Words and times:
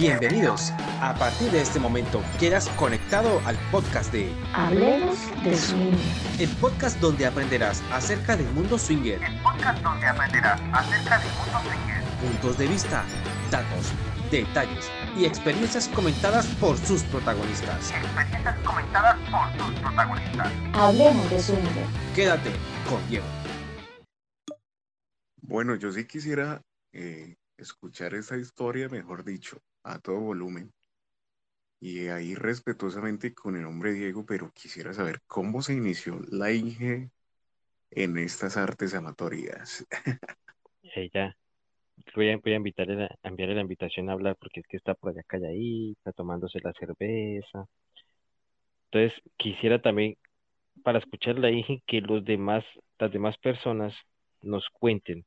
Bienvenidos. 0.00 0.72
A 1.02 1.14
partir 1.14 1.50
de 1.50 1.60
este 1.60 1.78
momento 1.78 2.22
quedas 2.38 2.70
conectado 2.70 3.38
al 3.44 3.54
podcast 3.70 4.10
de 4.10 4.32
Hablemos 4.54 5.18
de 5.44 5.54
Swing. 5.54 5.92
El 6.38 6.48
podcast 6.56 6.98
donde 7.00 7.26
aprenderás 7.26 7.82
acerca 7.92 8.34
del 8.34 8.46
mundo 8.54 8.78
swinger. 8.78 9.22
El 9.22 9.38
podcast 9.42 9.82
donde 9.82 10.06
aprenderás 10.06 10.58
acerca 10.72 11.18
del 11.18 11.28
mundo 11.34 11.60
swinger. 11.60 12.02
Puntos 12.18 12.56
de 12.56 12.66
vista, 12.68 13.04
datos, 13.50 13.92
detalles 14.30 14.90
y 15.18 15.26
experiencias 15.26 15.86
comentadas 15.88 16.46
por 16.46 16.78
sus 16.78 17.02
protagonistas. 17.02 17.90
Experiencias 17.90 18.58
comentadas 18.60 19.18
por 19.30 19.66
sus 19.66 19.80
protagonistas. 19.80 20.52
Hablemos 20.72 21.28
de 21.28 21.42
Swing. 21.42 21.58
Quédate 22.14 22.50
con 22.88 23.06
Diego. 23.10 23.26
Bueno, 25.42 25.74
yo 25.74 25.92
sí 25.92 26.06
quisiera 26.06 26.62
eh, 26.94 27.36
escuchar 27.58 28.14
esa 28.14 28.38
historia, 28.38 28.88
mejor 28.88 29.24
dicho, 29.24 29.60
a 29.82 29.98
todo 29.98 30.20
volumen. 30.20 30.72
Y 31.80 32.08
ahí 32.08 32.34
respetuosamente 32.34 33.34
con 33.34 33.56
el 33.56 33.62
nombre 33.62 33.92
Diego, 33.92 34.26
pero 34.26 34.52
quisiera 34.52 34.92
saber 34.92 35.22
cómo 35.26 35.62
se 35.62 35.74
inició 35.74 36.20
la 36.30 36.52
Inge 36.52 37.10
en 37.90 38.18
estas 38.18 38.56
artes 38.56 38.94
amatorias. 38.94 39.86
Ella, 40.82 41.36
voy 42.14 42.30
a, 42.30 42.34
a 42.34 42.54
invitarle 42.54 43.08
enviarle 43.22 43.54
la 43.54 43.60
invitación 43.62 44.08
a 44.08 44.12
hablar 44.12 44.36
porque 44.36 44.60
es 44.60 44.66
que 44.66 44.76
está 44.76 44.94
por 44.94 45.10
allá 45.10 45.22
calladita, 45.26 46.12
tomándose 46.12 46.60
la 46.60 46.72
cerveza. 46.72 47.66
Entonces, 48.90 49.22
quisiera 49.36 49.80
también, 49.80 50.16
para 50.82 50.98
escuchar 50.98 51.38
la 51.38 51.50
Inge, 51.50 51.82
que 51.86 52.00
los 52.00 52.24
demás, 52.24 52.64
las 52.98 53.12
demás 53.12 53.38
personas 53.38 53.94
nos 54.42 54.68
cuenten, 54.70 55.24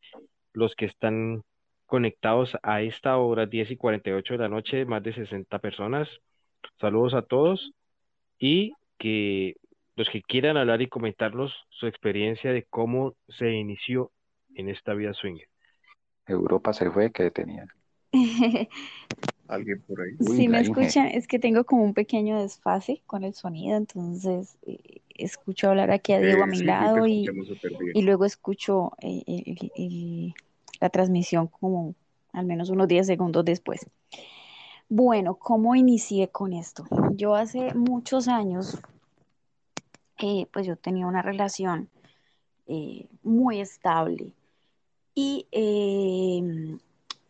los 0.54 0.76
que 0.76 0.86
están 0.86 1.44
conectados 1.86 2.58
a 2.64 2.82
esta 2.82 3.18
hora, 3.18 3.46
10 3.46 3.72
y 3.72 3.78
48 3.78 4.34
de 4.34 4.40
la 4.40 4.50
noche, 4.50 4.86
más 4.86 5.04
de 5.04 5.14
60 5.14 5.60
personas. 5.60 6.10
Saludos 6.80 7.14
a 7.16 7.24
todos 7.24 7.74
y 8.40 8.74
que 9.00 9.56
los 9.96 10.10
que 10.10 10.22
quieran 10.24 10.58
hablar 10.58 10.82
y 10.82 10.90
comentarnos 10.90 11.54
su 11.70 11.88
experiencia 11.88 12.52
de 12.54 12.66
cómo 12.70 13.16
se 13.30 13.52
inició 13.52 14.12
en 14.56 14.70
esta 14.70 14.94
vida 14.96 15.14
swing. 15.14 15.40
Europa 16.28 16.74
se 16.74 16.92
fue, 16.92 17.12
que 17.14 17.32
tenía. 17.32 17.66
Alguien 19.48 19.82
por 19.88 20.02
ahí. 20.02 20.16
Uy, 20.20 20.38
Si 20.38 20.48
me 20.48 20.60
escuchan, 20.62 21.08
es 21.08 21.28
que 21.28 21.40
tengo 21.40 21.66
como 21.66 21.84
un 21.84 21.94
pequeño 21.94 22.42
desfase 22.42 23.02
con 23.06 23.24
el 23.24 23.34
sonido, 23.34 23.78
entonces 23.78 24.58
eh, 24.64 25.02
escucho 25.16 25.70
hablar 25.70 25.92
aquí 25.92 26.14
a 26.14 26.20
Diego 26.20 26.44
a 26.44 26.48
Eh, 26.48 26.48
mi 26.48 26.60
sí, 26.60 26.66
lado 26.66 27.08
y, 27.08 27.30
y 27.94 28.02
luego 28.04 28.26
escucho 28.26 28.92
eh, 29.02 29.24
el- 29.28 29.72
el- 29.76 30.34
la 30.80 30.90
transmisión 30.90 31.48
como 31.48 31.96
al 32.32 32.46
menos 32.46 32.70
unos 32.70 32.88
10 32.88 33.06
segundos 33.08 33.46
después. 33.46 33.86
Bueno, 34.90 35.36
¿cómo 35.36 35.76
inicié 35.76 36.30
con 36.30 36.54
esto? 36.54 36.86
Yo 37.12 37.36
hace 37.36 37.74
muchos 37.74 38.28
años, 38.28 38.80
eh, 40.20 40.48
pues 40.52 40.66
yo 40.66 40.76
tenía 40.76 41.08
una 41.08 41.22
relación 41.22 41.90
eh, 42.68 43.08
muy 43.24 43.60
estable 43.60 44.34
y 45.16 45.48
eh, 45.52 46.78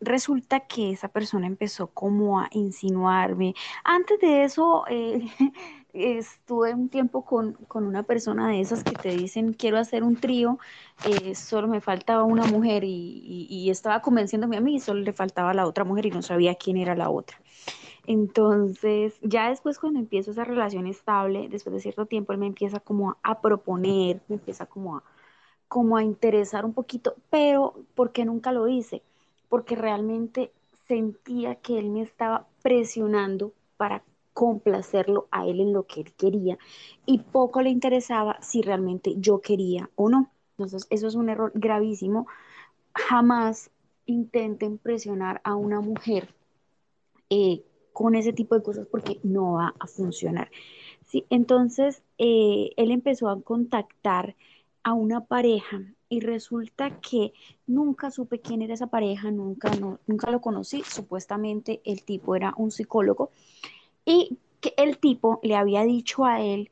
resulta 0.00 0.60
que 0.60 0.90
esa 0.92 1.08
persona 1.08 1.46
empezó 1.46 1.88
como 1.88 2.40
a 2.40 2.48
insinuarme. 2.52 3.54
Antes 3.82 4.20
de 4.20 4.44
eso, 4.44 4.84
eh, 4.88 5.20
estuve 5.94 6.74
un 6.74 6.88
tiempo 6.90 7.24
con, 7.24 7.54
con 7.68 7.84
una 7.84 8.02
persona 8.02 8.48
de 8.48 8.60
esas 8.60 8.84
que 8.84 8.96
te 8.96 9.10
dicen, 9.10 9.52
quiero 9.54 9.78
hacer 9.78 10.02
un 10.04 10.16
trío, 10.16 10.58
eh, 11.04 11.34
solo 11.34 11.68
me 11.68 11.80
faltaba 11.80 12.24
una 12.24 12.44
mujer 12.46 12.84
y, 12.84 13.46
y- 13.50 13.70
estaba 13.70 14.02
convenciéndome 14.02 14.56
a 14.56 14.60
mí 14.60 14.80
solo 14.80 15.00
le 15.00 15.12
faltaba 15.12 15.54
la 15.54 15.66
otra 15.66 15.84
mujer 15.84 16.06
y 16.06 16.10
no 16.10 16.22
sabía 16.22 16.54
quién 16.56 16.76
era 16.78 16.94
la 16.96 17.10
otra. 17.10 17.38
Entonces, 18.06 19.18
ya 19.22 19.48
después 19.50 19.78
cuando 19.78 20.00
empiezo 20.00 20.30
esa 20.32 20.44
relación 20.44 20.86
estable, 20.86 21.48
después 21.48 21.74
de 21.74 21.80
cierto 21.80 22.06
tiempo, 22.06 22.32
él 22.32 22.38
me 22.38 22.46
empieza 22.46 22.80
como 22.80 23.12
a, 23.12 23.18
a 23.22 23.40
proponer, 23.40 24.20
me 24.28 24.36
empieza 24.36 24.66
como 24.66 24.96
a, 24.98 25.02
como 25.68 25.96
a 25.96 26.02
interesar 26.04 26.64
un 26.64 26.74
poquito, 26.74 27.16
pero 27.30 27.74
¿por 27.94 28.12
qué 28.12 28.24
nunca 28.24 28.52
lo 28.52 28.68
hice? 28.68 29.02
Porque 29.48 29.76
realmente 29.76 30.52
sentía 30.88 31.56
que 31.56 31.78
él 31.78 31.90
me 31.90 32.02
estaba 32.02 32.46
presionando 32.62 33.52
para 33.76 34.02
complacerlo 34.34 35.28
a 35.30 35.46
él 35.46 35.60
en 35.60 35.72
lo 35.72 35.84
que 35.86 36.00
él 36.00 36.12
quería 36.12 36.58
y 37.06 37.18
poco 37.20 37.62
le 37.62 37.70
interesaba 37.70 38.36
si 38.42 38.60
realmente 38.60 39.14
yo 39.16 39.40
quería 39.40 39.88
o 39.94 40.10
no. 40.10 40.30
Entonces, 40.58 40.86
eso 40.90 41.06
es 41.06 41.14
un 41.14 41.30
error 41.30 41.52
gravísimo. 41.54 42.26
Jamás 42.94 43.70
intenten 44.06 44.78
presionar 44.78 45.40
a 45.44 45.54
una 45.54 45.80
mujer 45.80 46.34
eh, 47.30 47.62
con 47.92 48.16
ese 48.16 48.32
tipo 48.32 48.54
de 48.56 48.62
cosas 48.62 48.86
porque 48.88 49.20
no 49.22 49.52
va 49.54 49.74
a 49.78 49.86
funcionar. 49.86 50.50
Sí, 51.06 51.24
entonces 51.30 52.02
eh, 52.18 52.70
él 52.76 52.90
empezó 52.90 53.28
a 53.28 53.40
contactar 53.40 54.34
a 54.82 54.92
una 54.94 55.24
pareja 55.24 55.80
y 56.08 56.20
resulta 56.20 57.00
que 57.00 57.32
nunca 57.66 58.10
supe 58.10 58.40
quién 58.40 58.62
era 58.62 58.74
esa 58.74 58.88
pareja, 58.88 59.30
nunca, 59.30 59.70
no, 59.76 59.98
nunca 60.06 60.30
lo 60.30 60.40
conocí. 60.40 60.82
Supuestamente 60.82 61.80
el 61.84 62.02
tipo 62.02 62.36
era 62.36 62.52
un 62.56 62.70
psicólogo 62.70 63.30
y 64.04 64.38
que 64.60 64.74
el 64.76 64.98
tipo 64.98 65.40
le 65.42 65.56
había 65.56 65.82
dicho 65.82 66.24
a 66.24 66.40
él 66.40 66.70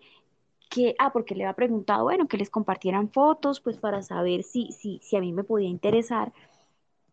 que, 0.71 0.95
ah, 0.99 1.13
porque 1.13 1.35
le 1.35 1.45
había 1.45 1.55
preguntado, 1.55 2.05
bueno, 2.05 2.29
que 2.29 2.39
les 2.39 2.49
compartieran 2.51 3.11
fotos, 3.11 3.61
pues 3.61 3.77
para 3.77 4.03
saber 4.03 4.43
si, 4.43 4.73
si, 4.73 5.01
si 5.03 5.17
a 5.17 5.21
mí 5.21 5.33
me 5.33 5.45
podía 5.45 5.69
interesar. 5.69 6.33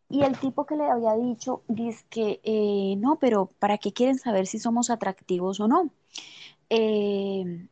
Y 0.10 0.24
el 0.24 0.40
tipo 0.40 0.66
que 0.66 0.76
le 0.76 0.86
había 0.86 1.14
dicho 1.16 1.62
dice 1.68 2.06
que 2.10 2.40
eh, 2.44 2.96
no, 2.98 3.20
pero 3.20 3.48
¿para 3.60 3.78
qué 3.78 3.94
quieren 3.94 4.18
saber 4.18 4.48
si 4.48 4.60
somos 4.60 4.90
atractivos 4.90 5.60
o 5.60 5.68
no? 5.68 5.92
Eh, 6.70 7.68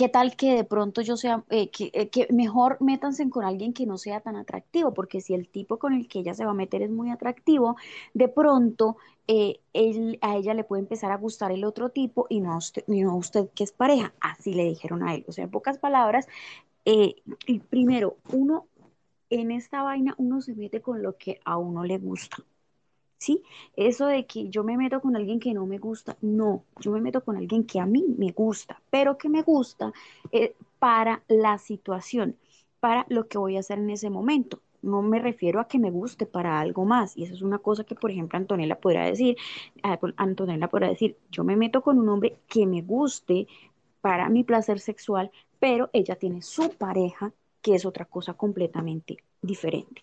¿qué 0.00 0.08
tal 0.08 0.34
que 0.34 0.54
de 0.54 0.64
pronto 0.64 1.02
yo 1.02 1.18
sea, 1.18 1.44
eh, 1.50 1.70
que, 1.70 1.90
eh, 1.92 2.08
que 2.08 2.26
mejor 2.32 2.78
métanse 2.80 3.28
con 3.28 3.44
alguien 3.44 3.74
que 3.74 3.84
no 3.84 3.98
sea 3.98 4.22
tan 4.22 4.34
atractivo? 4.36 4.94
Porque 4.94 5.20
si 5.20 5.34
el 5.34 5.46
tipo 5.50 5.78
con 5.78 5.92
el 5.92 6.08
que 6.08 6.20
ella 6.20 6.32
se 6.32 6.46
va 6.46 6.52
a 6.52 6.54
meter 6.54 6.80
es 6.80 6.90
muy 6.90 7.10
atractivo, 7.10 7.76
de 8.14 8.28
pronto 8.28 8.96
eh, 9.28 9.60
él, 9.74 10.18
a 10.22 10.36
ella 10.38 10.54
le 10.54 10.64
puede 10.64 10.80
empezar 10.80 11.12
a 11.12 11.18
gustar 11.18 11.52
el 11.52 11.64
otro 11.64 11.90
tipo 11.90 12.26
y 12.30 12.40
no 12.40 12.54
a 12.54 12.56
usted, 12.56 12.82
no 12.86 13.14
usted 13.14 13.50
que 13.54 13.62
es 13.64 13.72
pareja. 13.72 14.14
Así 14.22 14.54
le 14.54 14.64
dijeron 14.64 15.02
a 15.02 15.14
él. 15.14 15.24
O 15.28 15.32
sea, 15.32 15.44
en 15.44 15.50
pocas 15.50 15.76
palabras, 15.76 16.26
primero, 17.68 18.16
uno 18.32 18.68
en 19.28 19.50
esta 19.50 19.82
vaina 19.82 20.14
uno 20.16 20.40
se 20.40 20.54
mete 20.54 20.80
con 20.80 21.02
lo 21.02 21.18
que 21.18 21.40
a 21.44 21.58
uno 21.58 21.84
le 21.84 21.98
gusta. 21.98 22.38
¿Sí? 23.20 23.42
Eso 23.76 24.06
de 24.06 24.26
que 24.26 24.48
yo 24.48 24.64
me 24.64 24.78
meto 24.78 25.00
con 25.02 25.14
alguien 25.14 25.40
que 25.40 25.52
no 25.54 25.66
me 25.66 25.78
gusta, 25.78 26.16
no, 26.22 26.64
yo 26.80 26.90
me 26.92 27.02
meto 27.02 27.22
con 27.22 27.36
alguien 27.36 27.64
que 27.66 27.78
a 27.78 27.84
mí 27.86 28.04
me 28.18 28.32
gusta, 28.32 28.80
pero 28.90 29.18
que 29.18 29.28
me 29.28 29.42
gusta 29.42 29.92
eh, 30.32 30.56
para 30.78 31.22
la 31.28 31.58
situación, 31.58 32.38
para 32.80 33.04
lo 33.10 33.28
que 33.28 33.36
voy 33.38 33.56
a 33.56 33.60
hacer 33.60 33.78
en 33.78 33.90
ese 33.90 34.08
momento. 34.10 34.62
No 34.82 35.02
me 35.02 35.18
refiero 35.18 35.60
a 35.60 35.68
que 35.68 35.78
me 35.78 35.90
guste 35.90 36.24
para 36.26 36.58
algo 36.60 36.86
más. 36.86 37.14
Y 37.16 37.24
eso 37.24 37.34
es 37.34 37.42
una 37.42 37.58
cosa 37.58 37.84
que, 37.84 37.94
por 37.94 38.10
ejemplo, 38.10 38.38
Antonella 38.38 38.80
podrá 38.80 39.04
decir. 39.04 39.36
eh, 39.84 39.98
Antonella 40.16 40.68
podrá 40.68 40.88
decir, 40.88 41.18
yo 41.30 41.44
me 41.44 41.56
meto 41.56 41.82
con 41.82 41.98
un 41.98 42.08
hombre 42.08 42.38
que 42.48 42.66
me 42.66 42.80
guste 42.82 43.46
para 44.00 44.28
mi 44.30 44.44
placer 44.44 44.80
sexual, 44.80 45.30
pero 45.58 45.90
ella 45.92 46.16
tiene 46.16 46.42
su 46.42 46.70
pareja, 46.76 47.32
que 47.62 47.74
es 47.74 47.84
otra 47.86 48.06
cosa 48.06 48.34
completamente 48.34 49.18
diferente. 49.42 50.02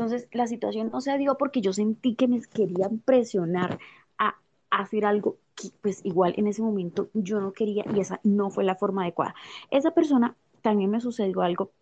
Entonces, 0.00 0.28
la 0.32 0.46
situación 0.46 0.88
no 0.90 1.02
se 1.02 1.18
dio 1.18 1.36
porque 1.36 1.60
yo 1.60 1.74
sentí 1.74 2.14
que 2.14 2.26
me 2.26 2.40
querían 2.40 3.00
presionar 3.00 3.78
a, 4.16 4.36
hacer 4.70 5.04
algo 5.04 5.36
que, 5.54 5.68
pues, 5.82 6.00
igual 6.04 6.32
en 6.38 6.46
ese 6.46 6.62
momento 6.62 7.10
yo 7.12 7.38
no 7.38 7.52
quería 7.52 7.84
y 7.94 8.00
esa 8.00 8.18
no 8.24 8.48
fue 8.48 8.64
la 8.64 8.76
forma 8.76 9.02
adecuada. 9.02 9.34
Esa 9.70 9.90
persona 9.90 10.34
también 10.62 10.90
me 10.90 11.02
sucedió 11.02 11.42
algo 11.42 11.72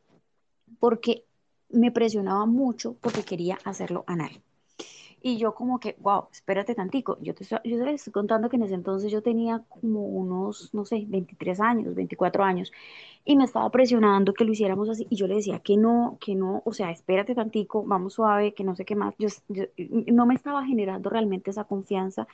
porque 0.81 1.27
me 1.69 1.93
presionaba 1.93 2.45
mucho 2.45 2.97
porque 3.01 3.23
quería 3.23 3.57
hacerlo 3.65 4.03
anal. 4.09 4.43
Y 5.21 5.37
yo 5.39 5.55
como 5.55 5.81
que, 5.81 5.97
wow, 6.01 6.29
espérate 6.33 6.75
tantico. 6.75 7.19
Yo 7.21 7.35
te, 7.35 7.43
estoy- 7.45 7.59
yo 7.65 7.83
te 7.85 7.91
estoy 7.93 8.13
contando 8.13 8.49
que 8.49 8.57
en 8.57 8.63
ese 8.65 8.75
entonces 8.75 9.11
yo 9.13 9.23
tenía 9.23 9.65
como 9.69 10.01
unos, 10.07 10.73
no 10.75 10.85
sé, 10.85 11.05
23 11.09 11.61
años, 11.61 11.95
24 11.95 12.45
años, 12.45 12.73
y 13.25 13.37
me 13.37 13.45
estaba 13.45 13.71
presionando 13.71 14.35
que 14.35 14.45
lo 14.45 14.53
hiciéramos 14.53 14.89
así. 14.91 15.07
Y 15.11 15.17
yo 15.17 15.27
le 15.29 15.37
decía 15.37 15.61
que 15.61 15.77
no, 15.77 16.19
que 16.21 16.35
no, 16.37 16.63
o 16.65 16.73
sea, 16.73 16.91
espérate 16.93 17.35
tantico, 17.35 17.85
vamos 17.85 18.15
suave, 18.15 18.55
que 18.55 18.65
no 18.65 18.77
sé 18.77 18.85
qué 18.85 18.97
más. 18.97 19.15
Yo, 19.19 19.29
no 20.07 20.27
me 20.27 20.35
estaba 20.35 20.65
generando 20.67 21.11
realmente 21.11 21.51
esa 21.51 21.65
confianza 21.65 22.27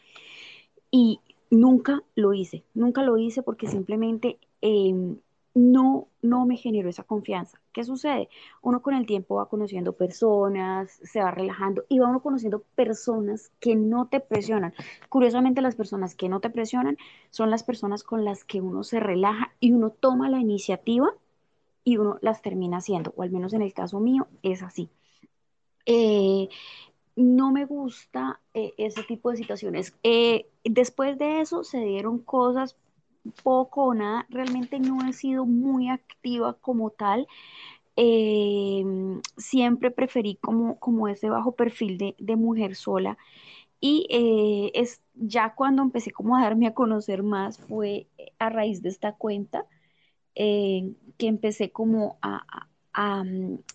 y 0.90 1.20
nunca 1.50 2.02
lo 2.14 2.32
hice, 2.34 2.64
nunca 2.75 3.02
lo 3.02 3.19
hice 3.19 3.42
porque 3.42 3.66
simplemente 3.66 4.38
eh, 4.62 4.94
no, 5.54 6.08
no 6.20 6.46
me 6.46 6.56
generó 6.56 6.88
esa 6.88 7.04
confianza. 7.04 7.60
¿Qué 7.72 7.84
sucede? 7.84 8.28
Uno 8.60 8.82
con 8.82 8.94
el 8.94 9.06
tiempo 9.06 9.36
va 9.36 9.48
conociendo 9.48 9.92
personas, 9.94 10.90
se 11.02 11.20
va 11.20 11.30
relajando 11.30 11.84
y 11.88 12.00
va 12.00 12.08
uno 12.08 12.22
conociendo 12.22 12.64
personas 12.74 13.52
que 13.60 13.76
no 13.76 14.08
te 14.08 14.20
presionan. 14.20 14.74
Curiosamente, 15.08 15.62
las 15.62 15.76
personas 15.76 16.14
que 16.14 16.28
no 16.28 16.40
te 16.40 16.50
presionan 16.50 16.98
son 17.30 17.50
las 17.50 17.62
personas 17.62 18.02
con 18.02 18.24
las 18.24 18.44
que 18.44 18.60
uno 18.60 18.82
se 18.82 19.00
relaja 19.00 19.52
y 19.60 19.72
uno 19.72 19.90
toma 19.90 20.28
la 20.28 20.40
iniciativa 20.40 21.14
y 21.84 21.98
uno 21.98 22.18
las 22.22 22.42
termina 22.42 22.78
haciendo, 22.78 23.12
o 23.16 23.22
al 23.22 23.30
menos 23.30 23.52
en 23.52 23.62
el 23.62 23.74
caso 23.74 24.00
mío 24.00 24.26
es 24.42 24.62
así. 24.62 24.90
Eh, 25.86 26.48
no 27.16 27.52
me 27.52 27.64
gusta 27.66 28.40
eh, 28.54 28.74
ese 28.78 29.02
tipo 29.04 29.30
de 29.30 29.36
situaciones. 29.36 29.94
Eh, 30.02 30.46
después 30.64 31.18
de 31.18 31.40
eso 31.40 31.62
se 31.64 31.78
dieron 31.80 32.18
cosas 32.18 32.76
poco 33.43 33.85
o 33.85 33.94
nada, 33.94 34.26
realmente 34.31 34.79
no 34.81 35.06
he 35.09 35.12
sido 35.12 35.47
muy 35.47 35.88
activa 35.88 36.55
como 36.61 36.91
tal. 36.91 37.26
Eh, 37.97 38.85
siempre 39.37 39.91
preferí 39.91 40.37
como, 40.37 40.79
como 40.81 41.09
ese 41.09 41.31
bajo 41.31 41.53
perfil 41.53 41.99
de, 41.99 42.17
de 42.19 42.37
mujer 42.37 42.76
sola. 42.76 43.19
Y 43.81 44.06
eh, 44.11 44.73
es 44.75 45.03
ya 45.15 45.55
cuando 45.55 45.82
empecé 45.82 46.11
como 46.12 46.37
a 46.37 46.43
darme 46.43 46.67
a 46.67 46.75
conocer 46.75 47.23
más 47.23 47.59
fue 47.59 48.09
a 48.38 48.49
raíz 48.50 48.82
de 48.82 48.88
esta 48.91 49.12
cuenta 49.15 49.67
eh, 50.35 50.94
que 51.19 51.29
empecé 51.29 51.71
como 51.73 52.19
a, 52.23 52.69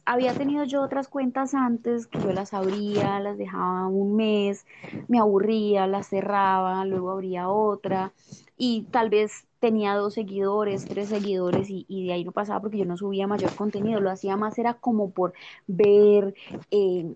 había 0.05 0.33
tenido 0.33 0.63
yo 0.63 0.81
otras 0.81 1.07
cuentas 1.07 1.53
antes 1.53 2.07
que 2.07 2.19
yo 2.19 2.31
las 2.31 2.53
abría, 2.53 3.19
las 3.19 3.37
dejaba 3.37 3.87
un 3.87 4.15
mes, 4.15 4.65
me 5.07 5.19
aburría, 5.19 5.87
las 5.87 6.07
cerraba, 6.07 6.85
luego 6.85 7.11
abría 7.11 7.49
otra 7.49 8.13
y 8.57 8.83
tal 8.91 9.09
vez 9.09 9.45
tenía 9.59 9.95
dos 9.95 10.13
seguidores, 10.13 10.85
tres 10.85 11.09
seguidores 11.09 11.67
y, 11.69 11.85
de 12.07 12.13
ahí 12.13 12.23
no 12.23 12.31
pasaba 12.31 12.61
porque 12.61 12.77
yo 12.77 12.85
no 12.85 12.97
subía 12.97 13.27
mayor 13.27 13.53
contenido, 13.55 13.99
lo 13.99 14.09
hacía 14.09 14.37
más 14.37 14.57
era 14.57 14.75
como 14.75 15.11
por 15.11 15.33
ver, 15.67 16.33
eh, 16.71 17.13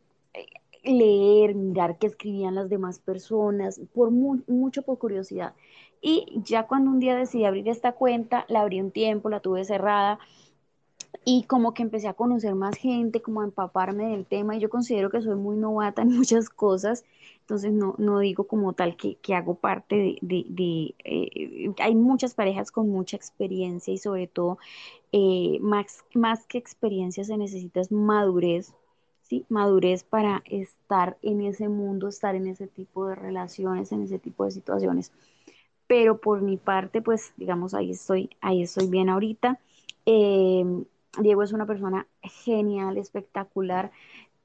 leer, 0.83 1.55
mirar 1.55 1.97
qué 1.97 2.07
escribían 2.07 2.55
las 2.55 2.69
demás 2.69 2.99
personas, 2.99 3.79
por 3.93 4.11
mu- 4.11 4.41
mucho 4.47 4.81
por 4.83 4.97
curiosidad. 4.97 5.53
Y 6.01 6.41
ya 6.43 6.67
cuando 6.67 6.91
un 6.91 6.99
día 6.99 7.15
decidí 7.15 7.45
abrir 7.45 7.69
esta 7.69 7.93
cuenta, 7.93 8.45
la 8.49 8.61
abrí 8.61 8.81
un 8.81 8.91
tiempo, 8.91 9.29
la 9.29 9.39
tuve 9.39 9.63
cerrada 9.63 10.19
y 11.25 11.43
como 11.43 11.73
que 11.73 11.83
empecé 11.83 12.07
a 12.07 12.13
conocer 12.13 12.55
más 12.55 12.75
gente, 12.77 13.21
como 13.21 13.41
a 13.41 13.45
empaparme 13.45 14.07
del 14.09 14.25
tema 14.25 14.55
y 14.55 14.59
yo 14.59 14.69
considero 14.69 15.09
que 15.09 15.21
soy 15.21 15.35
muy 15.35 15.57
novata 15.57 16.01
en 16.01 16.09
muchas 16.17 16.49
cosas, 16.49 17.05
entonces 17.41 17.71
no, 17.73 17.95
no 17.97 18.19
digo 18.19 18.45
como 18.47 18.73
tal 18.73 18.95
que, 18.97 19.15
que 19.15 19.35
hago 19.35 19.55
parte 19.55 20.19
de, 20.21 20.45
de- 20.49 20.95
eh, 21.03 21.73
hay 21.79 21.95
muchas 21.95 22.33
parejas 22.35 22.71
con 22.71 22.89
mucha 22.89 23.17
experiencia 23.17 23.93
y 23.93 23.97
sobre 23.97 24.27
todo 24.27 24.57
eh, 25.11 25.59
más, 25.61 26.03
más 26.13 26.45
que 26.47 26.57
experiencia 26.57 27.23
se 27.23 27.37
necesita 27.37 27.81
es 27.81 27.91
madurez. 27.91 28.73
¿Sí? 29.23 29.45
Madurez 29.49 30.03
para 30.03 30.43
estar 30.45 31.17
en 31.23 31.41
ese 31.41 31.69
mundo, 31.69 32.07
estar 32.09 32.35
en 32.35 32.47
ese 32.47 32.67
tipo 32.67 33.07
de 33.07 33.15
relaciones, 33.15 33.91
en 33.91 34.03
ese 34.03 34.19
tipo 34.19 34.45
de 34.45 34.51
situaciones 34.51 35.11
pero 35.87 36.19
por 36.19 36.41
mi 36.41 36.57
parte, 36.57 37.01
pues 37.01 37.33
digamos, 37.37 37.73
ahí 37.73 37.91
estoy, 37.91 38.29
ahí 38.41 38.63
estoy 38.63 38.87
bien 38.87 39.09
ahorita. 39.09 39.59
Eh, 40.05 40.65
Diego 41.19 41.43
es 41.43 41.53
una 41.53 41.65
persona 41.67 42.07
genial, 42.21 42.97
espectacular, 42.97 43.91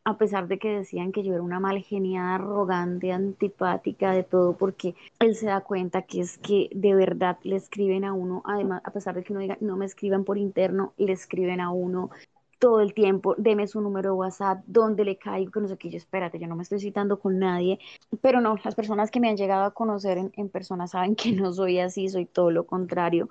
a 0.04 0.18
pesar 0.18 0.48
de 0.48 0.58
que 0.58 0.70
decían 0.70 1.12
que 1.12 1.22
yo 1.22 1.34
era 1.34 1.42
una 1.42 1.60
mal 1.60 1.80
geniada, 1.82 2.36
arrogante, 2.36 3.12
antipática, 3.12 4.12
de 4.12 4.24
todo, 4.24 4.56
porque 4.56 4.94
él 5.20 5.34
se 5.36 5.46
da 5.46 5.60
cuenta 5.62 6.02
que 6.02 6.20
es 6.22 6.38
que 6.38 6.70
de 6.74 6.94
verdad 6.94 7.38
le 7.42 7.56
escriben 7.56 8.04
a 8.04 8.14
uno, 8.14 8.42
además, 8.46 8.82
a 8.84 8.92
pesar 8.92 9.14
de 9.14 9.24
que 9.24 9.32
uno 9.32 9.40
diga, 9.42 9.58
no 9.60 9.76
me 9.76 9.86
escriban 9.86 10.24
por 10.24 10.38
interno, 10.38 10.94
le 10.98 11.12
escriben 11.12 11.60
a 11.60 11.70
uno 11.70 12.10
todo 12.58 12.80
el 12.80 12.94
tiempo, 12.94 13.34
deme 13.38 13.68
su 13.68 13.80
número 13.80 14.10
de 14.10 14.16
WhatsApp, 14.16 14.64
dónde 14.66 15.04
le 15.04 15.16
caigo, 15.18 15.52
que 15.52 15.60
no 15.60 15.68
sé 15.68 15.76
qué, 15.78 15.90
yo 15.90 15.96
espérate, 15.98 16.38
yo 16.40 16.48
no 16.48 16.56
me 16.56 16.64
estoy 16.64 16.80
citando 16.80 17.20
con 17.20 17.38
nadie, 17.38 17.78
pero 18.20 18.40
no, 18.40 18.56
las 18.64 18.74
personas 18.74 19.10
que 19.10 19.20
me 19.20 19.28
han 19.28 19.36
llegado 19.36 19.64
a 19.64 19.74
conocer 19.74 20.18
en, 20.18 20.32
en 20.36 20.48
persona 20.48 20.88
saben 20.88 21.14
que 21.16 21.32
no 21.32 21.52
soy 21.52 21.78
así, 21.80 22.08
soy 22.08 22.26
todo 22.26 22.50
lo 22.50 22.66
contrario. 22.66 23.28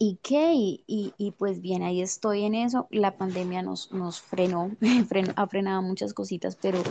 ¿Y 0.00 0.18
qué? 0.22 0.52
Y, 0.54 0.84
y, 0.86 1.14
y 1.18 1.32
pues 1.32 1.60
bien, 1.60 1.82
ahí 1.82 2.00
estoy 2.02 2.44
en 2.44 2.54
eso. 2.54 2.86
La 2.90 3.16
pandemia 3.16 3.62
nos, 3.62 3.90
nos 3.92 4.20
frenó, 4.22 4.76
frenó- 5.08 5.32
ha 5.36 5.46
frenado 5.48 5.82
muchas 5.82 6.14
cositas, 6.14 6.56
pero 6.56 6.88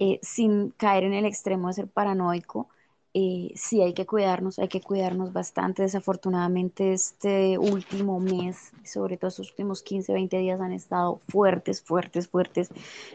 eh, 0.00 0.18
sin 0.22 0.70
caer 0.72 1.04
en 1.04 1.14
el 1.14 1.26
extremo 1.26 1.68
de 1.68 1.74
ser 1.74 1.88
paranoico, 1.88 2.68
eh, 3.14 3.52
sí 3.56 3.82
hay 3.82 3.94
que 3.94 4.06
cuidarnos, 4.06 4.58
hay 4.58 4.68
que 4.68 4.82
cuidarnos 4.82 5.32
bastante. 5.32 5.82
Desafortunadamente 5.82 6.92
este 6.92 7.58
último 7.58 8.20
mes, 8.20 8.74
sobre 8.84 9.16
todo 9.16 9.28
estos 9.28 9.50
últimos 9.50 9.82
15 9.82 10.12
20 10.14 10.38
días 10.38 10.60
han 10.60 10.72
estado 10.72 11.20
fuertes, 11.28 11.82
fuertes, 11.82 12.28
fuertes. 12.28 12.72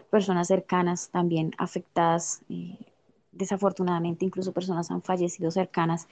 Personas 0.10 0.48
cercanas 0.48 1.10
también 1.12 1.52
afectadas. 1.58 2.42
eh, 2.50 2.78
desafortunadamente 3.34 4.26
incluso 4.26 4.54
personas 4.54 4.92
han 4.92 5.02
fallecido 5.04 5.52
cercanas. 5.52 6.08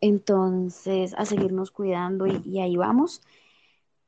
Entonces, 0.00 1.14
a 1.16 1.24
seguirnos 1.26 1.70
cuidando 1.70 2.26
y, 2.26 2.60
ahí 2.60 2.76
vamos 2.76 3.22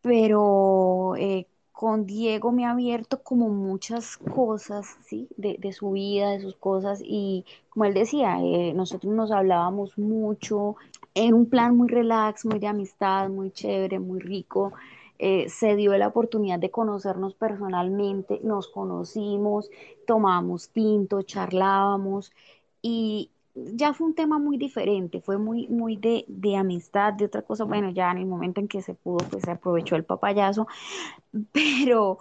pero 0.03 1.15
eh, 1.17 1.47
con 1.73 2.07
Diego 2.07 2.53
me 2.53 2.65
ha 2.67 2.73
abierto 2.73 3.23
como 3.23 3.49
muchas 3.49 4.17
cosas, 4.17 4.97
¿sí? 5.07 5.29
De, 5.37 5.57
de 5.59 5.73
su 5.73 5.93
vida, 5.93 6.31
de 6.31 6.41
sus 6.41 6.57
cosas, 6.57 7.01
y 7.05 7.45
como 7.71 7.85
él 7.85 7.95
decía, 7.95 8.39
eh, 8.43 8.73
nosotros 8.75 9.13
nos 9.15 9.31
hablábamos 9.31 9.97
mucho 9.99 10.77
en 11.15 11.35
un 11.35 11.47
plan 11.51 11.77
muy 11.77 11.89
relax, 11.89 12.45
muy 12.47 12.59
de 12.59 12.67
amistad, 12.69 13.29
muy 13.29 13.51
chévere, 13.51 13.99
muy 13.99 14.21
rico. 14.21 14.73
Eh, 15.19 15.49
se 15.49 15.75
dio 15.77 15.97
la 15.97 16.09
oportunidad 16.09 16.59
de 16.61 16.71
conocernos 16.71 17.35
personalmente, 17.35 18.41
nos 18.45 18.69
conocimos, 18.69 19.69
tomábamos 20.07 20.69
tinto, 20.71 21.23
charlábamos 21.23 22.33
y 22.83 23.31
ya 23.75 23.95
fue 23.95 24.07
un 24.09 24.15
tema 24.15 24.39
muy 24.39 24.59
diferente, 24.59 25.21
fue 25.21 25.39
muy, 25.39 25.69
muy 25.69 25.97
de, 25.97 26.25
de 26.29 26.57
amistad, 26.57 27.13
de 27.15 27.27
otra 27.27 27.43
cosa. 27.43 27.65
Bueno, 27.65 27.91
ya 27.91 28.11
en 28.11 28.19
el 28.19 28.27
momento 28.27 28.61
en 28.61 28.69
que 28.69 28.83
se 28.83 28.95
pudo, 28.95 29.19
pues 29.29 29.45
se 29.45 29.51
aprovechó 29.51 29.97
el 29.97 30.05
papayazo, 30.05 30.67
pero, 31.53 32.19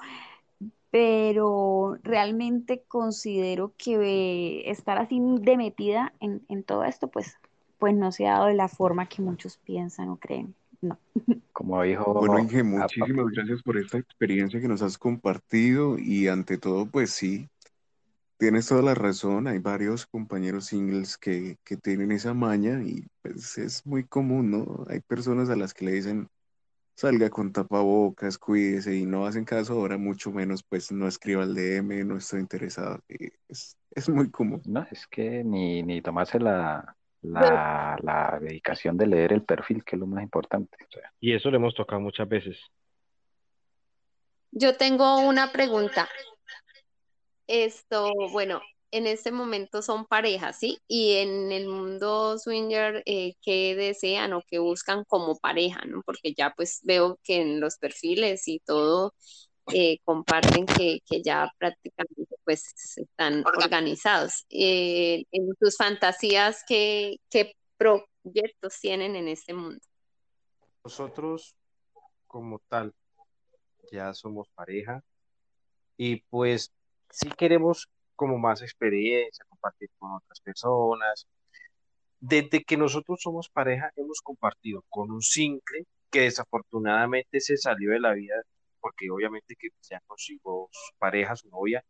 pero 0.90 1.98
realmente 2.04 2.84
considero 2.88 3.74
que 3.78 3.96
eh, 3.96 4.72
estar 4.72 4.98
así 4.98 5.20
de 5.42 5.58
metida 5.58 6.14
en, 6.20 6.46
en 6.50 6.64
todo 6.64 6.84
esto, 6.84 7.08
pues, 7.10 7.38
pues 7.78 7.96
no 7.96 8.12
se 8.12 8.28
ha 8.28 8.34
dado 8.34 8.48
de 8.48 8.56
la 8.56 8.68
forma 8.68 9.08
que 9.08 9.22
muchos 9.22 9.58
piensan 9.58 10.10
o 10.10 10.18
creen. 10.18 10.56
No. 10.82 10.98
Como 11.54 11.82
dijo 11.82 12.14
Bueno, 12.14 12.40
Inge, 12.40 12.64
muchísimas 12.64 13.32
gracias 13.32 13.64
por 13.64 13.78
esta 13.78 13.98
experiencia 13.98 14.62
que 14.62 14.68
nos 14.68 14.82
has 14.82 14.98
compartido 14.98 15.98
y 15.98 16.28
ante 16.28 16.58
todo, 16.58 16.86
pues 16.86 17.12
sí, 17.12 17.48
tienes 18.38 18.68
toda 18.68 18.82
la 18.82 18.96
razón. 18.96 19.48
Hay 19.48 19.60
varios 19.60 20.06
compañeros 20.08 20.66
singles 20.66 21.18
que, 21.18 21.58
que 21.64 21.78
tienen 21.78 22.12
esa 22.12 22.34
maña 22.34 22.82
y 22.84 23.06
pues 23.22 23.58
es 23.58 23.86
muy 23.86 24.06
común, 24.06 24.52
¿no? 24.52 24.86
Hay 24.90 25.02
personas 25.02 25.50
a 25.50 25.56
las 25.56 25.74
que 25.74 25.86
le 25.86 25.92
dicen 25.94 26.30
salga 26.98 27.30
con 27.30 27.54
tapabocas, 27.54 28.40
cuídese 28.40 28.96
y 28.96 29.06
no 29.06 29.28
hacen 29.28 29.46
caso, 29.46 29.74
ahora 29.74 30.00
mucho 30.00 30.32
menos, 30.32 30.64
pues 30.64 30.92
no 30.92 31.08
escriba 31.08 31.44
al 31.44 31.54
DM, 31.54 32.04
no 32.04 32.18
estoy 32.18 32.40
interesado. 32.40 33.00
Y 33.08 33.28
Es, 33.48 33.78
es 33.92 34.10
muy 34.10 34.32
común. 34.32 34.62
no, 34.66 34.86
es 34.90 35.06
que 35.06 35.44
ni, 35.44 35.84
ni 35.84 36.02
tomarse 36.02 36.40
la, 36.40 36.96
la, 37.22 37.98
la 38.02 38.40
dedicación 38.42 38.98
de 38.98 39.06
leer 39.06 39.34
el 39.34 39.44
perfil, 39.44 39.84
que 39.84 39.96
es 39.96 40.00
lo 40.00 40.08
más 40.08 40.24
importante. 40.24 40.76
O 40.90 40.92
sea, 40.92 41.14
Y 41.20 41.34
eso 41.34 41.52
le 41.52 41.58
hemos 41.58 41.76
tocado 41.76 42.02
muchas 42.02 42.28
veces. 42.28 42.58
Yo 44.52 44.76
tengo 44.76 45.20
una 45.20 45.52
pregunta. 45.52 46.10
Esto, 47.48 48.14
bueno, 48.32 48.62
en 48.92 49.08
este 49.08 49.32
momento 49.32 49.82
son 49.82 50.06
parejas, 50.06 50.60
¿sí? 50.60 50.80
Y 50.88 51.16
en 51.16 51.52
el 51.52 51.68
mundo 51.68 52.38
swinger, 52.38 53.04
eh, 53.06 53.34
¿qué 53.42 53.76
desean 53.76 54.34
o 54.34 54.42
qué 54.48 54.60
buscan 54.60 55.04
como 55.06 55.38
pareja, 55.38 55.82
¿no? 55.86 56.02
Porque 56.06 56.34
ya 56.34 56.54
pues 56.56 56.80
veo 56.84 57.20
que 57.24 57.42
en 57.42 57.60
los 57.60 57.78
perfiles 57.78 58.48
y 58.48 58.60
todo 58.60 59.14
eh, 59.74 60.00
comparten 60.06 60.66
que, 60.66 61.00
que 61.06 61.22
ya 61.22 61.52
prácticamente 61.58 62.36
pues 62.46 62.74
están 62.98 63.44
organizados. 63.46 64.46
Eh, 64.50 65.26
en 65.32 65.50
sus 65.60 65.76
fantasías, 65.76 66.64
¿qué, 66.68 67.18
qué 67.30 67.54
proyectos 67.78 68.80
tienen 68.80 69.16
en 69.16 69.28
este 69.28 69.54
mundo? 69.54 69.80
Nosotros, 70.84 71.56
como 72.28 72.60
tal, 72.70 72.94
ya 73.92 74.14
somos 74.14 74.48
pareja 74.56 75.04
y 75.98 76.22
pues 76.30 76.72
sí 77.10 77.30
queremos 77.38 77.90
como 78.16 78.38
más 78.38 78.62
experiencia, 78.62 79.46
compartir 79.50 79.90
con 79.98 80.14
otras 80.16 80.40
personas. 80.42 81.28
Desde 82.20 82.64
que 82.64 82.78
nosotros 82.78 83.20
somos 83.22 83.50
pareja, 83.50 83.92
hemos 83.96 84.22
compartido 84.22 84.84
con 84.90 85.12
un 85.12 85.22
single 85.22 85.86
que 86.10 86.22
desafortunadamente 86.22 87.40
se 87.40 87.58
salió 87.58 87.92
de 87.92 88.00
la 88.00 88.14
vida 88.14 88.36
porque 88.80 89.10
obviamente 89.10 89.56
que 89.56 89.70
ya 89.82 90.00
consiguió 90.08 90.70
su 90.72 90.96
pareja, 90.98 91.36
su 91.36 91.50
novia, 91.50 91.84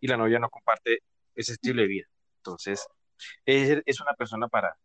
y 0.00 0.06
la 0.06 0.16
novia 0.16 0.38
no 0.38 0.50
comparte 0.50 0.98
ese 1.34 1.52
estilo 1.52 1.82
de 1.82 1.88
vida. 1.88 2.06
Entonces, 2.38 2.86
es, 3.44 3.82
es 3.86 4.00
una 4.00 4.14
persona 4.14 4.48
para 4.48 4.76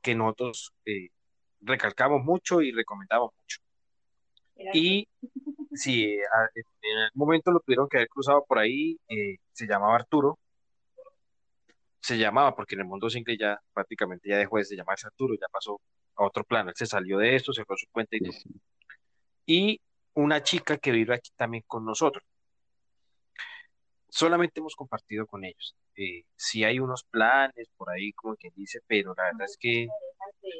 que 0.00 0.14
nosotros 0.14 0.72
eh, 0.84 1.08
recalcamos 1.60 2.22
mucho 2.22 2.60
y 2.62 2.72
recomendamos 2.72 3.32
mucho. 3.36 3.58
Y 4.74 5.08
si 5.74 6.18
a- 6.20 6.50
en 6.54 6.98
algún 6.98 7.18
momento 7.26 7.50
lo 7.50 7.60
tuvieron 7.60 7.88
que 7.88 7.98
haber 7.98 8.08
cruzado 8.08 8.44
por 8.46 8.58
ahí, 8.58 8.98
eh, 9.08 9.38
se 9.52 9.66
llamaba 9.66 9.96
Arturo, 9.96 10.38
se 12.00 12.18
llamaba 12.18 12.54
porque 12.54 12.74
en 12.74 12.80
el 12.80 12.86
mundo 12.86 13.08
single 13.08 13.36
ya 13.38 13.60
prácticamente 13.72 14.28
ya 14.28 14.36
dejó 14.36 14.58
de 14.58 14.76
llamarse 14.76 15.06
Arturo, 15.06 15.34
ya 15.34 15.46
pasó 15.50 15.80
a 16.16 16.24
otro 16.24 16.44
plano, 16.44 16.70
él 16.70 16.76
se 16.76 16.86
salió 16.86 17.18
de 17.18 17.36
esto, 17.36 17.52
se 17.52 17.64
fue 17.64 17.74
a 17.74 17.78
su 17.78 17.86
cuenta 17.90 18.16
y 18.16 18.18
sí, 18.18 18.24
todo. 18.24 18.32
sí. 18.32 18.50
Y 19.46 19.80
una 20.14 20.42
chica 20.42 20.76
que 20.76 20.90
vive 20.90 21.14
aquí 21.14 21.30
también 21.36 21.64
con 21.66 21.84
nosotros. 21.84 22.24
solamente 24.08 24.60
hemos 24.60 24.76
compartido 24.76 25.26
con 25.26 25.42
ellos. 25.42 25.74
Eh, 25.96 26.24
sí 26.36 26.64
hay 26.64 26.78
unos 26.78 27.04
planes 27.04 27.68
por 27.78 27.88
ahí, 27.90 28.12
como 28.12 28.36
quien 28.36 28.52
dice, 28.54 28.80
pero 28.86 29.14
la 29.16 29.24
verdad 29.24 29.46
es 29.46 29.56
que 29.58 29.88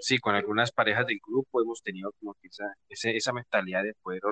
sí, 0.01 0.19
con 0.19 0.35
algunas 0.35 0.73
parejas 0.73 1.07
del 1.07 1.21
grupo 1.27 1.61
hemos 1.63 1.83
tenido 1.83 2.13
como 2.21 2.37
esa, 2.43 2.75
esa 2.89 3.33
mentalidad 3.33 3.83
de 3.83 3.95
poder 4.03 4.23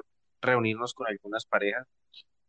reunirnos 0.41 0.95
con 0.95 1.07
algunas 1.07 1.45
parejas, 1.47 1.87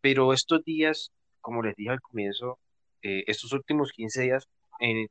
pero 0.01 0.33
estos 0.33 0.63
días, 0.63 1.11
como 1.41 1.61
les 1.63 1.75
dije 1.75 1.91
al 1.91 2.01
comienzo, 2.01 2.59
eh, 3.03 3.23
estos 3.27 3.53
últimos 3.53 3.91
15 3.91 4.23
días, 4.23 4.47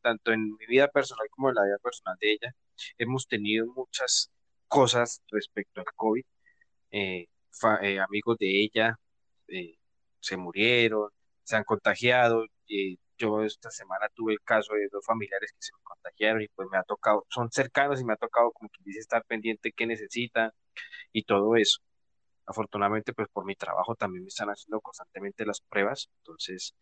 tanto 0.02 0.32
en 0.32 0.44
mi 0.56 0.66
vida 0.66 0.88
personal 0.88 1.26
como 1.30 1.50
en 1.50 1.54
la 1.56 1.64
vida 1.64 1.78
personal 1.82 2.16
de 2.20 2.32
ella, 2.32 2.52
hemos 2.98 3.26
tenido 3.28 3.66
muchas 3.66 4.30
cosas 4.68 5.22
respecto 5.30 5.80
al 5.80 5.86
COVID. 5.96 6.22
Eh, 6.92 7.26
eh, 7.82 8.00
amigos 8.00 8.36
de 8.38 8.62
ella 8.64 8.96
se 10.20 10.36
murieron, 10.36 11.10
se 11.44 11.56
han 11.56 11.64
contagiado. 11.64 12.44
eh, 12.68 12.96
yo 13.20 13.42
esta 13.42 13.70
semana 13.70 14.08
tuve 14.14 14.32
el 14.32 14.40
caso 14.42 14.74
de 14.74 14.88
dos 14.90 15.04
familiares 15.04 15.52
que 15.52 15.62
se 15.62 15.72
me 15.74 15.82
contagiaron 15.82 16.42
y 16.42 16.48
pues 16.48 16.68
me 16.70 16.78
ha 16.78 16.82
tocado, 16.82 17.26
son 17.28 17.50
cercanos 17.50 18.00
y 18.00 18.04
me 18.04 18.14
ha 18.14 18.16
tocado 18.16 18.50
como 18.52 18.70
que 18.70 18.82
dice 18.84 19.00
estar 19.00 19.24
pendiente 19.24 19.72
qué 19.72 19.86
necesitan 19.86 20.50
y 21.12 21.24
todo 21.24 21.56
eso. 21.56 21.80
Afortunadamente, 22.46 23.12
pues 23.12 23.28
por 23.28 23.44
mi 23.44 23.54
trabajo 23.56 23.94
también 23.94 24.24
me 24.24 24.28
están 24.28 24.48
haciendo 24.48 24.80
constantemente 24.80 25.46
las 25.46 25.60
pruebas, 25.60 26.10
entonces 26.18 26.74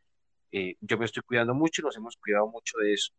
eh, 0.53 0.77
yo 0.81 0.97
me 0.99 1.05
estoy 1.05 1.23
cuidando 1.25 1.55
mucho 1.55 1.83
y 1.83 1.85
nos 1.85 1.97
hemos 1.97 2.17
cuidado 2.17 2.49
mucho 2.49 2.79
de 2.79 2.95
eso. 2.95 3.13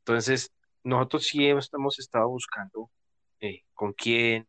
Entonces, 0.00 0.52
nosotros 0.82 1.24
sí 1.26 1.46
hemos, 1.46 1.72
hemos 1.72 1.98
estado 1.98 2.28
buscando 2.28 2.90
eh, 3.40 3.62
con 3.72 3.92
quién, 3.94 4.46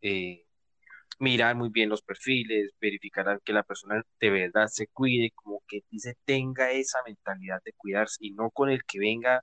eh, 0.00 0.46
mirar 1.18 1.56
muy 1.56 1.70
bien 1.70 1.88
los 1.88 2.02
perfiles, 2.02 2.72
verificar 2.80 3.40
que 3.44 3.52
la 3.52 3.62
persona 3.62 4.02
de 4.20 4.30
verdad 4.30 4.68
se 4.68 4.86
cuide, 4.88 5.32
como 5.34 5.62
que 5.68 5.80
dice, 5.90 6.16
tenga 6.24 6.70
esa 6.72 7.00
mentalidad 7.06 7.60
de 7.64 7.72
cuidarse 7.74 8.18
y 8.20 8.32
no 8.32 8.50
con 8.50 8.70
el 8.70 8.84
que 8.84 8.98
venga, 8.98 9.42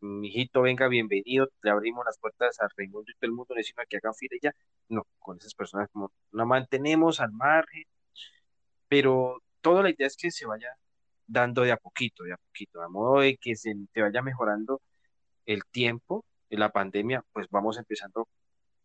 mi 0.00 0.28
hijito, 0.28 0.62
venga, 0.62 0.88
bienvenido, 0.88 1.48
le 1.62 1.70
abrimos 1.70 2.04
las 2.04 2.18
puertas 2.18 2.60
al 2.60 2.70
Raimundo 2.76 3.10
y 3.10 3.14
todo 3.14 3.28
el 3.28 3.32
mundo 3.32 3.54
le 3.54 3.60
decimos 3.60 3.86
que 3.88 3.98
hagan 3.98 4.14
fila 4.14 4.36
y 4.36 4.40
ya. 4.42 4.52
No, 4.88 5.06
con 5.18 5.38
esas 5.38 5.54
personas 5.54 5.88
como 5.92 6.12
la 6.32 6.44
mantenemos 6.44 7.20
al 7.20 7.32
margen, 7.32 7.84
pero 8.88 9.42
toda 9.60 9.82
la 9.82 9.90
idea 9.90 10.06
es 10.06 10.16
que 10.16 10.30
se 10.30 10.46
vaya 10.46 10.70
dando 11.26 11.62
de 11.62 11.72
a 11.72 11.76
poquito, 11.76 12.24
de 12.24 12.32
a 12.34 12.36
poquito, 12.36 12.82
a 12.82 12.88
modo 12.88 13.20
de 13.20 13.36
que 13.36 13.56
se 13.56 13.74
te 13.92 14.02
vaya 14.02 14.22
mejorando 14.22 14.80
el 15.46 15.64
tiempo 15.66 16.24
de 16.50 16.58
la 16.58 16.70
pandemia, 16.70 17.24
pues 17.32 17.48
vamos 17.50 17.78
empezando, 17.78 18.28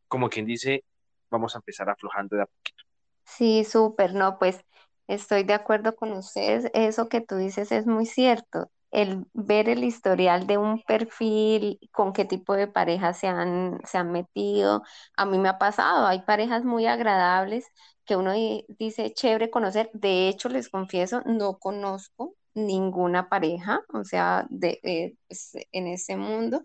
como 0.08 0.30
quien 0.30 0.46
dice, 0.46 0.84
vamos 1.32 1.56
a 1.56 1.60
empezar 1.60 1.90
aflojando 1.90 2.36
de 2.38 2.44
a 2.44 2.46
poquito. 2.48 2.84
Sí, 3.26 3.64
súper, 3.66 4.14
no, 4.14 4.38
pues 4.40 4.62
estoy 5.08 5.44
de 5.44 5.54
acuerdo 5.54 5.96
con 5.96 6.12
ustedes. 6.14 6.70
Eso 6.74 7.10
que 7.10 7.22
tú 7.22 7.36
dices 7.38 7.72
es 7.72 7.86
muy 7.88 8.06
cierto. 8.06 8.70
El 8.92 9.26
ver 9.34 9.70
el 9.70 9.84
historial 9.86 10.48
de 10.48 10.58
un 10.58 10.82
perfil, 10.84 11.80
con 11.94 12.12
qué 12.14 12.26
tipo 12.26 12.56
de 12.56 12.68
parejas 12.68 13.18
se 13.20 13.28
han, 13.28 13.80
se 13.86 13.98
han 13.98 14.12
metido. 14.12 14.84
A 15.16 15.26
mí 15.26 15.38
me 15.40 15.48
ha 15.50 15.58
pasado, 15.58 16.06
hay 16.08 16.22
parejas 16.24 16.66
muy 16.66 16.86
agradables 16.88 17.68
que 18.06 18.18
uno 18.18 18.34
di- 18.34 18.66
dice 18.80 19.14
chévere 19.14 19.50
conocer. 19.50 19.90
De 19.94 20.28
hecho, 20.28 20.50
les 20.50 20.68
confieso, 20.70 21.22
no 21.26 21.58
conozco 21.58 22.36
ninguna 22.54 23.30
pareja, 23.30 23.82
o 23.94 24.04
sea, 24.04 24.46
de, 24.50 24.80
eh, 24.84 25.16
pues, 25.28 25.52
en 25.72 25.88
ese 25.88 26.18
mundo. 26.18 26.62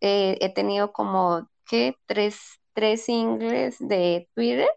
Eh, 0.00 0.38
he 0.40 0.52
tenido 0.54 0.92
como, 0.92 1.48
¿qué? 1.66 1.96
Tres, 2.06 2.38
tres 2.76 3.06
singles 3.06 3.76
de 3.80 4.28
Twitter 4.34 4.68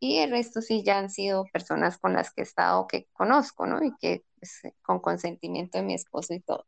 y 0.00 0.18
el 0.18 0.30
resto 0.32 0.60
sí 0.60 0.82
ya 0.84 0.98
han 0.98 1.10
sido 1.10 1.46
personas 1.52 1.98
con 1.98 2.12
las 2.14 2.32
que 2.32 2.42
he 2.42 2.44
estado, 2.44 2.86
que 2.86 3.08
conozco, 3.12 3.66
¿no? 3.66 3.82
Y 3.84 3.92
que 4.00 4.24
pues, 4.38 4.60
con 4.82 5.00
consentimiento 5.00 5.78
de 5.78 5.84
mi 5.84 5.94
esposo 5.94 6.34
y 6.34 6.40
todo. 6.40 6.66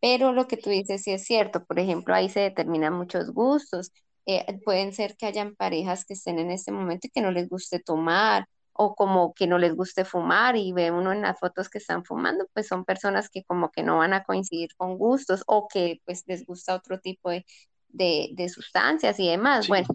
Pero 0.00 0.32
lo 0.32 0.46
que 0.48 0.56
tú 0.58 0.70
dices 0.70 1.02
sí 1.02 1.12
es 1.12 1.24
cierto. 1.24 1.64
Por 1.64 1.78
ejemplo, 1.80 2.14
ahí 2.14 2.28
se 2.28 2.40
determinan 2.40 2.94
muchos 2.94 3.32
gustos. 3.32 3.92
Eh, 4.26 4.60
pueden 4.64 4.92
ser 4.92 5.16
que 5.16 5.26
hayan 5.26 5.56
parejas 5.56 6.04
que 6.04 6.14
estén 6.14 6.38
en 6.38 6.50
este 6.50 6.72
momento 6.72 7.08
y 7.08 7.10
que 7.10 7.22
no 7.22 7.30
les 7.32 7.48
guste 7.48 7.80
tomar 7.80 8.46
o 8.72 8.94
como 8.94 9.34
que 9.34 9.46
no 9.46 9.58
les 9.58 9.74
guste 9.74 10.04
fumar 10.04 10.56
y 10.56 10.72
ve 10.72 10.90
uno 10.90 11.12
en 11.12 11.22
las 11.22 11.38
fotos 11.40 11.68
que 11.68 11.78
están 11.78 12.04
fumando, 12.04 12.46
pues 12.54 12.66
son 12.68 12.84
personas 12.84 13.30
que 13.30 13.44
como 13.44 13.70
que 13.70 13.82
no 13.82 13.98
van 13.98 14.14
a 14.14 14.24
coincidir 14.24 14.70
con 14.76 14.98
gustos 14.98 15.44
o 15.46 15.68
que 15.68 16.00
pues 16.04 16.24
les 16.26 16.44
gusta 16.46 16.74
otro 16.74 17.00
tipo 17.00 17.30
de, 17.30 17.46
de, 17.94 18.30
de 18.34 18.48
sustancias 18.50 19.20
y 19.20 19.28
demás. 19.30 19.66
Sí, 19.66 19.68
Bueno, 19.68 19.88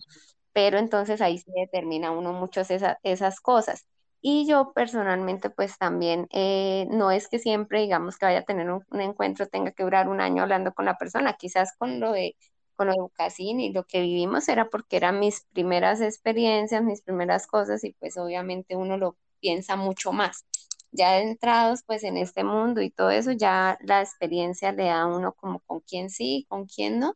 pero 0.53 0.77
entonces 0.79 1.21
ahí 1.21 1.37
se 1.39 1.51
determina 1.55 2.11
uno 2.11 2.33
muchas 2.33 2.71
esa- 2.71 2.99
esas 3.03 3.39
cosas. 3.41 3.85
Y 4.21 4.47
yo 4.47 4.73
personalmente, 4.73 5.49
pues 5.49 5.77
también, 5.77 6.27
eh, 6.31 6.87
no 6.91 7.11
es 7.11 7.29
que 7.29 7.39
siempre, 7.39 7.81
digamos, 7.81 8.17
que 8.17 8.25
vaya 8.25 8.39
a 8.39 8.43
tener 8.43 8.69
un, 8.71 8.83
un 8.91 9.01
encuentro, 9.01 9.47
tenga 9.47 9.71
que 9.71 9.83
durar 9.83 10.09
un 10.09 10.19
año 10.21 10.43
hablando 10.43 10.73
con 10.73 10.85
la 10.85 10.97
persona, 10.97 11.33
quizás 11.37 11.73
con 11.77 11.99
lo 12.01 12.11
de, 12.11 12.35
con 12.75 12.87
lo 12.87 12.93
de 12.93 13.01
Ucasín 13.01 13.59
y 13.61 13.71
lo 13.73 13.85
que 13.85 14.01
vivimos 14.01 14.49
era 14.49 14.69
porque 14.69 14.97
eran 14.97 15.19
mis 15.19 15.41
primeras 15.53 16.01
experiencias, 16.01 16.83
mis 16.83 17.01
primeras 17.01 17.47
cosas, 17.47 17.83
y 17.85 17.93
pues 17.93 18.17
obviamente 18.17 18.75
uno 18.75 18.97
lo 18.97 19.17
piensa 19.39 19.75
mucho 19.77 20.11
más. 20.11 20.45
Ya 20.91 21.19
entrados 21.19 21.83
pues 21.85 22.03
en 22.03 22.17
este 22.17 22.43
mundo 22.43 22.81
y 22.81 22.89
todo 22.91 23.11
eso, 23.11 23.31
ya 23.31 23.77
la 23.81 24.01
experiencia 24.01 24.71
le 24.73 24.85
da 24.85 25.01
a 25.03 25.07
uno 25.07 25.33
como 25.33 25.59
con 25.61 25.81
quién 25.81 26.09
sí, 26.09 26.45
con 26.49 26.65
quién 26.65 26.99
no 26.99 27.15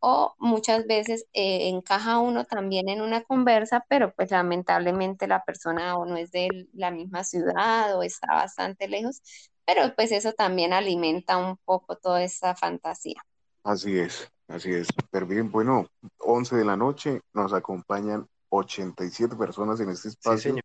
o 0.00 0.34
muchas 0.38 0.86
veces 0.86 1.26
eh, 1.32 1.68
encaja 1.68 2.18
uno 2.18 2.44
también 2.44 2.88
en 2.88 3.00
una 3.00 3.22
conversa, 3.22 3.84
pero 3.88 4.12
pues 4.14 4.30
lamentablemente 4.30 5.26
la 5.26 5.44
persona 5.44 5.96
o 5.96 6.06
no 6.06 6.16
es 6.16 6.30
de 6.30 6.68
la 6.72 6.90
misma 6.90 7.24
ciudad 7.24 7.96
o 7.96 8.02
está 8.02 8.28
bastante 8.34 8.88
lejos, 8.88 9.22
pero 9.66 9.94
pues 9.94 10.12
eso 10.12 10.32
también 10.32 10.72
alimenta 10.72 11.36
un 11.36 11.56
poco 11.64 11.96
toda 11.96 12.22
esa 12.22 12.54
fantasía. 12.54 13.22
Así 13.64 13.98
es, 13.98 14.30
así 14.46 14.72
es. 14.72 14.86
Súper 14.86 15.26
bien. 15.26 15.50
Bueno, 15.50 15.88
11 16.18 16.56
de 16.56 16.64
la 16.64 16.76
noche 16.76 17.20
nos 17.34 17.52
acompañan 17.52 18.26
87 18.50 19.36
personas 19.36 19.80
en 19.80 19.90
este 19.90 20.08
sí, 20.10 20.16
espacio. 20.18 20.50
señor. 20.50 20.64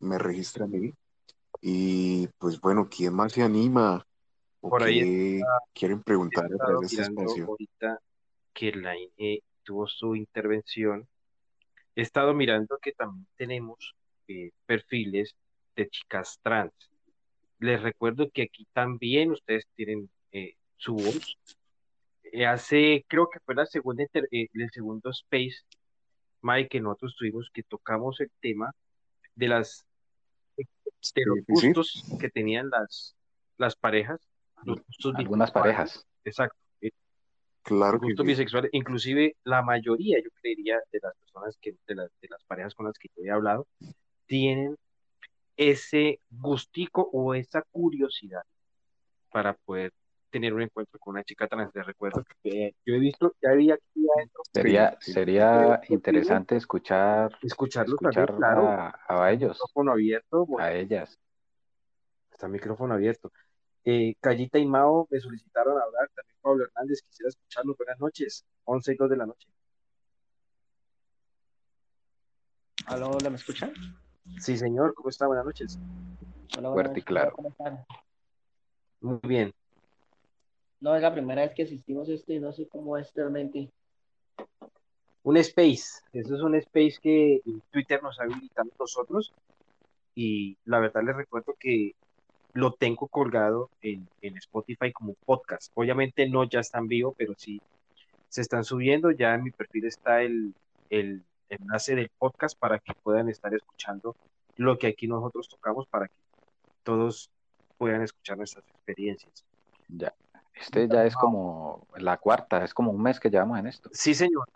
Me 0.00 0.18
registran 0.18 0.72
ahí. 0.74 0.94
Y 1.60 2.26
pues 2.38 2.60
bueno, 2.60 2.88
¿quién 2.90 3.14
más 3.14 3.32
se 3.32 3.42
anima 3.42 4.04
o 4.60 4.68
Por 4.70 4.82
ahí 4.82 5.40
quieren 5.74 6.02
preguntar 6.02 6.46
a 6.46 6.56
través 6.56 6.80
de 6.80 6.86
este 6.86 7.02
espacio? 7.02 7.46
ahorita 7.46 8.00
que 8.52 8.72
la 8.72 8.96
INE 8.96 9.42
tuvo 9.62 9.86
su 9.86 10.14
intervención. 10.16 11.08
He 11.94 12.02
estado 12.02 12.34
mirando 12.34 12.78
que 12.80 12.92
también 12.92 13.26
tenemos 13.36 13.94
eh, 14.28 14.50
perfiles 14.66 15.36
de 15.76 15.88
chicas 15.88 16.38
trans. 16.42 16.72
Les 17.58 17.80
recuerdo 17.80 18.30
que 18.30 18.42
aquí 18.42 18.66
también 18.72 19.30
ustedes 19.32 19.66
tienen 19.74 20.10
eh, 20.32 20.56
su 20.76 20.94
voz. 20.94 21.38
Eh, 22.24 22.46
hace, 22.46 23.04
creo 23.08 23.28
que 23.30 23.38
fue 23.40 23.54
la 23.54 23.66
segunda, 23.66 24.04
eh, 24.04 24.48
el 24.52 24.70
segundo 24.70 25.10
space, 25.10 25.58
Mike, 26.40 26.68
que 26.70 26.80
nosotros 26.80 27.14
tuvimos 27.16 27.50
que 27.52 27.62
tocamos 27.62 28.20
el 28.20 28.30
tema 28.40 28.72
de 29.34 29.48
las 29.48 29.84
de 30.56 30.66
Sí, 31.00 31.20
los 31.24 31.38
sí, 31.38 31.44
sí. 31.56 31.66
gustos 31.72 32.04
que 32.20 32.30
tenían 32.30 32.70
las, 32.70 33.16
las 33.58 33.74
parejas, 33.76 34.20
los 34.64 34.78
gustos 34.86 35.14
Algunas 35.16 35.50
parejas. 35.50 36.06
exacto, 36.24 36.56
eh, 36.58 36.61
Claro 37.62 37.98
gustos 38.00 38.24
sí. 38.24 38.28
bisexuales, 38.32 38.70
inclusive 38.72 39.36
la 39.44 39.62
mayoría, 39.62 40.18
yo 40.22 40.30
creería, 40.40 40.80
de 40.90 40.98
las 41.02 41.14
personas 41.16 41.56
que, 41.60 41.76
de 41.86 41.94
las, 41.94 42.10
de 42.20 42.28
las 42.28 42.42
parejas 42.44 42.74
con 42.74 42.86
las 42.86 42.98
que 42.98 43.08
yo 43.16 43.22
he 43.24 43.30
hablado, 43.30 43.66
tienen 44.26 44.76
ese 45.56 46.20
gustico 46.30 47.08
o 47.12 47.34
esa 47.34 47.62
curiosidad 47.70 48.42
para 49.30 49.54
poder 49.54 49.92
tener 50.30 50.54
un 50.54 50.62
encuentro 50.62 50.98
con 50.98 51.12
una 51.12 51.24
chica 51.24 51.46
trans. 51.46 51.70
Les 51.74 51.86
recuerdo 51.86 52.24
que 52.42 52.74
yo 52.84 52.94
he 52.94 52.98
visto, 52.98 53.34
ya 53.40 53.52
vi 53.52 53.70
aquí 53.70 54.06
adentro, 54.16 54.42
Sería, 54.52 54.96
sí. 55.00 55.12
sería 55.12 55.80
interesante 55.88 56.56
escuchar, 56.56 57.36
escucharlos 57.42 57.98
también, 58.00 58.26
claro, 58.38 58.66
a, 58.68 58.98
a 59.08 59.30
ellos, 59.30 59.52
micrófono 59.52 59.92
abierto, 59.92 60.46
bueno, 60.46 60.64
a 60.66 60.72
ellas. 60.72 61.18
está 62.32 62.46
el 62.46 62.52
micrófono 62.52 62.94
abierto. 62.94 63.30
Eh, 63.84 64.14
Callita 64.20 64.58
y 64.58 64.66
Mao 64.66 65.08
me 65.10 65.18
solicitaron 65.18 65.80
hablar, 65.80 66.08
también 66.14 66.36
Pablo 66.40 66.64
Hernández, 66.64 67.02
quisiera 67.02 67.28
escucharlo. 67.28 67.74
Buenas 67.76 67.98
noches, 67.98 68.44
11 68.64 68.92
y 68.92 68.96
2 68.96 69.10
de 69.10 69.16
la 69.16 69.26
noche. 69.26 69.48
Aló, 72.86 73.10
hola, 73.10 73.30
¿me 73.30 73.36
escuchan? 73.36 73.72
Sí, 74.38 74.56
señor, 74.56 74.94
¿cómo 74.94 75.08
está? 75.08 75.26
Buenas 75.26 75.44
noches. 75.44 75.78
Hola, 76.56 76.68
buenas 76.68 76.72
Fuerte 76.72 77.00
y 77.00 77.02
claro. 77.02 77.32
¿cómo 77.32 77.48
están? 77.48 77.84
Muy 79.00 79.20
bien. 79.24 79.52
No, 80.80 80.94
es 80.94 81.02
la 81.02 81.12
primera 81.12 81.42
vez 81.42 81.54
que 81.54 81.62
asistimos 81.64 82.08
a 82.08 82.12
este, 82.12 82.38
no 82.38 82.52
sé 82.52 82.68
cómo 82.68 82.96
es 82.96 83.12
realmente. 83.14 83.70
Un 85.24 85.36
space, 85.36 86.02
eso 86.12 86.34
es 86.34 86.42
un 86.42 86.56
space 86.56 86.96
que 87.00 87.40
Twitter 87.70 88.02
nos 88.02 88.18
ha 88.18 88.24
habilitado 88.24 88.68
a 88.68 88.76
nosotros 88.78 89.32
y 90.14 90.58
la 90.64 90.80
verdad 90.80 91.02
les 91.04 91.16
recuerdo 91.16 91.54
que 91.58 91.94
lo 92.54 92.72
tengo 92.72 93.08
colgado 93.08 93.70
en, 93.80 94.08
en 94.20 94.36
Spotify 94.36 94.92
como 94.92 95.14
podcast. 95.24 95.70
Obviamente 95.74 96.28
no 96.28 96.44
ya 96.44 96.60
está 96.60 96.78
en 96.78 96.88
vivo, 96.88 97.14
pero 97.16 97.34
sí 97.36 97.60
se 98.28 98.40
están 98.42 98.64
subiendo. 98.64 99.10
Ya 99.10 99.34
en 99.34 99.44
mi 99.44 99.50
perfil 99.50 99.86
está 99.86 100.22
el, 100.22 100.54
el 100.90 101.22
enlace 101.48 101.94
del 101.94 102.10
podcast 102.18 102.58
para 102.58 102.78
que 102.78 102.92
puedan 102.94 103.28
estar 103.28 103.54
escuchando 103.54 104.14
lo 104.56 104.78
que 104.78 104.88
aquí 104.88 105.06
nosotros 105.06 105.48
tocamos 105.48 105.86
para 105.86 106.08
que 106.08 106.14
todos 106.82 107.30
puedan 107.78 108.02
escuchar 108.02 108.36
nuestras 108.36 108.64
experiencias. 108.68 109.44
Ya. 109.88 110.12
Este 110.54 110.86
ya 110.88 111.04
es 111.06 111.14
como 111.16 111.86
la 111.96 112.18
cuarta, 112.18 112.62
es 112.64 112.74
como 112.74 112.90
un 112.90 113.02
mes 113.02 113.18
que 113.18 113.30
llevamos 113.30 113.58
en 113.58 113.66
esto. 113.66 113.88
Sí, 113.92 114.14
señor. 114.14 114.46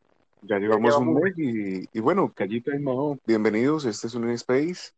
Ya 0.43 0.59
llevamos 0.59 0.95
un 0.99 1.07
llevamos- 1.15 1.23
mes 1.23 1.39
y, 1.39 1.89
y 1.93 2.01
bueno, 2.01 2.31
Callita 2.33 2.77
y 2.77 2.79
Mao, 2.79 3.19
bienvenidos. 3.27 3.87
Este 3.87 4.07
es 4.07 4.15
un 4.15 4.29
Space 4.31 4.93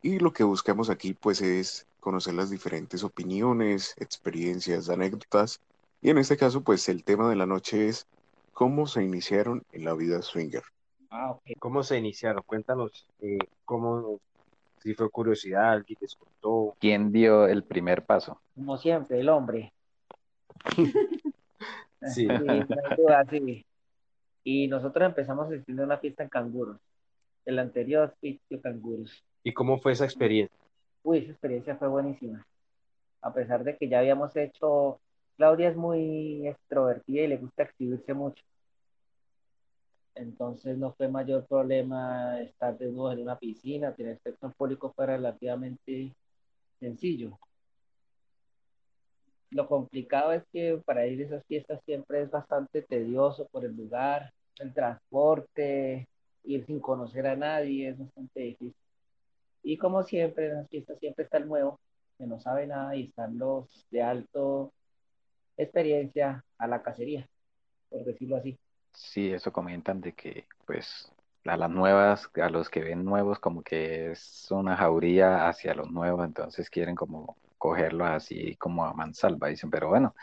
y 0.00 0.18
lo 0.18 0.32
que 0.32 0.42
buscamos 0.44 0.88
aquí 0.90 1.12
pues 1.14 1.42
es 1.42 1.86
conocer 2.02 2.34
las 2.34 2.50
diferentes 2.50 3.04
opiniones, 3.04 3.94
experiencias, 3.96 4.90
anécdotas 4.90 5.60
y 6.02 6.10
en 6.10 6.18
este 6.18 6.36
caso 6.36 6.62
pues 6.62 6.88
el 6.88 7.04
tema 7.04 7.30
de 7.30 7.36
la 7.36 7.46
noche 7.46 7.86
es 7.88 8.08
cómo 8.52 8.88
se 8.88 9.04
iniciaron 9.04 9.62
en 9.70 9.84
la 9.84 9.94
vida 9.94 10.20
swinger. 10.20 10.64
Ah, 11.10 11.30
ok. 11.30 11.42
¿Cómo 11.60 11.84
se 11.84 11.96
iniciaron? 11.96 12.42
Cuéntanos 12.44 13.06
eh, 13.20 13.38
cómo, 13.64 14.18
si 14.82 14.94
fue 14.94 15.08
curiosidad, 15.10 15.70
alguien 15.70 15.96
les 16.00 16.16
contó. 16.16 16.74
¿Quién 16.80 17.12
dio 17.12 17.46
el 17.46 17.62
primer 17.62 18.04
paso? 18.04 18.40
Como 18.56 18.76
siempre, 18.76 19.20
el 19.20 19.28
hombre. 19.28 19.72
Sí. 22.04 22.22
Sí, 22.24 22.26
no 22.26 22.52
hay 22.52 22.64
duda, 22.96 23.24
sí. 23.30 23.64
Y 24.42 24.66
nosotros 24.66 25.06
empezamos 25.06 25.46
asistiendo 25.46 25.84
a 25.84 25.86
una 25.86 25.98
fiesta 25.98 26.24
en 26.24 26.28
canguros. 26.28 26.76
El 27.44 27.60
anterior 27.60 28.12
sitio 28.20 28.60
canguros. 28.60 29.22
¿Y 29.44 29.52
cómo 29.52 29.78
fue 29.78 29.92
esa 29.92 30.04
experiencia? 30.04 30.58
Uy, 31.04 31.18
esa 31.18 31.32
experiencia 31.32 31.76
fue 31.76 31.88
buenísima. 31.88 32.46
A 33.22 33.32
pesar 33.32 33.64
de 33.64 33.76
que 33.76 33.88
ya 33.88 34.00
habíamos 34.00 34.34
hecho, 34.36 35.00
Claudia 35.36 35.68
es 35.70 35.76
muy 35.76 36.46
extrovertida 36.46 37.22
y 37.22 37.28
le 37.28 37.36
gusta 37.38 37.64
exhibirse 37.64 38.14
mucho. 38.14 38.42
Entonces 40.14 40.76
no 40.78 40.92
fue 40.92 41.08
mayor 41.08 41.46
problema 41.46 42.40
estar 42.40 42.76
desnudos 42.78 43.14
en 43.14 43.22
una 43.22 43.38
piscina, 43.38 43.94
tener 43.94 44.18
sexo 44.18 44.46
en 44.46 44.52
público 44.52 44.92
fue 44.94 45.06
relativamente 45.06 46.14
sencillo. 46.78 47.38
Lo 49.50 49.68
complicado 49.68 50.32
es 50.32 50.44
que 50.52 50.80
para 50.84 51.06
ir 51.06 51.20
a 51.20 51.24
esas 51.24 51.44
fiestas 51.46 51.80
siempre 51.84 52.22
es 52.22 52.30
bastante 52.30 52.82
tedioso 52.82 53.46
por 53.48 53.64
el 53.64 53.76
lugar, 53.76 54.32
el 54.58 54.72
transporte, 54.72 56.08
ir 56.44 56.66
sin 56.66 56.80
conocer 56.80 57.26
a 57.26 57.36
nadie 57.36 57.88
es 57.88 57.98
bastante 57.98 58.40
difícil. 58.40 58.81
Y 59.62 59.78
como 59.78 60.02
siempre, 60.04 60.48
en 60.48 60.54
las 60.56 60.68
fiestas 60.68 60.98
siempre 60.98 61.24
está 61.24 61.38
el 61.38 61.48
nuevo, 61.48 61.80
que 62.18 62.26
no 62.26 62.40
sabe 62.40 62.66
nada, 62.66 62.96
y 62.96 63.06
están 63.08 63.38
los 63.38 63.86
de 63.90 64.02
alto 64.02 64.72
experiencia 65.56 66.44
a 66.58 66.66
la 66.68 66.82
cacería, 66.82 67.28
por 67.90 68.04
decirlo 68.04 68.36
así. 68.36 68.58
Sí, 68.94 69.32
eso 69.32 69.52
comentan 69.52 70.00
de 70.00 70.12
que, 70.14 70.46
pues, 70.66 71.10
a 71.44 71.56
las 71.56 71.70
nuevas, 71.70 72.30
a 72.40 72.50
los 72.50 72.68
que 72.70 72.80
ven 72.82 73.04
nuevos, 73.04 73.38
como 73.38 73.62
que 73.62 74.12
es 74.12 74.46
una 74.50 74.76
jauría 74.76 75.48
hacia 75.48 75.74
los 75.74 75.90
nuevos, 75.90 76.24
entonces 76.26 76.70
quieren 76.70 76.94
como 76.94 77.36
cogerlo 77.58 78.04
así 78.04 78.56
como 78.56 78.84
a 78.84 78.92
mansalva, 78.94 79.48
dicen, 79.48 79.70
pero 79.70 79.88
bueno, 79.88 80.14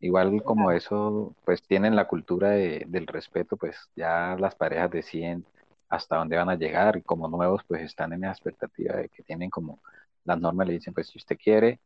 igual 0.00 0.42
como 0.44 0.72
eso, 0.72 1.36
pues 1.44 1.62
tienen 1.62 1.96
la 1.96 2.08
cultura 2.08 2.50
de- 2.50 2.84
del 2.88 3.06
respeto, 3.08 3.56
pues 3.56 3.90
ya 3.96 4.36
las 4.38 4.54
parejas 4.56 4.90
deciden 4.90 5.46
hasta 5.92 6.16
dónde 6.16 6.38
van 6.38 6.48
a 6.48 6.54
llegar, 6.54 6.96
y 6.96 7.02
como 7.02 7.28
nuevos, 7.28 7.64
pues 7.68 7.82
están 7.82 8.14
en 8.14 8.24
esa 8.24 8.32
expectativa 8.32 8.96
de 8.96 9.10
que 9.10 9.22
tienen 9.22 9.50
como 9.50 9.78
las 10.24 10.40
normas, 10.40 10.66
le 10.66 10.72
dicen, 10.72 10.94
pues 10.94 11.08
si 11.08 11.18
usted 11.18 11.36
quiere, 11.36 11.80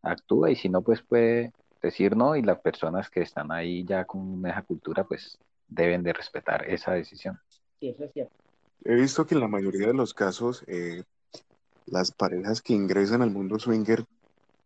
actúa, 0.00 0.50
y 0.50 0.56
si 0.56 0.70
no, 0.70 0.80
pues 0.80 1.02
puede 1.02 1.52
decir 1.82 2.16
no, 2.16 2.36
y 2.36 2.42
las 2.42 2.58
personas 2.60 3.10
que 3.10 3.20
están 3.20 3.52
ahí 3.52 3.84
ya 3.84 4.06
con 4.06 4.42
esa 4.46 4.62
cultura, 4.62 5.04
pues 5.04 5.38
deben 5.68 6.02
de 6.02 6.14
respetar 6.14 6.66
esa 6.70 6.92
decisión. 6.92 7.38
Sí, 7.80 7.90
eso 7.90 8.04
es 8.04 8.12
cierto. 8.14 8.34
He 8.82 8.94
visto 8.94 9.26
que 9.26 9.34
en 9.34 9.42
la 9.42 9.48
mayoría 9.48 9.88
de 9.88 9.94
los 9.94 10.14
casos 10.14 10.64
eh, 10.66 11.02
las 11.84 12.12
parejas 12.12 12.62
que 12.62 12.72
ingresan 12.72 13.20
al 13.20 13.30
mundo 13.30 13.58
swinger 13.58 14.06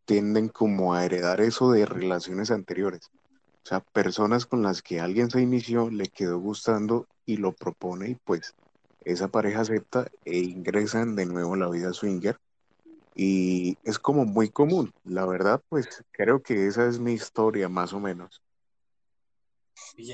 tienden 0.04 0.48
como 0.48 0.94
a 0.94 1.04
heredar 1.04 1.40
eso 1.40 1.72
de 1.72 1.84
relaciones 1.84 2.52
anteriores. 2.52 3.10
O 3.64 3.66
sea, 3.66 3.80
personas 3.80 4.46
con 4.46 4.62
las 4.62 4.82
que 4.82 5.00
alguien 5.00 5.30
se 5.30 5.40
inició, 5.40 5.90
le 5.90 6.06
quedó 6.06 6.38
gustando 6.38 7.08
y 7.26 7.38
lo 7.38 7.50
propone 7.50 8.10
y 8.10 8.14
pues 8.14 8.54
esa 9.04 9.28
pareja 9.28 9.60
acepta 9.60 10.10
e 10.24 10.38
ingresan 10.38 11.16
de 11.16 11.26
nuevo 11.26 11.54
a 11.54 11.58
la 11.58 11.70
vida 11.70 11.92
swinger. 11.92 12.38
Y 13.14 13.78
es 13.84 13.98
como 13.98 14.24
muy 14.24 14.48
común. 14.48 14.92
La 15.04 15.24
verdad, 15.26 15.62
pues 15.68 16.04
creo 16.10 16.42
que 16.42 16.66
esa 16.66 16.86
es 16.86 16.98
mi 16.98 17.12
historia 17.12 17.68
más 17.68 17.92
o 17.92 18.00
menos. 18.00 18.42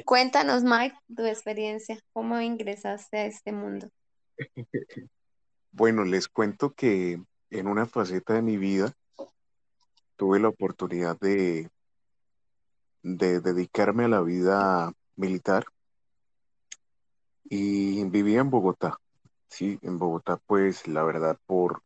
Cuéntanos, 0.05 0.63
Mike, 0.63 0.97
tu 1.15 1.25
experiencia, 1.25 1.99
cómo 2.13 2.41
ingresaste 2.41 3.19
a 3.19 3.27
este 3.27 3.53
mundo. 3.53 3.89
Bueno, 5.73 6.03
les 6.05 6.27
cuento 6.27 6.75
que 6.75 7.23
en 7.51 7.67
una 7.69 7.87
faceta 7.87 8.35
de 8.35 8.43
mi 8.43 8.57
vida 8.57 8.93
tuve 10.17 10.41
la 10.41 10.49
oportunidad 10.49 11.17
de, 11.21 11.71
de 13.05 13.41
dedicarme 13.41 14.07
a 14.07 14.09
la 14.09 14.21
vida 14.21 14.93
militar 15.15 15.67
y 17.45 18.05
vivía 18.05 18.41
en 18.41 18.51
Bogotá. 18.51 18.99
Sí, 19.49 19.79
en 19.83 19.99
Bogotá, 19.99 20.39
pues 20.47 20.87
la 20.87 21.03
verdad, 21.03 21.39
por, 21.47 21.83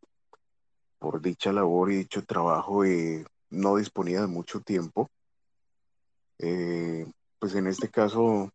por 0.99 1.21
dicha 1.21 1.53
labor 1.53 1.93
y 1.93 1.97
dicho 1.97 2.25
trabajo, 2.25 2.85
eh, 2.85 3.25
no 3.51 3.77
disponía 3.77 4.21
de 4.21 4.27
mucho 4.27 4.61
tiempo. 4.61 5.11
Eh, 6.39 7.07
pues 7.39 7.55
en 7.55 7.67
este 7.67 7.89
caso, 7.89 8.51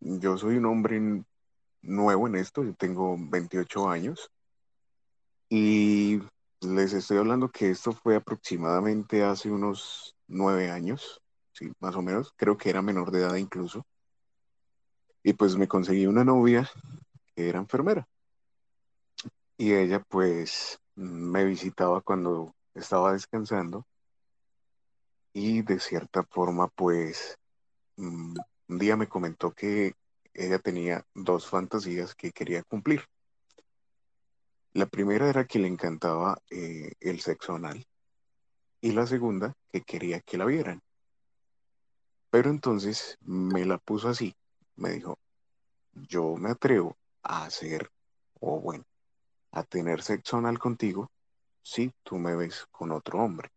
yo 0.00 0.38
soy 0.38 0.56
un 0.56 0.66
hombre 0.66 1.24
nuevo 1.82 2.26
en 2.26 2.36
esto, 2.36 2.64
yo 2.64 2.74
tengo 2.74 3.16
28 3.18 3.88
años 3.88 4.30
y 5.48 6.20
les 6.60 6.92
estoy 6.92 7.18
hablando 7.18 7.50
que 7.50 7.70
esto 7.70 7.92
fue 7.92 8.16
aproximadamente 8.16 9.22
hace 9.22 9.50
unos 9.50 10.16
nueve 10.26 10.70
años, 10.70 11.20
sí, 11.52 11.70
más 11.80 11.94
o 11.96 12.02
menos, 12.02 12.32
creo 12.36 12.56
que 12.56 12.70
era 12.70 12.82
menor 12.82 13.10
de 13.10 13.20
edad 13.20 13.36
incluso. 13.36 13.84
Y 15.24 15.32
pues 15.32 15.56
me 15.56 15.66
conseguí 15.66 16.06
una 16.06 16.22
novia 16.22 16.70
que 17.34 17.48
era 17.48 17.58
enfermera 17.58 18.06
y 19.56 19.72
ella 19.72 20.00
pues 20.00 20.78
me 20.94 21.44
visitaba 21.44 22.00
cuando 22.00 22.54
estaba 22.74 23.12
descansando 23.12 23.86
y 25.32 25.62
de 25.62 25.80
cierta 25.80 26.22
forma 26.24 26.68
pues 26.68 27.38
mm, 27.96 28.36
un 28.68 28.78
día 28.78 28.96
me 28.96 29.08
comentó 29.08 29.52
que 29.52 29.94
ella 30.32 30.58
tenía 30.58 31.04
dos 31.14 31.46
fantasías 31.48 32.14
que 32.14 32.32
quería 32.32 32.62
cumplir. 32.64 33.04
La 34.72 34.86
primera 34.86 35.28
era 35.28 35.44
que 35.44 35.60
le 35.60 35.68
encantaba 35.68 36.38
eh, 36.50 36.92
el 36.98 37.20
sexo 37.20 37.54
anal 37.54 37.86
y 38.80 38.90
la 38.92 39.06
segunda 39.06 39.54
que 39.70 39.82
quería 39.82 40.20
que 40.20 40.36
la 40.36 40.46
vieran. 40.46 40.82
Pero 42.30 42.50
entonces 42.50 43.16
me 43.20 43.64
la 43.64 43.78
puso 43.78 44.08
así, 44.08 44.34
me 44.76 44.90
dijo, 44.90 45.18
yo 45.92 46.36
me 46.36 46.50
atrevo 46.50 46.96
a 47.22 47.44
hacer, 47.44 47.90
o 48.40 48.60
bueno, 48.60 48.84
a 49.52 49.62
tener 49.62 50.02
sexo 50.02 50.36
anal 50.36 50.58
contigo 50.58 51.10
si 51.62 51.92
tú 52.02 52.16
me 52.18 52.36
ves 52.36 52.66
con 52.70 52.92
otro 52.92 53.20
hombre. 53.20 53.50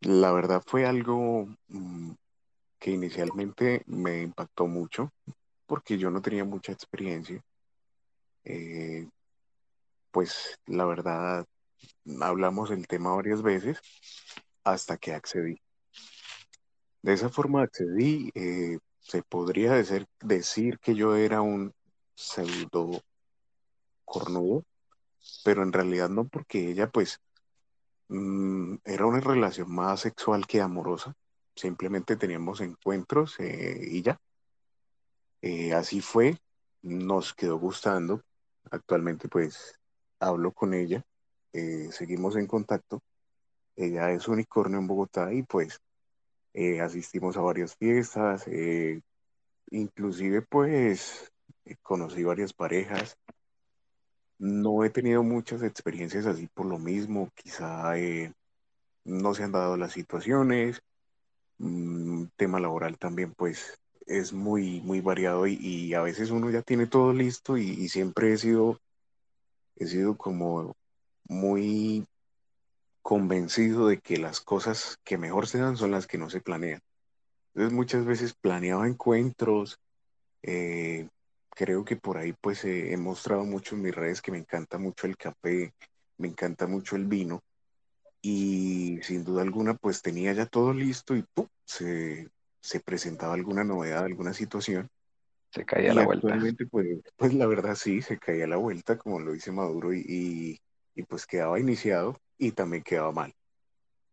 La 0.00 0.32
verdad 0.32 0.62
fue 0.64 0.86
algo 0.86 1.48
mm, 1.68 2.12
que 2.78 2.90
inicialmente 2.90 3.82
me 3.86 4.22
impactó 4.22 4.66
mucho 4.66 5.12
porque 5.66 5.98
yo 5.98 6.10
no 6.10 6.22
tenía 6.22 6.44
mucha 6.44 6.72
experiencia. 6.72 7.42
Eh, 8.44 9.08
pues 10.10 10.58
la 10.66 10.84
verdad, 10.86 11.44
hablamos 12.20 12.70
del 12.70 12.86
tema 12.86 13.14
varias 13.14 13.42
veces 13.42 13.80
hasta 14.64 14.96
que 14.96 15.12
accedí. 15.12 15.60
De 17.02 17.12
esa 17.12 17.28
forma 17.28 17.62
accedí, 17.62 18.30
eh, 18.34 18.78
se 19.06 19.22
podría 19.22 19.72
decir, 19.74 20.08
decir 20.20 20.80
que 20.80 20.96
yo 20.96 21.14
era 21.14 21.40
un 21.40 21.72
pseudo 22.16 23.02
cornudo, 24.04 24.64
pero 25.44 25.62
en 25.62 25.72
realidad 25.72 26.08
no 26.08 26.26
porque 26.26 26.70
ella 26.70 26.90
pues 26.90 27.20
mm, 28.08 28.76
era 28.84 29.06
una 29.06 29.20
relación 29.20 29.72
más 29.72 30.00
sexual 30.00 30.46
que 30.46 30.60
amorosa. 30.60 31.14
Simplemente 31.54 32.16
teníamos 32.16 32.60
encuentros 32.60 33.36
eh, 33.38 33.80
y 33.80 34.02
ya. 34.02 34.18
Eh, 35.40 35.72
así 35.72 36.00
fue, 36.00 36.38
nos 36.82 37.32
quedó 37.32 37.58
gustando. 37.58 38.22
Actualmente 38.72 39.28
pues 39.28 39.78
hablo 40.18 40.50
con 40.52 40.74
ella, 40.74 41.04
eh, 41.52 41.90
seguimos 41.92 42.34
en 42.34 42.48
contacto. 42.48 43.00
Ella 43.76 44.10
es 44.10 44.26
unicornio 44.26 44.78
en 44.80 44.88
Bogotá 44.88 45.32
y 45.32 45.44
pues 45.44 45.80
eh, 46.56 46.80
asistimos 46.80 47.36
a 47.36 47.42
varias 47.42 47.76
fiestas, 47.76 48.48
eh, 48.48 49.02
inclusive 49.70 50.40
pues 50.40 51.30
eh, 51.66 51.76
conocí 51.82 52.24
varias 52.24 52.54
parejas. 52.54 53.18
No 54.38 54.82
he 54.82 54.88
tenido 54.88 55.22
muchas 55.22 55.62
experiencias 55.62 56.24
así 56.24 56.46
por 56.48 56.64
lo 56.64 56.78
mismo, 56.78 57.30
quizá 57.34 57.92
no 59.04 59.34
se 59.34 59.44
han 59.44 59.52
dado 59.52 59.76
las 59.76 59.92
situaciones, 59.92 60.80
mm, 61.58 62.24
tema 62.36 62.58
laboral 62.58 62.96
también 62.96 63.34
pues 63.34 63.78
es 64.06 64.32
muy, 64.32 64.80
muy 64.80 65.02
variado 65.02 65.46
y, 65.46 65.56
y 65.56 65.92
a 65.92 66.00
veces 66.00 66.30
uno 66.30 66.50
ya 66.50 66.62
tiene 66.62 66.86
todo 66.86 67.12
listo 67.12 67.58
y, 67.58 67.68
y 67.68 67.90
siempre 67.90 68.32
he 68.32 68.38
sido, 68.38 68.80
he 69.76 69.86
sido 69.86 70.16
como 70.16 70.74
muy 71.28 72.06
convencido 73.06 73.86
de 73.86 74.00
que 74.00 74.18
las 74.18 74.40
cosas 74.40 74.98
que 75.04 75.16
mejor 75.16 75.46
se 75.46 75.58
dan 75.58 75.76
son 75.76 75.92
las 75.92 76.08
que 76.08 76.18
no 76.18 76.28
se 76.28 76.40
planean. 76.40 76.80
Entonces 77.54 77.72
muchas 77.72 78.04
veces 78.04 78.34
planeaba 78.34 78.88
encuentros, 78.88 79.78
eh, 80.42 81.06
creo 81.50 81.84
que 81.84 81.94
por 81.94 82.18
ahí 82.18 82.34
pues 82.40 82.64
eh, 82.64 82.92
he 82.92 82.96
mostrado 82.96 83.44
mucho 83.44 83.76
en 83.76 83.82
mis 83.82 83.94
redes 83.94 84.20
que 84.20 84.32
me 84.32 84.38
encanta 84.38 84.76
mucho 84.78 85.06
el 85.06 85.16
café, 85.16 85.72
me 86.18 86.26
encanta 86.26 86.66
mucho 86.66 86.96
el 86.96 87.04
vino 87.06 87.44
y 88.22 88.98
sin 89.02 89.22
duda 89.22 89.42
alguna 89.42 89.74
pues 89.74 90.02
tenía 90.02 90.32
ya 90.32 90.46
todo 90.46 90.72
listo 90.72 91.14
y 91.14 91.22
¡pum! 91.32 91.46
Se, 91.64 92.28
se 92.60 92.80
presentaba 92.80 93.34
alguna 93.34 93.62
novedad, 93.62 94.02
alguna 94.04 94.32
situación. 94.32 94.88
Se 95.52 95.64
caía 95.64 95.92
Y 95.92 95.94
la 95.94 96.06
vuelta. 96.06 96.36
pues, 96.72 96.88
pues 97.16 97.34
la 97.34 97.46
verdad 97.46 97.76
sí, 97.76 98.02
se 98.02 98.18
caía 98.18 98.48
la 98.48 98.56
vuelta 98.56 98.98
como 98.98 99.20
lo 99.20 99.30
dice 99.30 99.52
Maduro 99.52 99.94
y, 99.94 100.00
y, 100.00 100.60
y, 100.96 101.04
pues 101.04 101.24
quedaba 101.24 101.60
iniciado 101.60 102.18
y 102.38 102.52
también 102.52 102.82
quedaba 102.82 103.12
mal. 103.12 103.34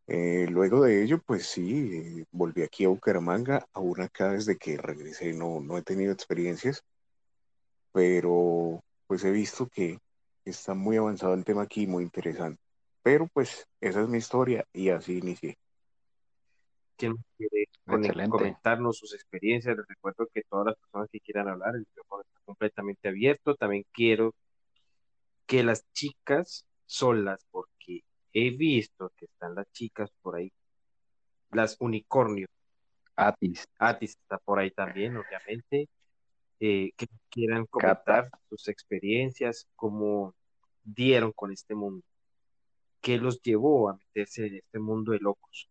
Eh, 0.08 0.48
luego 0.50 0.84
de 0.84 1.04
ello, 1.04 1.22
pues 1.26 1.46
sí, 1.48 2.20
eh, 2.20 2.26
volví 2.32 2.62
aquí 2.62 2.86
a 2.86 2.90
Bucaramanga, 2.90 3.66
aún 3.74 4.02
acá 4.02 4.32
desde 4.32 4.58
que 4.58 4.78
regresé 4.78 5.34
no, 5.34 5.62
no 5.62 5.78
he 5.78 5.82
tenido 5.82 6.12
experiencias, 6.12 6.84
pero 7.94 8.84
pues 9.08 9.24
he 9.24 9.32
visto 9.32 9.68
que 9.68 10.00
está 10.44 10.74
muy 10.74 10.98
avanzado 10.98 11.34
el 11.34 11.46
tema 11.46 11.64
aquí, 11.64 11.88
muy 11.88 12.04
interesante. 12.04 12.62
Pero 13.02 13.28
pues 13.28 13.68
esa 13.80 14.02
es 14.02 14.10
mi 14.10 14.18
historia 14.18 14.66
y 14.74 14.90
así 14.90 15.20
inicié. 15.20 15.58
¿Quién 16.98 17.16
quiere 17.38 17.68
Excelente. 17.86 18.30
comentarnos 18.30 18.98
sus 18.98 19.14
experiencias? 19.14 19.76
Les 19.76 19.88
recuerdo 19.88 20.28
que 20.34 20.44
todas 20.50 20.68
las 20.68 20.76
personas 20.78 21.10
que 21.12 21.20
quieran 21.20 21.50
hablar, 21.50 21.76
el 21.76 21.82
micrófono 21.82 22.24
está 22.24 22.40
completamente 22.46 23.10
abierto. 23.10 23.56
También 23.56 23.86
quiero 23.92 24.34
que 25.46 25.64
las 25.64 25.86
chicas 25.92 26.66
solas, 26.86 27.46
porque 27.52 27.73
he 28.34 28.50
visto 28.52 29.12
que 29.16 29.26
están 29.26 29.56
las 29.56 29.72
chicas 29.72 30.10
por 30.22 30.36
ahí, 30.36 30.52
las 31.52 31.78
unicornios. 31.80 32.50
Atis, 33.16 33.68
Atis 33.78 34.12
está 34.12 34.38
por 34.40 34.60
ahí 34.60 34.72
también, 34.72 35.18
obviamente. 35.18 35.88
eh, 36.60 36.92
que 36.98 37.08
quieran 37.30 37.66
comentar 37.66 38.30
sus 38.50 38.68
experiencias, 38.70 39.68
cómo 39.76 40.34
dieron 40.84 41.32
con 41.34 41.52
este 41.52 41.76
mundo, 41.76 42.06
qué 43.02 43.18
los 43.18 43.42
llevó 43.42 43.90
a 43.90 43.96
meterse 43.98 44.48
en 44.48 44.56
este 44.56 44.80
mundo 44.80 45.12
de 45.12 45.20
locos. 45.20 45.70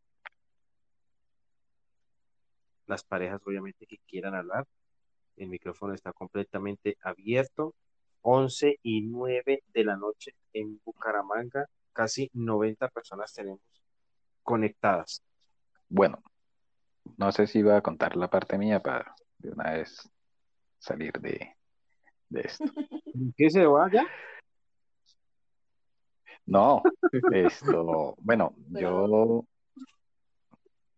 Las 2.86 3.04
parejas, 3.04 3.40
obviamente, 3.46 3.86
que 3.86 3.98
quieran 4.06 4.34
hablar, 4.34 4.66
el 5.36 5.48
micrófono 5.48 5.94
está 5.94 6.12
completamente 6.12 6.96
abierto. 7.02 7.74
11 8.22 8.78
y 8.82 9.00
9 9.02 9.64
de 9.74 9.84
la 9.84 9.96
noche 9.96 10.34
en 10.52 10.80
Bucaramanga, 10.84 11.68
casi 11.92 12.30
90 12.34 12.88
personas 12.88 13.32
tenemos 13.32 13.60
conectadas. 14.42 15.22
bueno, 15.88 16.22
no 17.16 17.32
sé 17.32 17.46
si 17.46 17.60
iba 17.60 17.76
a 17.76 17.82
contar 17.82 18.16
la 18.16 18.28
parte 18.28 18.58
mía 18.58 18.80
para 18.80 19.14
de 19.38 19.50
una 19.50 19.72
vez 19.72 20.08
salir 20.78 21.12
de, 21.20 21.56
de 22.28 22.40
esto. 22.40 22.64
¿Qué 23.36 23.50
se 23.50 23.66
vaya? 23.66 24.06
No, 26.46 26.82
esto, 27.32 28.16
bueno, 28.18 28.54
yo, 28.68 29.44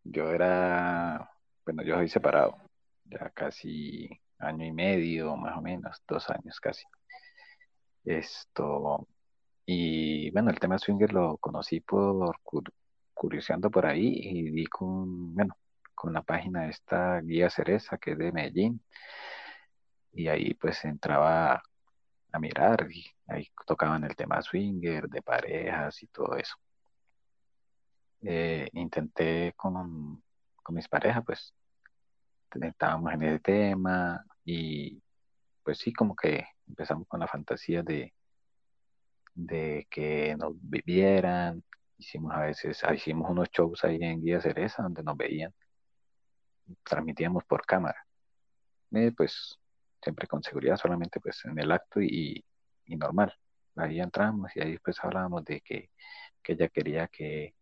yo 0.04 0.30
era, 0.30 1.30
bueno, 1.64 1.82
yo 1.82 1.96
soy 1.96 2.08
separado, 2.08 2.56
ya 3.04 3.30
casi 3.30 4.08
año 4.38 4.64
y 4.64 4.72
medio, 4.72 5.36
más 5.36 5.56
o 5.56 5.60
menos, 5.60 6.02
dos 6.08 6.28
años 6.30 6.58
casi. 6.60 6.84
Esto, 8.04 9.06
y 9.66 10.30
bueno, 10.30 10.50
el 10.50 10.58
tema 10.58 10.78
swinger 10.78 11.12
lo 11.12 11.36
conocí 11.38 11.80
por 11.80 12.38
cur- 12.42 12.72
curioseando 13.14 13.70
por 13.70 13.86
ahí 13.86 14.08
y 14.22 14.50
di 14.50 14.66
con, 14.66 15.34
bueno, 15.34 15.56
con 15.94 16.12
la 16.12 16.22
página 16.22 16.62
de 16.64 16.70
esta 16.70 17.20
Guía 17.20 17.48
Cereza, 17.50 17.96
que 17.98 18.12
es 18.12 18.18
de 18.18 18.32
Medellín, 18.32 18.80
y 20.12 20.28
ahí 20.28 20.54
pues 20.54 20.84
entraba 20.84 21.62
a 22.32 22.38
mirar 22.38 22.88
y 22.90 23.04
ahí 23.28 23.48
tocaban 23.66 24.04
el 24.04 24.16
tema 24.16 24.42
swinger, 24.42 25.08
de 25.08 25.22
parejas 25.22 26.02
y 26.02 26.06
todo 26.08 26.36
eso. 26.36 26.56
Eh, 28.22 28.68
intenté 28.72 29.52
con, 29.56 30.22
con 30.62 30.74
mis 30.74 30.88
parejas, 30.88 31.22
pues 31.24 31.54
estábamos 32.62 33.12
en 33.12 33.22
ese 33.22 33.38
tema 33.40 34.24
y 34.44 35.00
pues 35.62 35.78
sí, 35.78 35.92
como 35.92 36.14
que 36.14 36.46
empezamos 36.68 37.06
con 37.08 37.20
la 37.20 37.26
fantasía 37.26 37.82
de, 37.82 38.12
de 39.34 39.86
que 39.90 40.36
nos 40.36 40.54
vieran. 40.60 41.62
Hicimos 41.98 42.32
a 42.34 42.40
veces, 42.42 42.82
ah, 42.84 42.94
hicimos 42.94 43.30
unos 43.30 43.48
shows 43.50 43.84
ahí 43.84 43.98
en 44.00 44.22
Guía 44.22 44.40
Cereza 44.40 44.82
donde 44.82 45.02
nos 45.02 45.16
veían, 45.16 45.52
transmitíamos 46.82 47.44
por 47.44 47.64
cámara. 47.66 48.06
Eh, 48.92 49.12
pues 49.16 49.58
siempre 50.02 50.26
con 50.26 50.42
seguridad, 50.42 50.76
solamente 50.76 51.20
pues 51.20 51.44
en 51.44 51.58
el 51.58 51.72
acto 51.72 52.00
y, 52.00 52.44
y 52.86 52.96
normal. 52.96 53.32
Ahí 53.76 54.00
entramos 54.00 54.50
y 54.56 54.60
ahí 54.60 54.78
pues 54.78 54.96
hablábamos 55.02 55.44
de 55.44 55.60
que, 55.60 55.90
que 56.42 56.52
ella 56.52 56.68
quería 56.68 57.08
que, 57.08 57.54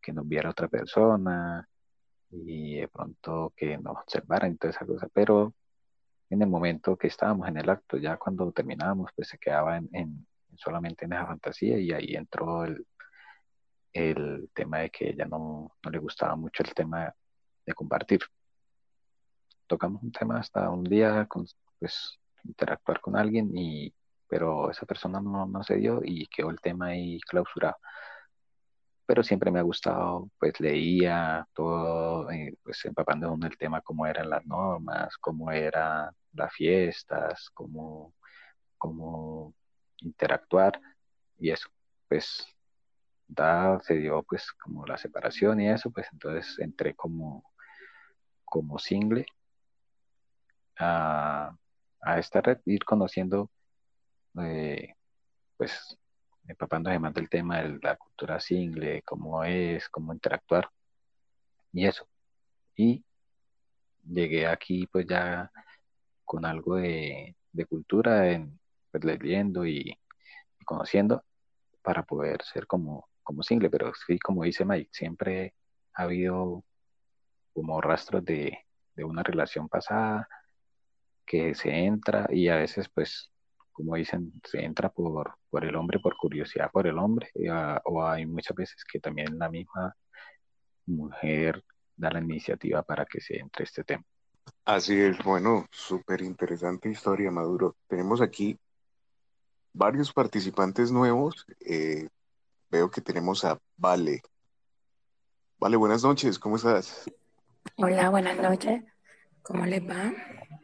que 0.00 0.12
nos 0.12 0.26
viera 0.28 0.50
otra 0.50 0.68
persona 0.68 1.68
y 2.30 2.76
de 2.80 2.88
pronto 2.88 3.52
que 3.56 3.78
nos 3.78 3.96
observara 3.98 4.48
y 4.48 4.56
toda 4.56 4.70
esa 4.72 4.86
cosa, 4.86 5.08
pero 5.12 5.54
en 6.30 6.42
el 6.42 6.48
momento 6.48 6.96
que 6.96 7.08
estábamos 7.08 7.48
en 7.48 7.58
el 7.58 7.70
acto, 7.70 7.96
ya 7.98 8.16
cuando 8.18 8.52
terminábamos, 8.52 9.10
pues 9.16 9.28
se 9.28 9.38
quedaba 9.38 9.76
en, 9.78 9.88
en- 9.92 10.26
solamente 10.58 11.04
en 11.04 11.12
esa 11.14 11.26
fantasía 11.26 11.78
y 11.78 11.92
ahí 11.92 12.14
entró 12.14 12.64
el, 12.64 12.86
el 13.92 14.50
tema 14.54 14.78
de 14.78 14.90
que 14.90 15.10
ella 15.10 15.24
no, 15.24 15.72
no 15.82 15.90
le 15.90 15.98
gustaba 15.98 16.36
mucho 16.36 16.62
el 16.62 16.74
tema 16.74 17.14
de 17.66 17.74
compartir. 17.74 18.20
Tocamos 19.66 20.02
un 20.02 20.12
tema 20.12 20.38
hasta 20.38 20.70
un 20.70 20.84
día, 20.84 21.26
con, 21.26 21.46
pues 21.78 22.18
interactuar 22.44 23.00
con 23.00 23.16
alguien, 23.16 23.50
y, 23.56 23.92
pero 24.28 24.70
esa 24.70 24.86
persona 24.86 25.20
no, 25.20 25.46
no 25.46 25.62
se 25.62 25.76
dio 25.76 26.00
y 26.04 26.26
quedó 26.28 26.50
el 26.50 26.60
tema 26.60 26.88
ahí 26.88 27.20
clausurado. 27.20 27.76
Pero 29.06 29.22
siempre 29.22 29.50
me 29.50 29.58
ha 29.58 29.62
gustado, 29.62 30.30
pues 30.38 30.60
leía 30.60 31.46
todo, 31.54 32.30
eh, 32.30 32.56
pues 32.62 32.84
empapando 32.84 33.32
uno 33.32 33.46
el 33.46 33.56
tema, 33.56 33.80
cómo 33.80 34.06
eran 34.06 34.28
las 34.28 34.44
normas, 34.46 35.16
cómo 35.18 35.50
eran 35.50 36.10
las 36.32 36.52
fiestas, 36.52 37.50
cómo, 37.54 38.14
cómo 38.76 39.54
interactuar 40.02 40.80
y 41.38 41.50
eso, 41.50 41.68
pues 42.08 42.46
da, 43.26 43.78
se 43.80 43.94
dio 43.94 44.22
pues 44.22 44.52
como 44.52 44.86
la 44.86 44.96
separación 44.96 45.60
y 45.60 45.68
eso, 45.68 45.90
pues 45.90 46.08
entonces 46.12 46.58
entré 46.58 46.94
como, 46.94 47.44
como 48.44 48.78
single 48.78 49.26
a, 50.78 51.56
a 52.00 52.18
esta 52.18 52.40
red, 52.40 52.58
ir 52.64 52.84
conociendo, 52.84 53.50
eh, 54.42 54.94
pues 55.56 55.98
empapándose 56.46 56.98
más 56.98 57.14
del 57.14 57.28
tema 57.28 57.62
de 57.62 57.78
la 57.82 57.96
cultura 57.96 58.40
single, 58.40 59.02
cómo 59.02 59.44
es, 59.44 59.88
cómo 59.88 60.12
interactuar 60.12 60.70
y 61.72 61.86
eso. 61.86 62.08
Y 62.74 63.04
llegué 64.04 64.46
aquí 64.46 64.86
pues 64.86 65.06
ya 65.06 65.50
con 66.24 66.44
algo 66.44 66.76
de, 66.76 67.36
de 67.52 67.66
cultura, 67.66 68.30
en, 68.30 68.57
pues 68.90 69.04
leyendo 69.04 69.66
y, 69.66 69.98
y 70.60 70.64
conociendo 70.64 71.24
para 71.82 72.04
poder 72.04 72.42
ser 72.44 72.66
como, 72.66 73.08
como 73.22 73.42
single, 73.42 73.70
pero 73.70 73.92
sí, 74.06 74.18
como 74.18 74.44
dice 74.44 74.64
Mike, 74.64 74.90
siempre 74.92 75.54
ha 75.94 76.04
habido 76.04 76.64
como 77.54 77.80
rastros 77.80 78.24
de, 78.24 78.58
de 78.96 79.04
una 79.04 79.22
relación 79.22 79.68
pasada 79.68 80.28
que 81.26 81.54
se 81.54 81.70
entra 81.70 82.26
y 82.30 82.48
a 82.48 82.56
veces 82.56 82.88
pues 82.88 83.30
como 83.72 83.94
dicen, 83.96 84.32
se 84.44 84.64
entra 84.64 84.88
por, 84.90 85.36
por 85.50 85.64
el 85.64 85.76
hombre, 85.76 86.00
por 86.00 86.16
curiosidad 86.16 86.70
por 86.72 86.86
el 86.88 86.98
hombre, 86.98 87.30
a- 87.50 87.80
o 87.84 88.04
hay 88.04 88.26
muchas 88.26 88.56
veces 88.56 88.84
que 88.90 88.98
también 89.00 89.38
la 89.38 89.48
misma 89.48 89.94
mujer 90.86 91.64
da 91.96 92.10
la 92.10 92.20
iniciativa 92.20 92.82
para 92.82 93.06
que 93.06 93.20
se 93.20 93.38
entre 93.38 93.64
este 93.64 93.84
tema. 93.84 94.04
Así 94.64 95.00
es, 95.00 95.18
bueno, 95.24 95.66
súper 95.70 96.22
interesante 96.22 96.88
historia, 96.90 97.30
Maduro. 97.30 97.76
Tenemos 97.88 98.20
aquí 98.20 98.56
varios 99.72 100.12
participantes 100.12 100.90
nuevos. 100.90 101.46
eh, 101.60 102.08
veo 102.70 102.90
que 102.90 103.00
tenemos 103.00 103.44
a 103.44 103.58
Vale. 103.76 104.22
Vale, 105.58 105.76
buenas 105.76 106.02
noches, 106.02 106.38
¿cómo 106.38 106.56
estás? 106.56 107.10
Hola, 107.76 108.10
buenas 108.10 108.36
noches. 108.38 108.84
¿Cómo 109.42 109.64
les 109.66 109.82
va? 109.82 110.12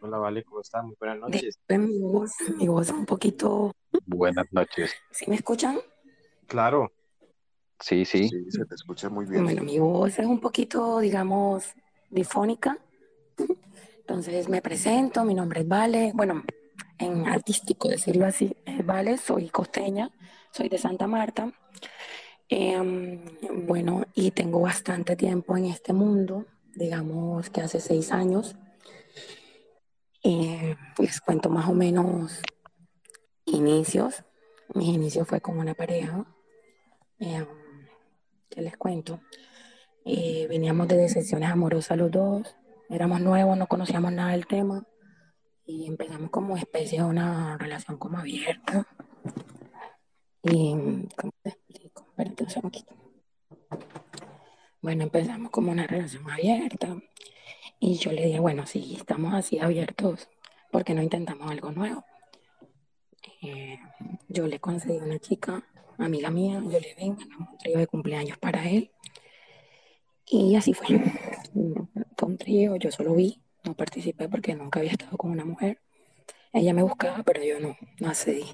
Hola, 0.01 0.19
Vale, 0.19 0.45
¿cómo 0.45 0.61
están? 0.61 0.87
Muy 0.87 0.97
buenas 0.99 1.19
noches. 1.19 1.59
Mi 1.69 1.99
voz, 2.01 2.33
mi 2.59 2.69
voz 2.69 2.88
es 2.88 2.93
un 2.95 3.07
poquito... 3.07 3.73
Buenas 4.07 4.47
noches. 4.53 4.95
¿Sí 5.11 5.25
me 5.29 5.37
escuchan? 5.37 5.79
Claro, 6.47 6.93
Sí, 7.81 8.05
sí, 8.05 8.29
Sí, 8.29 8.51
se 8.51 8.64
te 8.64 8.75
escucha 8.75 9.09
muy 9.09 9.27
bien. 9.27 9.45
Bueno, 9.45 9.62
mi 9.62 9.79
voz 9.79 10.19
es 10.19 10.27
un 10.27 10.40
poquito, 10.40 11.01
digamos, 11.01 11.75
difónica. 12.09 12.79
Entonces 13.99 14.49
me 14.49 14.62
presento, 14.62 15.25
mi 15.25 15.35
nombre 15.35 15.61
es 15.62 15.69
Vale. 15.69 16.12
Bueno, 16.14 16.45
en 16.98 17.26
artístico 17.26 17.88
decirlo 17.88 18.26
así, 18.26 18.57
es 18.64 18.85
Vale, 18.85 19.18
soy 19.18 19.48
costeña, 19.48 20.11
soy 20.50 20.68
de 20.68 20.78
Santa 20.78 21.07
Marta. 21.07 21.52
Em, 22.48 23.24
bueno, 23.66 24.04
y 24.14 24.30
tengo 24.30 24.61
bastante 24.61 25.16
tiempo 25.16 25.57
en 25.57 25.66
este 25.66 25.92
mundo, 25.92 26.46
digamos 26.74 27.50
que 27.50 27.62
hace 27.62 27.80
seis 27.80 28.12
años. 28.12 28.57
Eh, 30.22 30.76
les 30.98 31.20
cuento 31.20 31.50
más 31.50 31.68
o 31.68 31.74
menos 31.74 32.40
inicios. 33.44 34.24
Mi 34.74 34.94
inicio 34.94 35.24
fue 35.24 35.40
con 35.40 35.59
una 35.59 35.74
pareja. 35.74 36.24
Em, 37.18 37.46
¿Qué 38.48 38.62
les 38.62 38.76
cuento? 38.76 39.20
Eh, 40.04 40.46
veníamos 40.48 40.87
de 40.88 40.96
decepciones 40.96 41.50
amorosas 41.50 41.98
los 41.98 42.11
dos. 42.11 42.57
Éramos 42.88 43.20
nuevos, 43.20 43.57
no 43.57 43.66
conocíamos 43.66 44.12
nada 44.12 44.33
del 44.33 44.46
tema. 44.46 44.87
Y 45.66 45.87
empezamos 45.87 46.31
como 46.31 46.57
especie 46.57 47.03
una 47.03 47.57
relación 47.57 47.96
como 47.96 48.18
abierta. 48.18 48.87
Y, 50.42 50.74
¿cómo 51.16 51.33
te 51.42 51.50
explico? 51.50 52.07
Espérate 52.11 52.44
un. 52.44 52.70
Bueno, 54.83 55.05
empezamos 55.05 55.50
como 55.50 55.72
una 55.72 55.87
relación 55.87 56.31
abierta. 56.31 56.96
Y 57.81 57.94
yo 57.94 58.12
le 58.12 58.27
dije, 58.27 58.40
bueno, 58.40 58.66
si 58.66 58.94
estamos 58.94 59.33
así 59.33 59.59
abiertos, 59.59 60.29
¿por 60.70 60.85
qué 60.85 60.94
no 60.94 61.03
intentamos 61.03 61.50
algo 61.50 61.72
nuevo? 61.72 62.05
Eh, 63.40 63.79
yo 64.29 64.46
le 64.46 64.61
concedí 64.61 64.98
a 64.98 65.05
una 65.05 65.18
chica, 65.18 65.62
amiga 65.98 66.31
mía, 66.31 66.62
yo 66.62 66.79
le 66.79 66.94
vengo, 66.94 67.20
un 67.38 67.59
trío 67.59 67.79
de 67.79 67.87
cumpleaños 67.87 68.37
para 68.38 68.68
él. 68.68 68.90
Y 70.27 70.57
así 70.57 70.74
fue. 70.74 71.00
Fue 72.16 72.29
un 72.29 72.38
trío, 72.38 72.77
yo 72.77 72.90
solo 72.90 73.14
vi, 73.14 73.43
no 73.64 73.74
participé 73.74 74.29
porque 74.29 74.55
nunca 74.55 74.81
había 74.81 74.92
estado 74.92 75.16
con 75.16 75.31
una 75.31 75.44
mujer. 75.44 75.81
Ella 76.53 76.72
me 76.72 76.83
buscaba, 76.83 77.22
pero 77.22 77.42
yo 77.42 77.59
no, 77.59 77.77
no 78.00 78.09
accedí. 78.09 78.46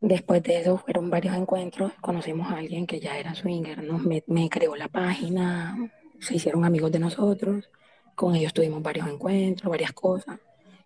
Después 0.00 0.42
de 0.42 0.60
eso 0.60 0.76
fueron 0.76 1.08
varios 1.08 1.34
encuentros, 1.34 1.92
conocimos 2.02 2.50
a 2.50 2.58
alguien 2.58 2.86
que 2.86 3.00
ya 3.00 3.18
era 3.18 3.34
swinger, 3.34 3.82
¿no? 3.82 3.98
me, 3.98 4.22
me 4.26 4.50
creó 4.50 4.76
la 4.76 4.88
página, 4.88 5.78
se 6.20 6.34
hicieron 6.34 6.64
amigos 6.64 6.92
de 6.92 6.98
nosotros, 6.98 7.70
con 8.14 8.34
ellos 8.34 8.52
tuvimos 8.52 8.82
varios 8.82 9.08
encuentros, 9.08 9.70
varias 9.70 9.92
cosas, 9.92 10.38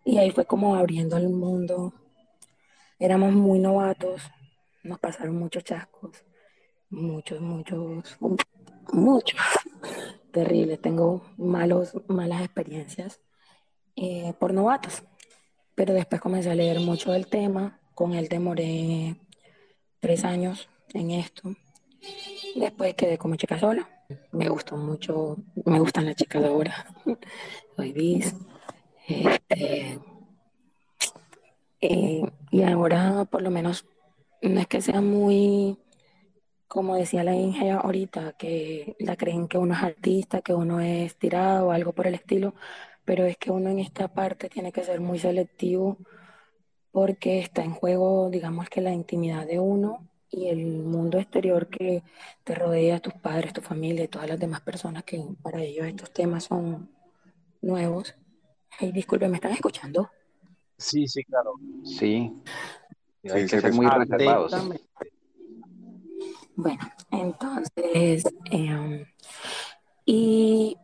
y 0.04 0.18
ahí 0.18 0.30
fue 0.30 0.44
como 0.44 0.76
abriendo 0.76 1.16
el 1.16 1.30
mundo. 1.30 1.92
Éramos 3.00 3.32
muy 3.32 3.58
novatos, 3.58 4.22
nos 4.84 5.00
pasaron 5.00 5.36
muchos 5.36 5.64
chascos, 5.64 6.24
muchos, 6.90 7.40
muchos, 7.40 8.18
muchos, 8.92 9.40
terribles. 10.38 10.80
Tengo 10.80 11.22
malos, 11.36 11.92
malas 12.06 12.42
experiencias 12.42 13.20
eh, 13.96 14.32
por 14.38 14.52
novatos, 14.52 15.02
pero 15.74 15.92
después 15.94 16.20
comencé 16.20 16.50
a 16.50 16.54
leer 16.54 16.78
mucho 16.80 17.10
del 17.12 17.26
tema 17.26 17.80
con 17.98 18.14
él 18.14 18.28
demoré 18.28 19.16
tres 19.98 20.24
años 20.24 20.68
en 20.94 21.10
esto. 21.10 21.52
Después 22.54 22.94
quedé 22.94 23.18
como 23.18 23.34
chica 23.34 23.58
sola. 23.58 23.88
Me 24.30 24.48
gustó 24.48 24.76
mucho, 24.76 25.36
me 25.64 25.80
gustan 25.80 26.06
las 26.06 26.14
chicas 26.14 26.40
de 26.40 26.48
ahora. 26.48 26.86
Soy 27.76 27.92
bis. 27.92 28.36
Este, 29.08 29.98
eh, 31.80 32.22
y 32.52 32.62
ahora, 32.62 33.24
por 33.24 33.42
lo 33.42 33.50
menos, 33.50 33.84
no 34.42 34.60
es 34.60 34.68
que 34.68 34.80
sea 34.80 35.00
muy, 35.00 35.76
como 36.68 36.96
decía 36.96 37.24
la 37.24 37.34
Inge 37.34 37.70
ahorita, 37.70 38.34
que 38.34 38.96
la 39.00 39.16
creen 39.16 39.48
que 39.48 39.58
uno 39.58 39.74
es 39.74 39.82
artista, 39.82 40.42
que 40.42 40.54
uno 40.54 40.80
es 40.80 41.16
tirado 41.16 41.68
o 41.68 41.72
algo 41.72 41.92
por 41.92 42.06
el 42.06 42.14
estilo, 42.14 42.54
pero 43.04 43.24
es 43.24 43.36
que 43.38 43.50
uno 43.50 43.70
en 43.70 43.78
esta 43.80 44.08
parte 44.08 44.48
tiene 44.50 44.72
que 44.72 44.84
ser 44.84 45.00
muy 45.00 45.18
selectivo 45.18 45.98
porque 46.92 47.40
está 47.40 47.62
en 47.62 47.72
juego, 47.74 48.30
digamos 48.30 48.68
que 48.68 48.80
la 48.80 48.92
intimidad 48.92 49.46
de 49.46 49.58
uno 49.60 50.06
y 50.30 50.48
el 50.48 50.58
mundo 50.84 51.18
exterior 51.18 51.68
que 51.68 52.02
te 52.44 52.54
rodea, 52.54 53.00
tus 53.00 53.14
padres, 53.14 53.52
tu 53.52 53.60
familia 53.62 54.04
y 54.04 54.08
todas 54.08 54.28
las 54.28 54.38
demás 54.38 54.60
personas 54.60 55.04
que 55.04 55.22
para 55.42 55.62
ellos 55.62 55.86
estos 55.86 56.12
temas 56.12 56.44
son 56.44 56.90
nuevos. 57.62 58.14
Hey, 58.78 58.92
disculpe, 58.92 59.28
¿me 59.28 59.36
están 59.36 59.52
escuchando? 59.52 60.10
Sí, 60.78 61.08
sí, 61.08 61.24
claro. 61.24 61.54
Sí. 61.84 62.32
Hay 63.24 63.42
Sí, 63.42 63.48
que 63.48 63.48
se 63.48 63.60
ser 63.60 63.72
muy 63.72 63.86
reservados. 63.86 64.54
Bueno, 66.58 66.80
entonces, 67.12 68.24
em, 68.50 69.06
y 70.04 70.76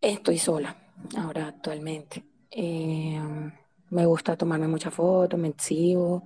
estoy 0.00 0.38
sola 0.38 0.76
ahora 1.16 1.46
actualmente. 1.46 2.24
Em, 2.50 3.52
me 3.90 4.04
gusta 4.06 4.36
tomarme 4.36 4.66
muchas 4.66 4.92
fotos, 4.92 5.38
me 5.38 5.48
exhibo, 5.48 6.24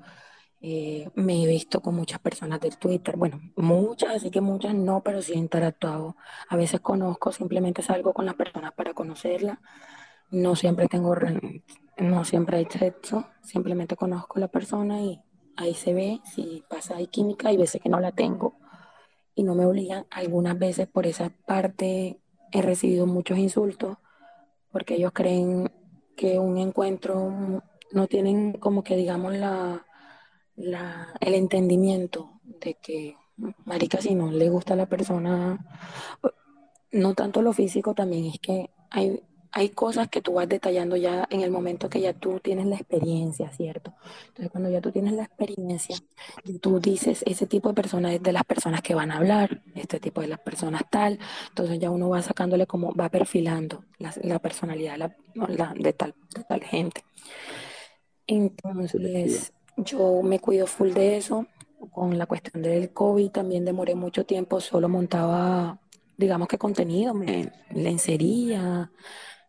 eh, 0.62 1.10
me 1.14 1.42
he 1.44 1.46
visto 1.46 1.82
con 1.82 1.94
muchas 1.94 2.20
personas 2.20 2.58
del 2.60 2.78
Twitter, 2.78 3.16
bueno, 3.18 3.38
muchas, 3.56 4.16
así 4.16 4.30
que 4.30 4.40
muchas 4.40 4.74
no, 4.74 5.02
pero 5.02 5.20
sí 5.20 5.34
he 5.34 5.36
interactuado. 5.36 6.16
A 6.48 6.56
veces 6.56 6.80
conozco, 6.80 7.32
simplemente 7.32 7.82
salgo 7.82 8.14
con 8.14 8.24
las 8.24 8.34
personas 8.34 8.72
para 8.72 8.94
conocerlas. 8.94 9.58
No 10.30 10.56
siempre 10.56 10.88
tengo, 10.88 11.14
no 11.98 12.24
siempre 12.24 12.56
hay 12.56 12.66
sexo, 12.70 13.26
simplemente 13.42 13.94
conozco 13.94 14.38
a 14.38 14.40
la 14.40 14.48
persona 14.48 15.02
y 15.02 15.20
ahí 15.56 15.74
se 15.74 15.94
ve 15.94 16.20
si 16.24 16.64
pasa 16.68 16.96
hay 16.96 17.06
química, 17.08 17.48
hay 17.48 17.56
veces 17.56 17.80
que 17.82 17.88
no 17.88 18.00
la 18.00 18.12
tengo 18.12 18.56
y 19.34 19.42
no 19.44 19.54
me 19.54 19.66
obligan. 19.66 20.06
Algunas 20.10 20.58
veces 20.58 20.88
por 20.88 21.06
esa 21.06 21.30
parte 21.46 22.20
he 22.52 22.62
recibido 22.62 23.06
muchos 23.06 23.38
insultos 23.38 23.96
porque 24.70 24.94
ellos 24.96 25.12
creen 25.14 25.70
que 26.16 26.38
un 26.38 26.58
encuentro 26.58 27.62
no 27.92 28.06
tienen 28.08 28.52
como 28.54 28.82
que 28.84 28.96
digamos 28.96 29.34
la, 29.34 29.86
la- 30.56 31.14
el 31.20 31.34
entendimiento 31.34 32.40
de 32.44 32.74
que, 32.74 33.16
marica, 33.64 34.00
si 34.00 34.14
no 34.14 34.30
le 34.32 34.48
gusta 34.50 34.74
a 34.74 34.76
la 34.76 34.86
persona, 34.86 35.58
no 36.92 37.14
tanto 37.14 37.42
lo 37.42 37.52
físico, 37.52 37.94
también 37.94 38.26
es 38.26 38.38
que 38.40 38.70
hay, 38.90 39.22
hay 39.52 39.68
cosas 39.68 40.08
que 40.08 40.22
tú 40.22 40.34
vas 40.34 40.48
detallando 40.48 40.96
ya 40.96 41.26
en 41.30 41.42
el 41.42 41.50
momento 41.50 41.90
que 41.90 42.00
ya 42.00 42.14
tú 42.14 42.40
tienes 42.40 42.66
la 42.66 42.76
experiencia, 42.76 43.50
¿cierto? 43.52 43.92
Entonces, 44.28 44.50
cuando 44.50 44.70
ya 44.70 44.80
tú 44.80 44.90
tienes 44.90 45.12
la 45.12 45.24
experiencia, 45.24 45.96
tú 46.60 46.80
dices, 46.80 47.22
ese 47.26 47.46
tipo 47.46 47.68
de 47.68 47.74
personas 47.74 48.14
es 48.14 48.22
de 48.22 48.32
las 48.32 48.44
personas 48.44 48.80
que 48.80 48.94
van 48.94 49.10
a 49.10 49.18
hablar, 49.18 49.62
este 49.74 50.00
tipo 50.00 50.22
de 50.22 50.28
las 50.28 50.40
personas 50.40 50.82
tal, 50.90 51.18
entonces 51.50 51.78
ya 51.78 51.90
uno 51.90 52.08
va 52.08 52.22
sacándole 52.22 52.66
como, 52.66 52.94
va 52.94 53.10
perfilando 53.10 53.84
la, 53.98 54.38
personalidad 54.38 55.12
de, 55.76 55.92
tal, 55.92 56.14
de 56.34 56.44
tal 56.44 56.64
gente. 56.64 57.04
Entonces, 58.26 59.52
yo 59.76 60.22
me 60.22 60.40
cuido 60.40 60.66
full 60.66 60.92
de 60.92 61.18
eso. 61.18 61.46
Con 61.90 62.16
la 62.16 62.26
cuestión 62.26 62.62
del 62.62 62.92
COVID 62.92 63.30
también 63.30 63.64
demoré 63.64 63.96
mucho 63.96 64.24
tiempo, 64.24 64.60
solo 64.60 64.88
montaba, 64.88 65.80
digamos 66.16 66.46
que 66.46 66.56
contenido, 66.56 67.12
me, 67.12 67.52
lencería, 67.70 68.90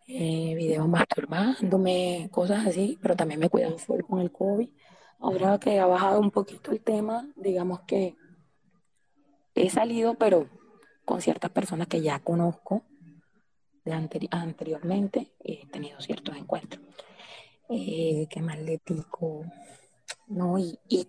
eh, 0.07 0.53
videos 0.55 0.87
masturbándome, 0.87 2.29
cosas 2.31 2.67
así, 2.67 2.97
pero 3.01 3.15
también 3.15 3.39
me 3.39 3.49
cuidaba 3.49 3.77
full 3.77 4.01
con 4.01 4.19
el 4.19 4.31
COVID. 4.31 4.69
Ahora 5.19 5.57
que 5.59 5.79
ha 5.79 5.85
bajado 5.85 6.19
un 6.19 6.31
poquito 6.31 6.71
el 6.71 6.81
tema, 6.81 7.27
digamos 7.35 7.81
que 7.81 8.15
he 9.55 9.69
salido, 9.69 10.15
pero 10.15 10.49
con 11.05 11.21
ciertas 11.21 11.51
personas 11.51 11.87
que 11.87 12.01
ya 12.01 12.19
conozco 12.19 12.83
de 13.85 13.93
anteri- 13.93 14.29
anteriormente, 14.31 15.33
he 15.43 15.67
tenido 15.67 15.99
ciertos 16.01 16.35
encuentros. 16.37 16.81
Eh, 17.69 18.27
¿qué 18.29 18.41
más 18.41 18.59
le 18.59 18.81
digo? 18.85 19.45
No, 20.27 20.57
y- 20.57 20.79
y 20.89 21.07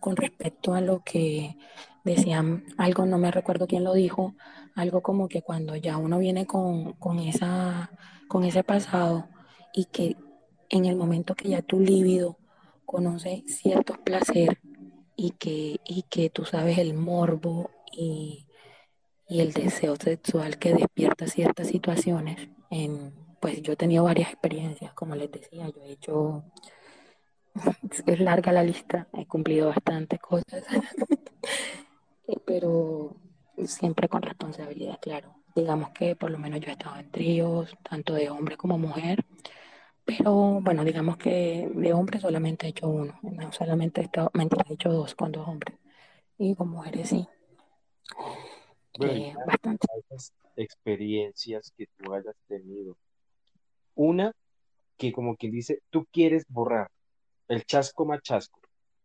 con 0.00 0.16
respecto 0.16 0.74
a 0.74 0.80
lo 0.80 1.02
que 1.04 1.56
decían, 2.04 2.64
algo, 2.76 3.06
no 3.06 3.18
me 3.18 3.30
recuerdo 3.30 3.66
quién 3.66 3.84
lo 3.84 3.94
dijo, 3.94 4.34
algo 4.74 5.00
como 5.02 5.28
que 5.28 5.42
cuando 5.42 5.76
ya 5.76 5.96
uno 5.96 6.18
viene 6.18 6.46
con, 6.46 6.92
con 6.94 7.18
esa, 7.20 7.90
con 8.28 8.44
ese 8.44 8.64
pasado 8.64 9.28
y 9.72 9.86
que 9.86 10.16
en 10.68 10.84
el 10.84 10.96
momento 10.96 11.34
que 11.34 11.50
ya 11.50 11.62
tu 11.62 11.80
líbido 11.80 12.38
conoce 12.84 13.44
ciertos 13.46 13.98
placer 13.98 14.58
y 15.16 15.32
que, 15.32 15.80
y 15.84 16.02
que 16.08 16.30
tú 16.30 16.44
sabes 16.44 16.78
el 16.78 16.94
morbo 16.94 17.70
y, 17.92 18.46
y 19.28 19.40
el 19.40 19.52
deseo 19.52 19.96
sexual 19.96 20.58
que 20.58 20.74
despierta 20.74 21.26
ciertas 21.26 21.68
situaciones, 21.68 22.48
en, 22.70 23.12
pues 23.40 23.62
yo 23.62 23.72
he 23.72 23.76
tenido 23.76 24.04
varias 24.04 24.30
experiencias, 24.30 24.92
como 24.94 25.14
les 25.14 25.30
decía, 25.30 25.68
yo 25.68 25.82
he 25.82 25.92
hecho 25.92 26.44
es 28.06 28.20
larga 28.20 28.52
la 28.52 28.62
lista, 28.62 29.08
he 29.12 29.26
cumplido 29.26 29.68
bastantes 29.68 30.20
cosas, 30.20 30.64
pero 32.46 33.16
siempre 33.64 34.08
con 34.08 34.22
responsabilidad, 34.22 34.98
claro. 35.00 35.34
Digamos 35.56 35.90
que 35.90 36.14
por 36.14 36.30
lo 36.30 36.38
menos 36.38 36.60
yo 36.60 36.68
he 36.68 36.72
estado 36.72 36.96
en 36.96 37.10
tríos, 37.10 37.74
tanto 37.82 38.14
de 38.14 38.30
hombre 38.30 38.56
como 38.56 38.78
mujer, 38.78 39.24
pero 40.04 40.60
bueno, 40.60 40.84
digamos 40.84 41.16
que 41.16 41.68
de 41.74 41.92
hombre 41.92 42.20
solamente 42.20 42.66
he 42.66 42.70
hecho 42.70 42.88
uno, 42.88 43.18
no 43.22 43.50
solamente 43.52 44.02
he 44.02 44.04
estado, 44.04 44.30
mentira, 44.34 44.64
he 44.68 44.74
hecho 44.74 44.90
dos 44.90 45.14
con 45.14 45.32
dos 45.32 45.48
hombres, 45.48 45.76
y 46.38 46.54
con 46.54 46.68
mujeres 46.68 47.08
sí, 47.08 47.26
Bueno, 48.98 49.14
eh, 49.14 49.34
bastante. 49.46 49.86
experiencias 50.56 51.72
que 51.76 51.86
tú 51.96 52.12
hayas 52.12 52.36
tenido. 52.46 52.96
Una 53.94 54.32
que 54.98 55.12
como 55.12 55.36
quien 55.36 55.52
dice, 55.52 55.80
tú 55.90 56.06
quieres 56.12 56.44
borrar 56.48 56.90
el 57.48 57.64
chasco 57.64 58.04
más 58.04 58.22
chasco. 58.22 58.60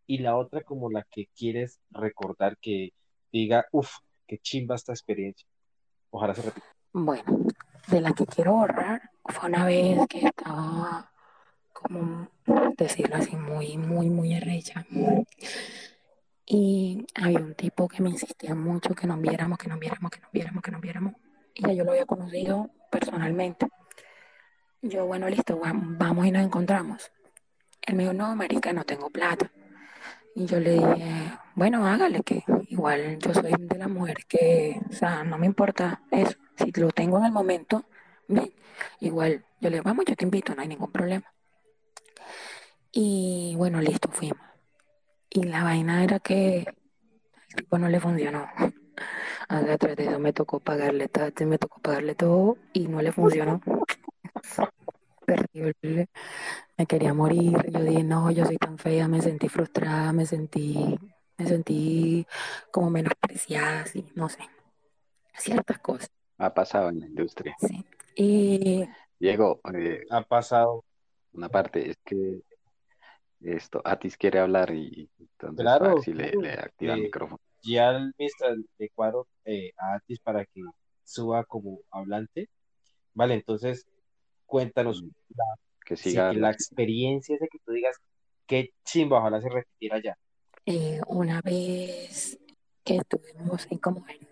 Y 0.06 0.20
la 0.20 0.36
otra 0.38 0.62
como 0.62 0.90
la 0.90 1.06
que 1.10 1.28
quieres 1.36 1.80
recordar 1.92 2.58
que 2.58 2.90
diga, 3.32 3.66
uff, 3.72 3.90
qué 4.28 4.38
chimba 4.38 4.76
esta 4.76 4.92
experiencia. 4.94 5.48
Ojalá 6.12 6.36
se 6.36 6.42
repita. 6.44 6.66
Bueno, 6.94 7.24
de 7.88 8.02
la 8.02 8.12
que 8.14 8.26
quiero 8.26 8.54
borrar 8.54 9.10
fue 9.26 9.50
una 9.50 9.66
vez 9.66 10.00
que 10.08 10.26
estaba, 10.28 11.12
como 11.74 12.28
decirlo 12.78 13.16
así, 13.16 13.36
muy, 13.36 13.78
muy, 13.78 14.10
muy 14.10 14.34
arrecha. 14.36 14.86
Y 16.46 17.06
había 17.16 17.40
un 17.40 17.56
tipo 17.56 17.88
que 17.88 18.02
me 18.02 18.10
insistía 18.10 18.54
mucho 18.56 18.94
que 18.94 19.08
nos 19.08 19.22
viéramos, 19.22 19.58
que 19.58 19.70
nos 19.70 19.80
viéramos, 19.80 20.12
que 20.12 20.20
nos 20.20 20.32
viéramos, 20.32 20.62
que 20.62 20.72
nos 20.72 20.82
viéramos. 20.82 21.14
Y 21.54 21.66
ya 21.66 21.74
yo 21.74 21.84
lo 21.86 21.92
había 21.92 22.06
conocido 22.06 22.70
personalmente. 22.90 23.68
Yo, 24.82 25.06
bueno, 25.06 25.30
listo, 25.30 25.60
va- 25.60 25.72
vamos 25.74 26.26
y 26.26 26.32
nos 26.32 26.44
encontramos. 26.44 27.12
Él 27.84 27.96
me 27.96 28.04
dijo, 28.04 28.14
no, 28.14 28.36
marica, 28.36 28.74
no 28.74 28.84
tengo 28.84 29.10
plata. 29.10 29.50
Y 30.36 30.46
yo 30.46 30.60
le 30.60 30.74
dije, 30.74 31.40
bueno, 31.56 31.86
hágale, 31.86 32.22
que 32.24 32.44
igual 32.70 33.18
yo 33.20 33.34
soy 33.34 33.54
de 33.58 33.78
la 33.78 33.88
mujer 33.88 34.26
que, 34.28 34.80
o 34.90 34.94
sea, 34.94 35.24
no 35.24 35.38
me 35.38 35.46
importa 35.46 36.02
eso. 36.10 36.38
Si 36.58 36.72
lo 36.80 36.90
tengo 36.90 37.18
en 37.18 37.26
el 37.26 37.32
momento, 37.32 37.86
ven. 38.28 38.54
Igual, 39.00 39.46
yo 39.60 39.70
le 39.70 39.78
digo, 39.78 39.84
vamos, 39.84 40.06
yo 40.06 40.16
te 40.16 40.26
invito, 40.26 40.56
no 40.56 40.62
hay 40.62 40.68
ningún 40.68 40.92
problema. 40.92 41.32
Y 42.92 43.54
bueno, 43.58 43.82
listo, 43.82 44.10
fuimos. 44.10 44.40
Y 45.30 45.44
la 45.44 45.64
vaina 45.64 46.04
era 46.04 46.20
que 46.20 46.66
al 46.68 47.56
tipo 47.56 47.78
no 47.78 47.90
le 47.90 48.00
funcionó. 48.00 48.48
Tras 49.48 49.96
de 49.98 50.04
eso 50.06 50.20
me 50.20 50.32
tocó 50.32 50.60
pagarle 50.60 51.10
me 51.46 51.58
tocó 51.58 51.82
pagarle 51.82 52.16
todo 52.16 52.58
y 52.72 52.88
no 52.88 53.02
le 53.02 53.12
funcionó. 53.12 53.62
Terrible. 55.36 56.08
Me 56.78 56.86
quería 56.86 57.14
morir. 57.14 57.54
Yo 57.72 57.80
dije, 57.84 58.04
no, 58.04 58.32
yo 58.32 58.46
soy 58.46 58.58
tan 58.58 58.78
fea, 58.78 59.08
me 59.08 59.22
sentí 59.22 59.48
frustrada, 59.48 60.12
me 60.12 60.26
sentí, 60.26 60.98
me 61.38 61.48
sentí 61.48 62.26
como 62.72 62.90
menospreciada, 62.90 63.82
así, 63.82 64.06
no 64.16 64.28
sé. 64.30 64.40
Ciertas 65.38 65.80
cosas. 65.80 66.10
Ha 66.38 66.54
pasado 66.54 66.90
en 66.90 67.00
la 67.00 67.06
industria. 67.08 67.56
Sí. 67.60 67.86
Y 68.16 68.84
Diego, 69.20 69.62
eh, 69.74 70.02
Ha 70.10 70.22
pasado. 70.24 70.84
una 71.34 71.48
parte 71.50 71.90
es 71.90 71.98
que 72.04 72.42
esto, 73.40 73.82
Atis 73.86 74.18
quiere 74.18 74.40
hablar 74.40 74.72
y 74.72 75.10
entonces 75.18 75.66
a 75.66 75.78
Claro, 75.78 75.96
ver 75.96 76.04
si 76.04 76.14
le, 76.14 76.32
claro. 76.32 76.42
le 76.42 76.52
activa 76.54 76.94
el 76.94 77.00
Eh, 77.00 77.04
micrófono. 77.04 77.40
ya 77.64 77.92
el 77.92 78.14
mister 78.18 78.58
le 78.78 78.90
cuadro 78.90 79.28
eh, 79.46 79.72
a 79.78 79.96
Atis 79.96 80.20
para 80.20 80.46
que 80.46 80.62
suba 81.06 81.44
como 81.46 81.80
hablante. 81.90 82.50
Vale, 83.14 83.36
entonces 83.36 83.86
cuéntanos 84.52 85.02
la, 85.30 85.46
Que 85.86 85.96
siga 85.96 86.34
la 86.34 86.52
experiencia 86.52 87.38
de 87.40 87.48
que 87.48 87.58
tú 87.66 87.72
digas 87.72 87.96
qué 88.46 88.72
chimba, 88.84 89.20
ojalá 89.20 89.40
se 89.42 89.50
repitiera 89.50 90.00
ya. 90.04 90.18
eh, 90.66 91.00
una 91.08 91.40
vez 91.42 92.38
que 92.84 92.98
estuvimos 92.98 93.66
ahí 93.72 93.78
como 93.80 94.06
en, 94.10 94.28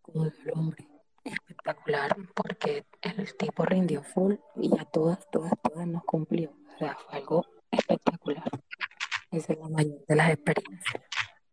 como 0.00 0.24
en 0.24 0.32
el 0.46 0.52
hombre, 0.54 0.88
espectacular, 1.24 2.16
porque 2.34 2.84
el 3.02 3.36
tipo 3.36 3.64
rindió 3.66 4.02
full 4.02 4.34
y 4.56 4.70
a 4.78 4.84
todas, 4.86 5.18
todas, 5.30 5.52
todas 5.62 5.86
nos 5.86 6.04
cumplió. 6.04 6.50
O 6.74 6.78
sea, 6.78 6.96
fue 6.96 7.18
algo 7.18 7.44
espectacular. 7.70 8.48
Esa 9.30 9.52
es 9.52 9.58
la 9.58 9.68
mayor 9.68 10.04
de 10.08 10.16
las 10.16 10.30
experiencias. 10.32 11.04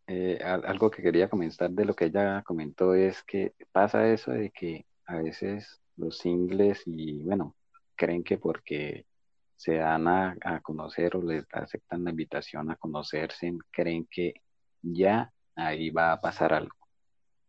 Eh, 0.07 0.39
al- 0.41 0.65
algo 0.65 0.89
que 0.89 1.01
quería 1.03 1.29
comentar 1.29 1.69
de 1.69 1.83
lo 1.85 1.93
que 1.93 2.05
ella 2.05 2.41
comentó 2.43 2.93
es 2.95 3.21
que 3.23 3.53
pasa 3.73 4.07
eso 4.11 4.31
de 4.31 4.49
que 4.51 4.85
a 5.05 5.17
veces 5.17 5.81
los 5.97 6.17
singles 6.17 6.83
y 6.85 7.21
bueno, 7.23 7.55
creen 7.97 8.23
que 8.23 8.37
porque 8.37 9.05
se 9.55 9.75
dan 9.75 10.07
a, 10.07 10.61
conocer 10.61 11.15
o 11.15 11.21
les 11.21 11.45
aceptan 11.51 12.03
la 12.03 12.11
invitación 12.11 12.71
a 12.71 12.75
conocerse, 12.75 13.51
creen 13.71 14.07
que 14.09 14.35
ya 14.81 15.33
ahí 15.55 15.89
va 15.89 16.13
a 16.13 16.21
pasar 16.21 16.53
algo. 16.53 16.77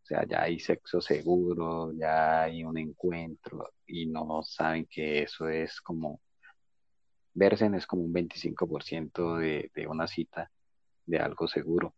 O 0.02 0.06
sea, 0.08 0.26
ya 0.26 0.42
hay 0.42 0.58
sexo 0.58 1.02
seguro, 1.02 1.92
ya 1.92 2.44
hay 2.44 2.64
un 2.64 2.78
encuentro 2.78 3.72
y 3.86 4.06
no 4.06 4.42
saben 4.42 4.86
que 4.90 5.22
eso 5.22 5.48
es 5.48 5.80
como, 5.82 6.22
verse 7.34 7.70
es 7.76 7.86
como 7.86 8.02
un 8.02 8.14
25% 8.14 9.36
de, 9.36 9.70
de 9.74 9.86
una 9.86 10.06
cita 10.06 10.50
de 11.04 11.18
algo 11.18 11.46
seguro. 11.46 11.94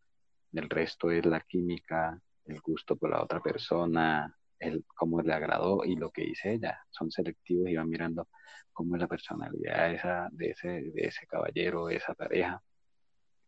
El 0.53 0.69
resto 0.69 1.13
es 1.13 1.25
la 1.25 1.41
química, 1.43 2.21
el 2.47 2.61
gusto 2.61 2.97
por 2.97 3.11
la 3.11 3.23
otra 3.23 3.41
persona, 3.41 4.37
el 4.61 4.85
cómo 4.95 5.21
le 5.23 5.33
agradó 5.33 5.85
y 5.85 5.97
lo 5.97 6.11
que 6.11 6.23
dice 6.23 6.53
ella. 6.53 6.81
Son 6.91 7.11
selectivos 7.11 7.69
y 7.69 7.77
van 7.77 7.89
mirando 7.89 8.29
cómo 8.73 8.95
es 8.95 9.01
la 9.01 9.09
personalidad 9.09 9.89
de, 9.89 9.95
esa, 9.97 10.29
de, 10.31 10.51
ese, 10.51 10.69
de 10.69 11.07
ese 11.07 11.27
caballero, 11.27 11.87
de 11.87 11.97
esa 11.97 12.15
pareja, 12.15 12.63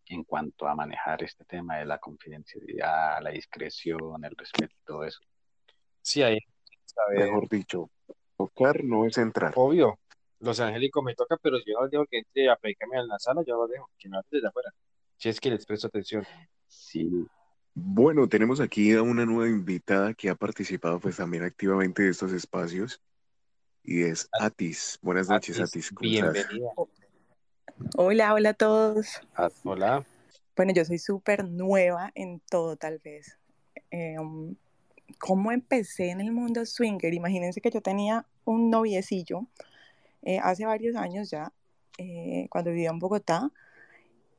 en 0.06 0.24
cuanto 0.24 0.66
a 0.66 0.74
manejar 0.74 1.22
este 1.22 1.44
tema 1.44 1.78
de 1.78 1.86
la 1.86 1.98
confidencialidad, 1.98 3.22
la 3.22 3.30
discreción, 3.30 4.24
el 4.24 4.36
respeto, 4.36 4.74
todo 4.84 5.04
eso. 5.04 5.20
Sí, 6.00 6.22
ahí 6.22 6.38
saber, 6.84 7.26
Mejor 7.26 7.48
dicho, 7.48 7.90
tocar 8.36 8.82
no 8.82 9.06
es 9.06 9.16
entrar. 9.18 9.52
obvio, 9.54 9.98
los 10.40 10.58
angélicos 10.60 11.04
me 11.04 11.14
toca, 11.14 11.36
pero 11.40 11.58
yo 11.58 11.80
no 11.80 11.88
dejo 11.88 12.04
que 12.06 12.18
entre 12.18 12.50
a 12.50 12.56
predicarme 12.56 12.98
en 12.98 13.08
la 13.08 13.18
sala, 13.18 13.42
yo 13.46 13.56
lo 13.56 13.68
dejo, 13.68 13.88
que 13.98 14.08
hable 14.08 14.26
desde 14.30 14.48
afuera. 14.48 14.70
Si 15.16 15.28
es 15.28 15.40
que 15.40 15.50
les 15.50 15.64
presto 15.64 15.86
atención. 15.86 16.26
Sí, 16.66 17.08
Bueno, 17.74 18.28
tenemos 18.28 18.60
aquí 18.60 18.92
a 18.92 19.02
una 19.02 19.24
nueva 19.24 19.48
invitada 19.48 20.12
que 20.12 20.28
ha 20.28 20.34
participado 20.34 21.00
pues 21.00 21.16
también 21.16 21.42
activamente 21.42 22.02
de 22.02 22.10
estos 22.10 22.32
espacios 22.32 23.00
y 23.82 24.02
es 24.02 24.28
Atis. 24.32 24.98
Buenas 25.02 25.28
noches, 25.28 25.58
Atis, 25.58 25.68
Atis. 25.70 25.92
¿Cómo 25.92 26.10
estás? 26.10 26.32
bienvenida. 26.32 26.70
Hola, 27.96 28.34
hola 28.34 28.50
a 28.50 28.54
todos. 28.54 29.20
ah, 29.34 29.48
Hola. 29.64 30.04
Bueno, 30.54 30.72
yo 30.74 30.84
soy 30.84 30.98
súper 30.98 31.44
nueva 31.48 32.12
en 32.14 32.40
todo, 32.40 32.76
tal 32.76 32.98
vez. 32.98 33.38
Eh, 33.90 34.18
um, 34.18 34.54
¿cómo 35.18 35.50
empecé 35.50 36.10
en 36.10 36.20
el 36.20 36.30
mundo 36.30 36.66
swinger? 36.66 37.14
Imagínense 37.14 37.60
que 37.60 37.70
yo 37.70 37.80
tenía 37.80 38.26
un 38.44 38.70
noviecillo 38.70 39.46
eh, 40.22 40.38
hace 40.42 40.66
varios 40.66 40.94
años 40.96 41.30
ya, 41.30 41.52
eh, 41.96 42.48
cuando 42.50 42.70
vivía 42.70 42.90
en 42.90 42.98
Bogotá, 42.98 43.50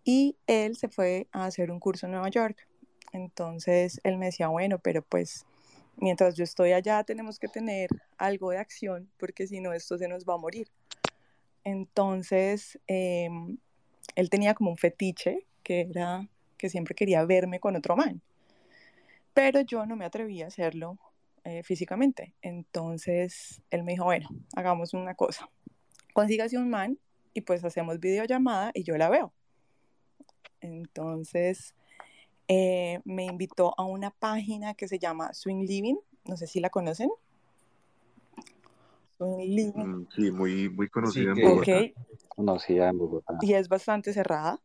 y 0.04 0.38
él 0.46 0.76
se 0.76 0.88
fue 0.88 1.28
a 1.32 1.46
hacer 1.46 1.72
un 1.72 1.80
curso 1.80 2.06
en 2.06 2.12
Nueva 2.12 2.30
York. 2.30 2.68
Entonces 3.14 4.02
él 4.04 4.18
me 4.18 4.26
decía, 4.26 4.48
bueno, 4.50 4.80
pero 4.80 5.02
pues 5.04 5.46
mientras 5.98 6.36
yo 6.36 6.44
estoy 6.44 6.74
allá 6.74 7.04
tenemos 7.04 7.40
que 7.40 7.48
tener 7.48 7.90
algo 8.18 8.52
de 8.52 8.58
acción, 8.58 9.10
porque 9.18 9.48
si 9.48 9.62
no 9.62 9.72
esto 9.72 9.98
se 9.98 10.08
nos 10.08 10.26
va 10.26 10.34
a 10.34 10.38
morir. 10.38 10.68
Entonces, 11.64 12.80
em, 12.88 13.58
él 14.16 14.30
tenía 14.30 14.54
como 14.54 14.72
un 14.72 14.78
fetiche 14.78 15.46
que 15.64 15.82
era 15.82 16.28
que 16.58 16.70
siempre 16.70 16.96
quería 16.96 17.24
verme 17.26 17.60
con 17.60 17.76
otro 17.76 17.96
man, 17.96 18.22
pero 19.34 19.62
yo 19.62 19.86
no 19.86 19.96
me 19.96 20.06
atrevía 20.06 20.46
a 20.46 20.48
hacerlo 20.48 20.98
eh, 21.44 21.64
físicamente. 21.64 22.34
Entonces, 22.42 23.62
él 23.70 23.84
me 23.84 23.94
dijo, 23.94 24.06
bueno, 24.06 24.30
hagamos 24.56 24.94
una 24.94 25.16
cosa, 25.16 25.50
consígase 26.14 26.58
un 26.58 26.70
man 26.70 26.98
y 27.34 27.42
pues 27.42 27.64
hacemos 27.64 28.00
videollamada 28.00 28.72
y 28.74 28.84
yo 28.84 28.98
la 28.98 29.10
veo. 29.10 29.34
Entonces, 30.62 31.76
eh, 32.48 33.02
me 33.06 33.26
invitó 33.26 33.74
a 33.78 33.84
una 33.84 34.12
página 34.12 34.74
que 34.74 34.88
se 34.88 35.00
llama 35.00 35.34
Swing 35.34 35.66
Living, 35.66 35.96
no 36.26 36.38
sé 36.38 36.48
si 36.48 36.60
la 36.60 36.70
conocen. 36.70 37.10
Swing 39.18 39.56
Living. 39.56 39.86
Mm, 39.86 40.08
Sí, 40.16 40.32
muy, 40.32 40.70
muy 40.70 40.90
conocida 40.90 41.34
Sí, 41.34 41.42
en 41.42 41.48
Bogotá. 41.50 41.82
Conocida 42.28 42.90
en 42.90 42.98
Bogotá. 42.98 43.38
y 43.42 43.54
es 43.54 43.70
bastante 43.70 44.14
cerrada. 44.14 44.60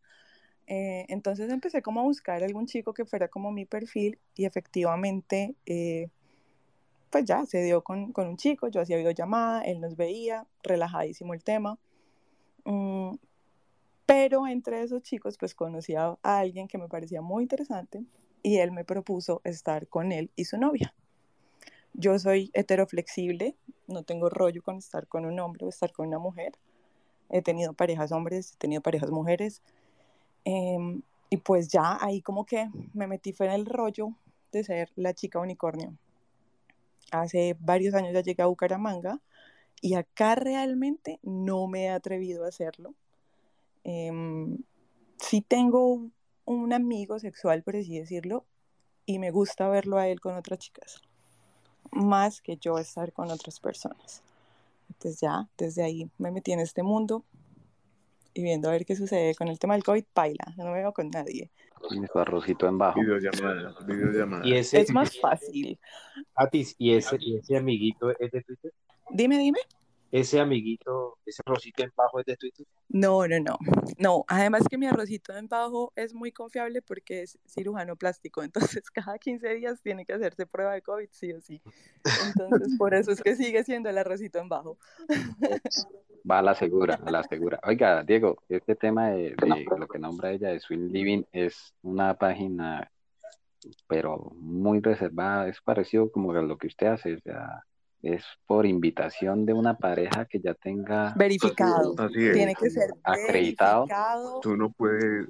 Eh, 0.67 1.07
entonces 1.09 1.51
empecé 1.51 1.81
como 1.81 2.01
a 2.01 2.03
buscar 2.03 2.43
algún 2.45 2.67
chico 2.67 2.93
que 2.93 3.07
fuera 3.07 3.29
como 3.29 3.51
mi 3.51 3.65
perfil 3.65 4.19
y 4.35 4.45
efectivamente, 4.45 5.55
eh, 5.65 6.11
pues 7.11 7.25
ya 7.25 7.47
se 7.47 7.63
dio 7.63 7.83
con, 7.83 8.13
con 8.13 8.29
un 8.29 8.37
chico, 8.37 8.69
yo 8.69 8.83
hacía 8.83 8.99
videollamada, 8.99 9.63
él 9.63 9.81
nos 9.81 9.97
veía, 9.97 10.47
relajadísimo 10.63 11.33
el 11.33 11.43
tema. 11.43 11.79
Mm, 12.65 13.15
pero 14.09 14.47
entre 14.47 14.83
esos 14.83 15.03
chicos 15.03 15.37
pues 15.37 15.55
conocí 15.55 15.95
a, 15.95 16.17
alguien 16.23 16.67
que 16.67 16.79
me 16.79 16.89
parecía 16.89 17.21
muy 17.21 17.43
interesante 17.43 18.07
y 18.43 18.57
él 18.57 18.73
me 18.73 18.83
propuso 18.83 19.43
estar 19.45 19.87
con 19.87 20.13
él 20.13 20.31
y 20.35 20.47
su 20.47 20.57
novia. 20.57 20.95
Yo 21.93 22.19
soy 22.19 22.51
heteroflexible, 22.55 23.55
no 23.87 24.05
tengo 24.05 24.31
rollo 24.31 24.63
con 24.63 24.79
estar 24.79 25.07
con 25.09 25.27
un 25.27 25.39
hombre 25.41 25.67
o 25.67 25.69
estar 25.69 25.93
con 25.93 26.07
una 26.07 26.19
mujer. 26.19 26.53
He 27.29 27.43
tenido 27.43 27.75
parejas 27.75 28.11
hombres, 28.11 28.55
he 28.55 28.57
tenido 28.57 28.81
parejas 28.81 29.11
mujeres. 29.11 29.61
Em, 30.45 31.03
y 31.29 31.37
pues 31.37 31.69
ya 31.69 31.99
ahí 32.01 32.23
como 32.23 32.47
que 32.47 32.71
me 32.95 33.07
metí 33.07 33.35
fue 33.35 33.45
en 33.49 33.53
el 33.53 33.67
rollo 33.67 34.15
de 34.53 34.65
ser 34.65 34.91
la 34.97 35.13
chica 35.13 35.39
unicornio. 35.39 35.93
Hace 37.11 37.59
varios 37.61 37.93
años 37.93 38.15
ya 38.15 38.23
llegué 38.23 38.43
a 38.43 38.47
Bucaramanga 38.47 39.21
y 39.83 39.97
acá 39.97 40.35
realmente 40.35 41.21
no 41.23 41.67
me 41.67 41.85
he 41.85 41.91
atrevido 41.91 42.47
a 42.47 42.49
hacerlo. 42.49 42.95
Em, 43.85 44.59
sí 45.19 45.41
tengo 45.41 46.11
un 46.45 46.73
amigo 46.73 47.19
sexual, 47.19 47.63
por 47.63 47.77
así 47.77 47.99
decirlo, 47.99 48.45
y 49.07 49.19
me 49.19 49.31
gusta 49.31 49.69
verlo 49.69 49.99
a 49.99 50.09
él 50.09 50.21
con 50.21 50.37
otras 50.37 50.59
chicas, 50.59 51.03
más 51.91 52.41
que 52.41 52.57
yo 52.57 52.79
estar 52.79 53.13
con 53.13 53.31
otras 53.31 53.61
personas. 53.61 54.23
Pues 55.01 55.21
ya, 55.21 55.49
desde 55.57 55.83
ahí 55.83 56.11
me 56.19 56.31
metí 56.31 56.53
en 56.53 56.61
este 56.61 56.83
mundo 56.83 57.25
y 58.35 58.43
viendo 58.43 58.69
a 58.69 58.73
ver 58.73 58.87
qué 58.87 58.97
sucede. 58.97 59.35
Con 59.35 59.49
el 59.49 59.59
tema 59.59 59.75
del 59.75 59.85
COVID, 59.85 60.05
paila, 60.13 60.55
no 60.57 60.67
me 60.67 60.75
veo 60.75 60.93
con 60.93 61.11
nadie. 61.11 61.51
Y 61.91 62.07
su 62.07 62.19
arrocito 62.19 62.67
en 62.67 62.79
bajo. 62.79 63.01
Videollamada, 63.01 63.75
videollamada. 63.87 64.47
Y 64.47 64.55
ese, 64.55 64.81
Es 64.81 64.91
más 64.91 65.19
fácil. 65.19 65.79
Atis, 66.35 66.75
¿y 66.79 66.95
ese, 66.95 67.17
y 67.21 67.37
ese 67.37 67.57
amiguito 67.57 68.11
es 68.19 68.31
de 68.31 68.43
Twitter? 68.43 68.73
Dime, 69.11 69.39
dime. 69.39 69.59
Ese 70.11 70.41
amiguito, 70.41 71.19
ese 71.27 71.43
rosito 71.45 71.83
en 71.83 71.93
bajo 71.95 72.21
es 72.21 72.27
de 72.27 72.37
Twitter. 72.37 72.67
No, 72.89 73.29
no, 73.29 73.39
no. 73.41 73.59
No, 73.99 74.25
además 74.27 74.63
que 74.69 74.79
mi 74.79 74.87
arrocito 74.87 75.37
en 75.37 75.49
bajo 75.49 75.93
es 75.97 76.15
muy 76.15 76.33
confiable 76.33 76.81
porque 76.81 77.23
es 77.23 77.39
cirujano 77.47 77.97
plástico, 77.97 78.43
entonces 78.83 78.91
cada 78.91 79.19
15 79.19 79.55
días 79.55 79.83
tiene 79.83 80.07
que 80.07 80.15
hacerse 80.15 80.47
prueba 80.47 80.73
de 80.73 80.83
COVID, 80.83 81.09
sí 81.11 81.33
o 81.33 81.41
sí. 81.41 81.61
Entonces, 82.27 82.77
por 82.79 82.95
eso 82.95 83.13
es 83.13 83.23
que 83.23 83.37
sigue 83.37 83.63
siendo 83.65 83.91
el 83.91 83.99
arrocito 83.99 84.39
en 84.39 84.49
bajo. 84.49 84.79
Va 86.29 86.39
a 86.39 86.43
la 86.43 86.55
segura, 86.55 86.99
a 87.05 87.11
la 87.11 87.23
segura. 87.25 87.61
Oiga, 87.65 88.03
Diego, 88.03 88.43
este 88.49 88.77
tema 88.77 89.11
de, 89.11 89.35
de 89.37 89.79
lo 89.79 89.89
que 89.89 89.99
nombra 89.99 90.33
ella 90.33 90.49
de 90.49 90.61
Swing 90.61 90.91
Living 90.91 91.23
es 91.33 91.75
una 91.83 92.15
página, 92.15 92.91
pero 93.87 94.33
muy 94.37 94.81
reservada, 94.81 95.49
es 95.49 95.61
parecido 95.61 96.11
como 96.11 96.33
a 96.33 96.43
lo 96.43 96.57
que 96.57 96.67
usted 96.67 96.87
hace, 96.89 97.15
o 97.15 97.21
sea, 97.21 97.65
es 98.03 98.25
por 98.47 98.65
invitación 98.67 99.45
de 99.45 99.53
una 99.53 99.77
pareja 99.77 100.25
que 100.27 100.41
ya 100.41 100.55
tenga 100.55 101.15
Verificado. 101.17 101.95
Así 101.99 102.27
es. 102.27 102.33
Tiene 102.35 102.55
que 102.55 102.71
ser 102.71 102.91
Acreditado. 103.03 103.87
verificado. 103.87 104.41
Tú 104.41 104.57
no 104.57 104.71
puedes, 104.71 105.27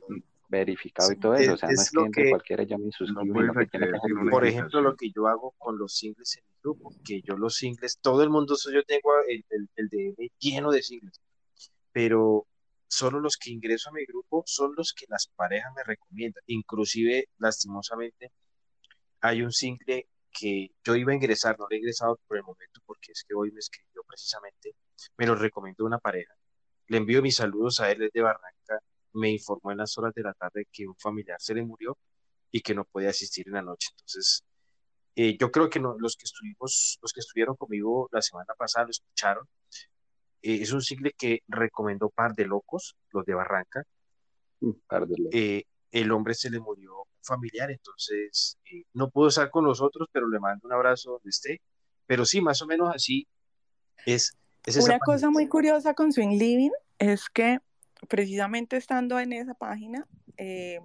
verificado 0.51 1.12
y 1.12 1.16
todo 1.16 1.35
eso, 1.35 1.55
o 1.55 1.57
sea, 1.59 1.69
no 1.69 1.75
Es 1.75 1.89
es 1.89 1.95
lo 1.95 2.01
que 2.03 2.07
entre 2.07 2.25
que- 2.25 2.31
cualquiera 2.31 2.62
yo 2.64 2.79
me 2.79 2.91
suscribo 2.91 3.35
que 3.55 3.69
que 3.69 4.12
una 4.14 4.31
Por 4.31 4.47
es- 4.47 4.55
ejemplo, 4.55 4.81
lo 4.81 4.97
que 4.97 5.11
yo 5.14 5.27
hago 5.29 5.55
con 5.59 5.79
los 5.79 5.95
singles 5.95 6.37
en 6.39 6.45
mi 6.47 6.55
grupo, 6.62 6.91
que 7.05 7.21
yo 7.23 7.37
los 7.37 7.55
singles, 7.57 7.99
todo 8.01 8.23
el 8.23 8.31
mundo, 8.31 8.55
yo 8.73 8.83
tengo 8.85 9.11
el, 9.29 9.45
el, 9.51 9.69
el 9.77 9.89
DM 9.89 10.29
lleno 10.39 10.71
de 10.71 10.83
singles, 10.83 11.21
pero 11.93 12.47
solo 12.87 13.21
los 13.21 13.37
que 13.37 13.51
ingreso 13.51 13.91
a 13.91 13.93
mi 13.93 14.05
grupo 14.07 14.43
son 14.47 14.73
los 14.75 14.95
que 14.95 15.05
las 15.09 15.29
parejas 15.37 15.71
me 15.77 15.85
recomiendan. 15.85 16.43
Inclusive, 16.47 17.27
lastimosamente, 17.37 18.33
hay 19.21 19.43
un 19.43 19.53
single 19.53 20.07
que 20.33 20.70
yo 20.85 20.97
iba 20.97 21.12
a 21.12 21.14
ingresar, 21.14 21.59
no 21.59 21.66
lo 21.68 21.74
he 21.74 21.79
ingresado 21.79 22.18
por 22.26 22.37
el 22.37 22.43
momento 22.43 22.81
porque 22.87 23.12
es 23.12 23.24
que 23.26 23.35
hoy 23.35 23.51
me 23.53 23.59
escribió 23.61 24.03
precisamente, 24.07 24.74
me 25.16 25.26
lo 25.26 25.35
recomendó 25.35 25.85
una 25.85 25.99
pareja. 25.99 26.35
Le 26.87 26.97
envío 26.99 27.20
mis 27.22 27.37
saludos 27.37 27.81
a 27.81 27.91
él 27.91 27.99
desde 27.99 28.20
Barranca, 28.22 28.79
me 29.14 29.31
informó 29.31 29.72
en 29.72 29.79
las 29.79 29.97
horas 29.99 30.14
de 30.14 30.22
la 30.22 30.33
tarde 30.35 30.66
que 30.70 30.87
un 30.87 30.97
familiar 30.97 31.39
se 31.41 31.55
le 31.55 31.62
murió 31.62 31.97
y 32.51 32.61
que 32.61 32.74
no 32.74 32.85
podía 32.85 33.11
asistir 33.11 33.47
en 33.49 33.55
la 33.55 33.62
noche. 33.62 33.89
Entonces, 33.93 34.43
eh, 35.16 35.37
yo 35.39 35.51
creo 35.51 35.68
que 35.68 35.81
no- 35.81 35.97
los 35.99 36.16
que 36.16 36.24
estuvimos, 36.24 36.99
los 37.03 37.12
que 37.12 37.20
estuvieron 37.20 37.57
conmigo 37.57 38.09
la 38.12 38.22
semana 38.22 38.55
pasada 38.57 38.85
lo 38.87 38.91
escucharon. 38.91 39.47
Eh, 40.41 40.62
es 40.62 40.72
un 40.72 40.81
single 40.83 41.12
que 41.18 41.43
recomendó 41.49 42.11
Par 42.11 42.35
de 42.35 42.47
Locos, 42.47 42.97
los 43.11 43.24
de 43.26 43.35
Barranca. 43.35 43.83
Par 44.87 45.07
de 45.07 45.16
locos. 45.18 45.35
Eh, 45.35 45.64
el 45.91 46.12
hombre 46.12 46.35
se 46.35 46.49
le 46.51 46.61
murió 46.61 47.07
familiar, 47.29 47.70
entonces 47.70 48.59
eh, 48.72 48.85
no 48.95 49.11
pudo 49.11 49.29
estar 49.29 49.51
con 49.51 49.64
nosotros, 49.64 50.09
pero 50.12 50.29
le 50.29 50.41
mando 50.41 50.66
un 50.66 50.72
abrazo 50.74 51.12
donde 51.12 51.31
esté. 51.31 51.62
Pero 52.07 52.24
sí, 52.24 52.41
más 52.41 52.62
o 52.62 52.66
menos 52.66 52.91
así 52.95 53.29
es, 54.07 54.37
es 54.66 54.76
esa 54.79 54.85
Una 54.85 54.99
página. 54.99 55.05
cosa 55.05 55.31
muy 55.31 55.49
curiosa 55.49 55.95
con 55.95 56.12
Swing 56.12 56.39
Living 56.39 56.72
es 56.99 57.29
que 57.31 57.61
precisamente 58.09 58.76
estando 58.76 59.20
en 59.20 59.33
esa 59.35 59.55
página, 59.55 60.07
eh, 60.39 60.81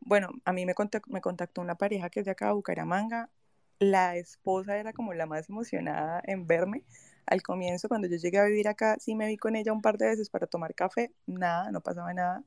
bueno, 0.00 0.30
a 0.44 0.52
mí 0.52 0.66
me 0.66 0.74
contactó, 0.74 1.10
me 1.12 1.20
contactó 1.20 1.60
una 1.60 1.76
pareja 1.76 2.10
que 2.10 2.20
es 2.20 2.26
de 2.26 2.32
acá 2.32 2.48
de 2.48 2.54
Bucaramanga. 2.54 3.30
La 3.78 4.16
esposa 4.16 4.76
era 4.78 4.92
como 4.92 5.14
la 5.14 5.26
más 5.26 5.48
emocionada 5.48 6.22
en 6.26 6.46
verme. 6.46 6.84
Al 7.26 7.42
comienzo, 7.42 7.88
cuando 7.88 8.08
yo 8.08 8.16
llegué 8.16 8.38
a 8.38 8.44
vivir 8.46 8.68
acá, 8.68 8.96
sí 9.00 9.14
me 9.14 9.26
vi 9.28 9.36
con 9.36 9.56
ella 9.56 9.72
un 9.72 9.82
par 9.82 9.98
de 9.98 10.06
veces 10.06 10.30
para 10.30 10.46
tomar 10.46 10.74
café. 10.74 11.12
Nada, 11.26 11.70
no 11.72 11.80
pasaba 11.80 12.14
nada. 12.14 12.44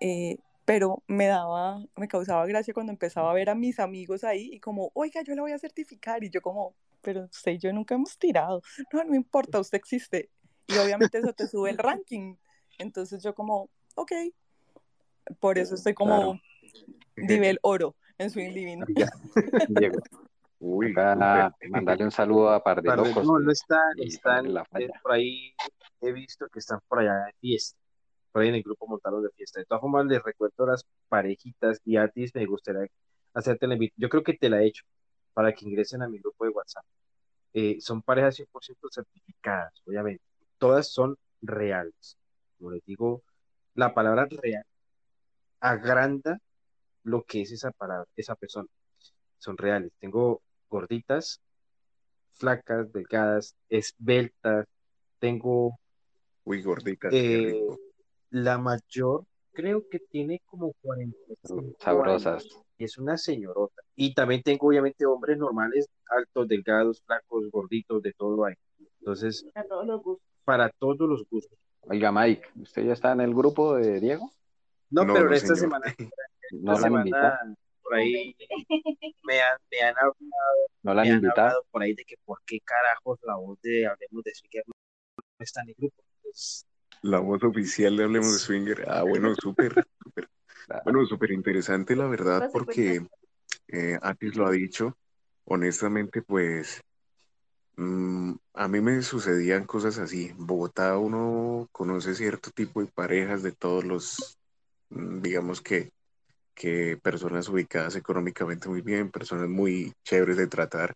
Eh, 0.00 0.38
pero 0.64 1.02
me 1.06 1.26
daba, 1.26 1.84
me 1.96 2.08
causaba 2.08 2.46
gracia 2.46 2.72
cuando 2.72 2.92
empezaba 2.92 3.30
a 3.30 3.34
ver 3.34 3.50
a 3.50 3.54
mis 3.54 3.78
amigos 3.78 4.24
ahí 4.24 4.50
y 4.52 4.60
como, 4.60 4.90
oiga, 4.94 5.22
yo 5.22 5.34
la 5.34 5.42
voy 5.42 5.52
a 5.52 5.58
certificar. 5.58 6.24
Y 6.24 6.30
yo 6.30 6.40
como, 6.40 6.74
pero 7.02 7.24
usted 7.24 7.52
y 7.52 7.58
yo 7.58 7.72
nunca 7.72 7.94
hemos 7.94 8.18
tirado. 8.18 8.62
No, 8.92 9.04
no 9.04 9.14
importa, 9.14 9.60
usted 9.60 9.76
existe. 9.76 10.30
Y 10.66 10.76
obviamente 10.78 11.18
eso 11.18 11.32
te 11.32 11.46
sube 11.46 11.70
el 11.70 11.78
ranking. 11.78 12.36
Entonces 12.78 13.22
yo 13.22 13.34
como, 13.34 13.68
ok. 13.94 14.12
Por 15.40 15.58
eso 15.58 15.74
estoy 15.74 15.94
como 15.94 16.40
nivel 17.16 17.58
oro 17.62 17.96
en 18.18 18.30
Swing 18.30 18.52
Living. 18.52 18.82
Diego, 19.68 19.98
Uy, 20.60 20.88
súper. 20.88 21.52
mandarle 21.68 22.04
un 22.04 22.10
saludo 22.10 22.50
a 22.50 22.62
Par 22.62 22.80
de 22.80 22.96
Locos. 22.96 23.26
no, 23.26 23.38
no 23.38 23.52
están, 23.52 23.98
están 23.98 24.54
la 24.54 24.66
eh, 24.78 24.88
por 25.02 25.12
ahí, 25.12 25.54
he 26.00 26.12
visto 26.12 26.48
que 26.48 26.58
están 26.58 26.80
por 26.88 27.00
allá 27.00 27.26
de 27.26 27.32
fiesta, 27.40 27.78
por 28.34 28.42
ahí 28.42 28.48
en 28.48 28.56
el 28.56 28.64
grupo 28.64 28.88
montados 28.88 29.22
de 29.22 29.30
fiesta. 29.30 29.60
De 29.60 29.66
todas 29.66 29.80
formas, 29.80 30.06
les 30.06 30.20
recuerdo 30.20 30.64
a 30.64 30.72
las 30.72 30.84
parejitas 31.08 31.80
y 31.84 31.96
a 31.96 32.08
ti 32.08 32.26
me 32.34 32.46
gustaría 32.46 32.88
hacerte 33.32 33.68
la 33.68 33.74
invitación. 33.74 34.02
Yo 34.02 34.08
creo 34.08 34.24
que 34.24 34.34
te 34.34 34.50
la 34.50 34.60
he 34.60 34.66
hecho 34.66 34.82
para 35.34 35.52
que 35.52 35.64
ingresen 35.64 36.02
a 36.02 36.08
mi 36.08 36.18
grupo 36.18 36.44
de 36.44 36.50
WhatsApp. 36.50 36.84
Eh, 37.52 37.76
son 37.80 38.02
parejas 38.02 38.34
100% 38.34 38.88
certificadas, 38.90 39.72
obviamente. 39.86 40.24
Todas 40.58 40.88
son 40.88 41.16
reales. 41.42 42.18
Como 42.58 42.72
les 42.72 42.84
digo, 42.84 43.22
la 43.76 43.94
palabra 43.94 44.26
real 44.28 44.64
agranda 45.60 46.40
lo 47.04 47.22
que 47.22 47.42
es 47.42 47.52
esa 47.52 47.70
palabra, 47.70 48.08
esa 48.16 48.34
persona. 48.34 48.68
Son 49.38 49.56
reales. 49.56 49.92
Tengo 50.00 50.42
gorditas, 50.68 51.40
flacas, 52.32 52.92
delgadas, 52.92 53.54
esbeltas. 53.68 54.66
Tengo 55.20 55.78
Uy, 56.42 56.62
gordita, 56.62 57.10
qué 57.10 57.16
eh, 57.16 57.46
rico. 57.52 57.78
La 58.34 58.58
mayor, 58.58 59.24
creo 59.52 59.88
que 59.88 60.00
tiene 60.00 60.40
como 60.46 60.72
45 60.82 61.76
Sabrosas. 61.78 62.42
años, 62.42 62.62
y 62.76 62.84
es 62.84 62.98
una 62.98 63.16
señorota. 63.16 63.82
Y 63.94 64.12
también 64.14 64.42
tengo 64.42 64.66
obviamente 64.66 65.06
hombres 65.06 65.38
normales, 65.38 65.86
altos, 66.08 66.48
delgados, 66.48 67.00
flacos, 67.06 67.48
gorditos, 67.50 68.02
de 68.02 68.12
todo 68.12 68.44
hay. 68.44 68.54
Entonces, 68.98 69.46
A 69.54 69.62
todos 69.64 69.86
los 69.86 70.02
gustos. 70.02 70.26
para 70.44 70.68
todos 70.70 71.08
los 71.08 71.24
gustos. 71.28 71.56
Oiga, 71.82 72.10
Mike, 72.10 72.42
¿usted 72.60 72.84
ya 72.86 72.92
está 72.94 73.12
en 73.12 73.20
el 73.20 73.34
grupo 73.34 73.76
de 73.76 74.00
Diego? 74.00 74.30
No, 74.90 75.04
No, 75.04 75.14
pero 75.14 75.28
no, 75.28 75.34
esta 75.34 75.48
señor. 75.54 75.58
semana, 75.60 75.94
¿No 76.50 76.72
esta 76.74 76.88
lo 76.88 76.96
han 76.96 77.00
invitado? 77.06 77.36
semana 77.38 77.56
por 77.82 77.94
ahí 77.94 78.36
me 79.22 79.40
han, 79.42 79.58
me 79.70 79.80
han 79.82 79.94
hablado, 79.96 80.14
¿No 80.82 80.94
lo 80.94 81.00
han 81.00 81.06
me 81.06 81.12
han 81.12 81.16
invitado? 81.18 81.46
hablado 81.46 81.64
por 81.70 81.82
ahí 81.82 81.94
de 81.94 82.04
que 82.04 82.16
por 82.24 82.38
qué 82.46 82.58
carajos 82.60 83.18
la 83.22 83.36
voz 83.36 83.60
de 83.62 83.86
Hablemos 83.86 84.24
de 84.24 84.34
Swinger 84.34 84.64
no 84.66 84.74
está 85.38 85.60
en 85.62 85.68
el 85.68 85.74
grupo. 85.76 86.02
Pues, 86.22 86.66
La 87.04 87.18
voz 87.18 87.44
oficial 87.44 87.98
de 87.98 88.04
Hablemos 88.04 88.32
de 88.32 88.38
Swinger. 88.38 88.88
Ah, 88.88 89.02
bueno, 89.02 89.34
súper, 89.34 89.74
súper. 90.02 90.26
Bueno, 90.84 91.04
súper 91.04 91.32
interesante, 91.32 91.94
la 91.94 92.06
verdad, 92.06 92.48
porque 92.50 93.06
eh, 93.68 93.98
Atis 94.00 94.34
lo 94.36 94.46
ha 94.46 94.50
dicho. 94.50 94.96
Honestamente, 95.44 96.22
pues 96.22 96.80
mm, 97.76 98.32
a 98.54 98.68
mí 98.68 98.80
me 98.80 99.02
sucedían 99.02 99.66
cosas 99.66 99.98
así. 99.98 100.28
En 100.28 100.46
Bogotá 100.46 100.96
uno 100.96 101.68
conoce 101.72 102.14
cierto 102.14 102.50
tipo 102.50 102.80
de 102.80 102.86
parejas 102.86 103.42
de 103.42 103.52
todos 103.52 103.84
los, 103.84 104.38
mm, 104.88 105.20
digamos 105.20 105.60
que, 105.60 105.90
que 106.54 106.96
personas 106.96 107.50
ubicadas 107.50 107.96
económicamente 107.96 108.70
muy 108.70 108.80
bien, 108.80 109.10
personas 109.10 109.50
muy 109.50 109.92
chéveres 110.04 110.38
de 110.38 110.46
tratar. 110.46 110.94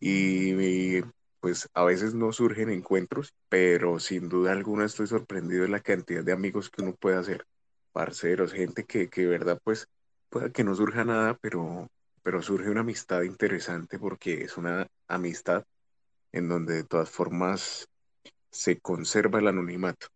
Y, 0.00 1.02
pues 1.44 1.68
a 1.74 1.84
veces 1.84 2.14
no 2.14 2.32
surgen 2.32 2.70
encuentros, 2.70 3.34
pero 3.50 3.98
sin 3.98 4.30
duda 4.30 4.52
alguna 4.52 4.86
estoy 4.86 5.06
sorprendido 5.06 5.64
de 5.64 5.68
la 5.68 5.80
cantidad 5.80 6.24
de 6.24 6.32
amigos 6.32 6.70
que 6.70 6.80
uno 6.80 6.94
puede 6.94 7.18
hacer, 7.18 7.44
parceros, 7.92 8.54
gente 8.54 8.84
que, 8.84 9.10
que 9.10 9.20
de 9.20 9.26
verdad 9.26 9.60
pues 9.62 9.86
pueda 10.30 10.48
que 10.48 10.64
no 10.64 10.74
surja 10.74 11.04
nada, 11.04 11.36
pero, 11.42 11.86
pero 12.22 12.40
surge 12.40 12.70
una 12.70 12.80
amistad 12.80 13.24
interesante 13.24 13.98
porque 13.98 14.40
es 14.44 14.56
una 14.56 14.86
amistad 15.06 15.64
en 16.32 16.48
donde 16.48 16.76
de 16.76 16.84
todas 16.84 17.10
formas 17.10 17.90
se 18.50 18.80
conserva 18.80 19.38
el 19.38 19.48
anonimato. 19.48 20.06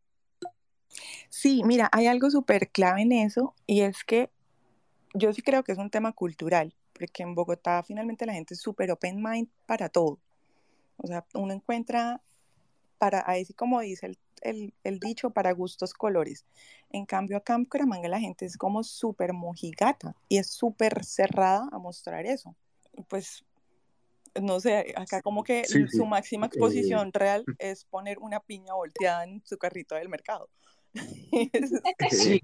Sí, 1.29 1.63
mira, 1.63 1.91
hay 1.93 2.07
algo 2.07 2.31
súper 2.31 2.71
clave 2.71 3.03
en 3.03 3.13
eso 3.13 3.55
y 3.67 3.83
es 3.83 4.03
que 4.03 4.31
yo 5.13 5.35
sí 5.35 5.43
creo 5.43 5.63
que 5.63 5.73
es 5.73 5.79
un 5.79 5.91
tema 5.91 6.13
cultural, 6.13 6.75
porque 6.95 7.23
en 7.23 7.35
Bogotá 7.35 7.83
finalmente 7.83 8.25
la 8.25 8.33
gente 8.33 8.55
es 8.55 8.63
súper 8.63 8.91
open 8.91 9.23
mind 9.23 9.51
para 9.67 9.91
todo. 9.91 10.21
O 10.99 11.07
sea, 11.07 11.25
uno 11.35 11.53
encuentra 11.55 12.21
para, 12.99 13.25
ahí 13.27 13.45
sí 13.45 13.55
como 13.55 13.81
dice 13.81 14.07
el, 14.07 14.19
el- 14.43 14.75
el 14.85 14.99
dicho, 15.01 15.31
para 15.31 15.53
gustos 15.53 15.95
colores. 15.95 16.45
En 16.91 17.07
cambio, 17.07 17.37
acá 17.39 17.55
en 17.55 17.65
Bucaramanga 17.65 18.09
la 18.09 18.21
gente 18.21 18.45
es 18.45 18.57
como 18.57 18.83
súper 18.85 19.33
mojigata 19.33 20.15
y 20.29 20.39
es 20.39 20.49
súper 20.51 21.05
cerrada 21.05 21.69
a 21.73 21.79
mostrar 21.79 22.27
eso. 22.27 22.55
Pues, 23.09 23.45
no 24.41 24.61
sé, 24.61 24.93
acá 24.97 25.23
como 25.23 25.43
que 25.45 25.65
Sí, 25.65 25.87
su 25.89 26.05
sí. 26.05 26.09
máxima 26.09 26.47
Eh, 26.47 26.49
exposición 26.49 27.13
real 27.13 27.45
es 27.59 27.85
poner 27.85 28.19
una 28.19 28.41
piña 28.41 28.75
volteada 28.75 29.25
en 29.25 29.43
su 29.45 29.57
carrito 29.59 29.95
del 29.95 30.09
mercado. 30.09 30.49
sí, 32.11 32.41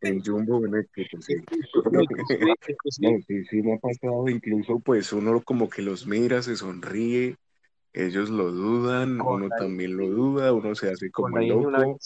En 0.00 0.22
Jumbo, 0.22 0.64
en 0.66 0.74
el 0.74 0.88
que, 0.92 1.06
pues, 1.12 1.26
sí. 1.26 3.02
No, 3.02 3.10
sí, 3.26 3.44
sí 3.50 3.62
me 3.62 3.74
ha 3.74 3.78
pasado, 3.78 4.28
incluso 4.28 4.78
pues 4.80 5.12
uno 5.12 5.42
como 5.42 5.68
que 5.68 5.82
los 5.82 6.06
mira, 6.06 6.42
se 6.42 6.56
sonríe, 6.56 7.36
ellos 7.96 8.30
lo 8.30 8.52
dudan, 8.52 9.20
Con 9.22 9.26
uno 9.28 9.50
la 9.50 9.56
también 9.56 9.96
lo 9.96 10.08
duda, 10.08 10.52
uno 10.52 10.74
se 10.74 10.90
hace 10.90 11.10
como 11.10 11.38
loco 11.40 11.98